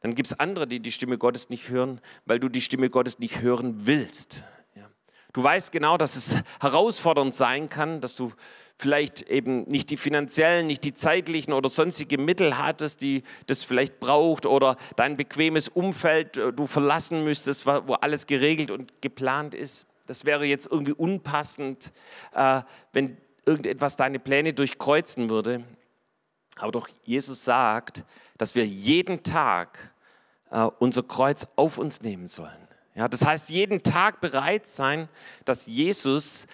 Dann 0.00 0.14
gibt 0.14 0.28
es 0.28 0.38
andere, 0.38 0.66
die 0.66 0.80
die 0.80 0.92
Stimme 0.92 1.18
Gottes 1.18 1.48
nicht 1.48 1.68
hören, 1.68 2.00
weil 2.26 2.38
du 2.38 2.48
die 2.48 2.60
Stimme 2.60 2.90
Gottes 2.90 3.18
nicht 3.18 3.40
hören 3.40 3.86
willst. 3.86 4.44
Ja. 4.74 4.88
Du 5.32 5.42
weißt 5.42 5.72
genau, 5.72 5.96
dass 5.96 6.16
es 6.16 6.36
herausfordernd 6.60 7.34
sein 7.34 7.68
kann, 7.68 8.00
dass 8.00 8.14
du 8.14 8.32
vielleicht 8.76 9.22
eben 9.22 9.62
nicht 9.64 9.90
die 9.90 9.96
finanziellen, 9.96 10.66
nicht 10.66 10.84
die 10.84 10.94
zeitlichen 10.94 11.52
oder 11.52 11.68
sonstige 11.68 12.18
Mittel 12.18 12.58
hattest, 12.58 13.00
die 13.00 13.22
das 13.46 13.64
vielleicht 13.64 14.00
braucht 14.00 14.46
oder 14.46 14.76
dein 14.96 15.16
bequemes 15.16 15.68
Umfeld 15.68 16.36
äh, 16.36 16.52
du 16.52 16.66
verlassen 16.66 17.24
müsstest, 17.24 17.66
wo 17.66 17.94
alles 17.94 18.26
geregelt 18.26 18.70
und 18.70 19.00
geplant 19.00 19.54
ist. 19.54 19.86
Das 20.06 20.24
wäre 20.24 20.44
jetzt 20.44 20.68
irgendwie 20.70 20.92
unpassend, 20.92 21.92
äh, 22.34 22.62
wenn 22.92 23.16
irgendetwas 23.46 23.96
deine 23.96 24.18
Pläne 24.18 24.52
durchkreuzen 24.52 25.30
würde. 25.30 25.64
Aber 26.56 26.72
doch 26.72 26.88
Jesus 27.04 27.44
sagt, 27.44 28.04
dass 28.36 28.54
wir 28.54 28.66
jeden 28.66 29.22
Tag 29.22 29.92
äh, 30.50 30.68
unser 30.78 31.02
Kreuz 31.02 31.46
auf 31.56 31.78
uns 31.78 32.02
nehmen 32.02 32.28
sollen. 32.28 32.68
Ja, 32.94 33.08
das 33.08 33.24
heißt, 33.24 33.48
jeden 33.48 33.82
Tag 33.82 34.20
bereit 34.20 34.66
sein, 34.66 35.08
dass 35.46 35.66
Jesus 35.66 36.46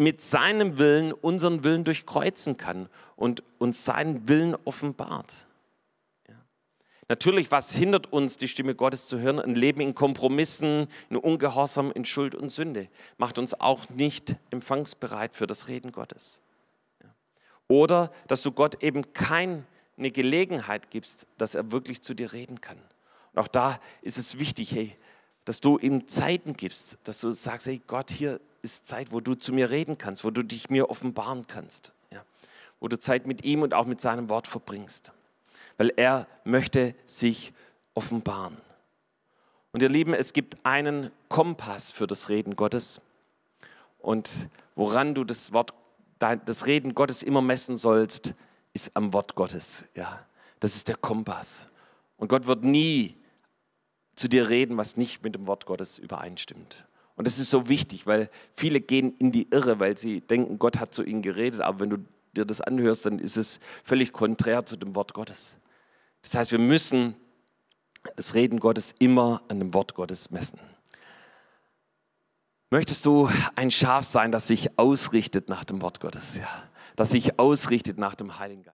mit 0.00 0.22
seinem 0.22 0.78
Willen 0.78 1.12
unseren 1.12 1.62
Willen 1.62 1.84
durchkreuzen 1.84 2.56
kann 2.56 2.88
und 3.16 3.42
uns 3.58 3.84
seinen 3.84 4.28
Willen 4.28 4.56
offenbart. 4.64 5.46
Ja. 6.26 6.34
Natürlich, 7.08 7.50
was 7.50 7.74
hindert 7.74 8.10
uns, 8.12 8.38
die 8.38 8.48
Stimme 8.48 8.74
Gottes 8.74 9.06
zu 9.06 9.20
hören? 9.20 9.38
Ein 9.38 9.54
Leben 9.54 9.82
in 9.82 9.94
Kompromissen, 9.94 10.88
in 11.10 11.16
Ungehorsam, 11.18 11.92
in 11.92 12.06
Schuld 12.06 12.34
und 12.34 12.48
Sünde. 12.48 12.88
Macht 13.18 13.38
uns 13.38 13.52
auch 13.52 13.90
nicht 13.90 14.36
empfangsbereit 14.50 15.34
für 15.34 15.46
das 15.46 15.68
Reden 15.68 15.92
Gottes. 15.92 16.40
Ja. 17.02 17.14
Oder, 17.68 18.10
dass 18.26 18.42
du 18.42 18.52
Gott 18.52 18.82
eben 18.82 19.12
keine 19.12 19.64
Gelegenheit 19.98 20.90
gibst, 20.90 21.26
dass 21.36 21.54
er 21.54 21.72
wirklich 21.72 22.00
zu 22.00 22.14
dir 22.14 22.32
reden 22.32 22.62
kann. 22.62 22.78
Und 23.34 23.40
auch 23.42 23.48
da 23.48 23.78
ist 24.00 24.16
es 24.16 24.38
wichtig, 24.38 24.72
hey, 24.72 24.96
dass 25.44 25.60
du 25.60 25.78
ihm 25.78 26.06
Zeiten 26.06 26.54
gibst, 26.54 26.98
dass 27.04 27.20
du 27.20 27.32
sagst, 27.32 27.66
hey 27.66 27.82
Gott, 27.86 28.10
hier 28.10 28.40
ist 28.62 28.86
Zeit, 28.86 29.12
wo 29.12 29.20
du 29.20 29.34
zu 29.34 29.52
mir 29.52 29.70
reden 29.70 29.98
kannst, 29.98 30.24
wo 30.24 30.30
du 30.30 30.42
dich 30.42 30.70
mir 30.70 30.90
offenbaren 30.90 31.46
kannst, 31.46 31.92
ja? 32.12 32.22
wo 32.80 32.88
du 32.88 32.98
Zeit 32.98 33.26
mit 33.26 33.44
ihm 33.44 33.62
und 33.62 33.74
auch 33.74 33.86
mit 33.86 34.00
seinem 34.00 34.28
Wort 34.28 34.46
verbringst, 34.46 35.12
weil 35.78 35.92
er 35.96 36.26
möchte 36.44 36.94
sich 37.04 37.52
offenbaren. 37.94 38.56
Und 39.72 39.82
ihr 39.82 39.88
Lieben, 39.88 40.14
es 40.14 40.32
gibt 40.32 40.64
einen 40.64 41.10
Kompass 41.28 41.92
für 41.92 42.06
das 42.06 42.28
Reden 42.28 42.56
Gottes 42.56 43.00
und 43.98 44.48
woran 44.74 45.14
du 45.14 45.24
das 45.24 45.52
Wort, 45.52 45.72
das 46.18 46.66
Reden 46.66 46.94
Gottes 46.94 47.22
immer 47.22 47.42
messen 47.42 47.76
sollst, 47.76 48.34
ist 48.72 48.96
am 48.96 49.12
Wort 49.12 49.34
Gottes. 49.34 49.84
Ja, 49.94 50.26
das 50.60 50.76
ist 50.76 50.88
der 50.88 50.96
Kompass. 50.96 51.68
Und 52.16 52.28
Gott 52.28 52.46
wird 52.46 52.64
nie 52.64 53.16
zu 54.16 54.28
dir 54.28 54.48
reden, 54.48 54.76
was 54.76 54.96
nicht 54.96 55.22
mit 55.22 55.34
dem 55.34 55.46
Wort 55.46 55.66
Gottes 55.66 55.98
übereinstimmt. 55.98 56.84
Und 57.20 57.26
das 57.26 57.38
ist 57.38 57.50
so 57.50 57.68
wichtig, 57.68 58.06
weil 58.06 58.30
viele 58.50 58.80
gehen 58.80 59.14
in 59.18 59.30
die 59.30 59.46
Irre, 59.50 59.78
weil 59.78 59.98
sie 59.98 60.22
denken, 60.22 60.58
Gott 60.58 60.78
hat 60.78 60.94
zu 60.94 61.02
ihnen 61.02 61.20
geredet. 61.20 61.60
Aber 61.60 61.80
wenn 61.80 61.90
du 61.90 61.98
dir 62.34 62.46
das 62.46 62.62
anhörst, 62.62 63.04
dann 63.04 63.18
ist 63.18 63.36
es 63.36 63.60
völlig 63.84 64.14
konträr 64.14 64.64
zu 64.64 64.78
dem 64.78 64.94
Wort 64.94 65.12
Gottes. 65.12 65.58
Das 66.22 66.34
heißt, 66.34 66.50
wir 66.50 66.58
müssen 66.58 67.14
das 68.16 68.32
Reden 68.32 68.58
Gottes 68.58 68.94
immer 69.00 69.42
an 69.48 69.58
dem 69.58 69.74
Wort 69.74 69.94
Gottes 69.94 70.30
messen. 70.30 70.58
Möchtest 72.70 73.04
du 73.04 73.28
ein 73.54 73.70
Schaf 73.70 74.06
sein, 74.06 74.32
das 74.32 74.46
sich 74.46 74.78
ausrichtet 74.78 75.50
nach 75.50 75.64
dem 75.64 75.82
Wort 75.82 76.00
Gottes? 76.00 76.38
Ja, 76.38 76.48
das 76.96 77.10
sich 77.10 77.38
ausrichtet 77.38 77.98
nach 77.98 78.14
dem 78.14 78.38
Heiligen 78.38 78.62
Geist? 78.62 78.68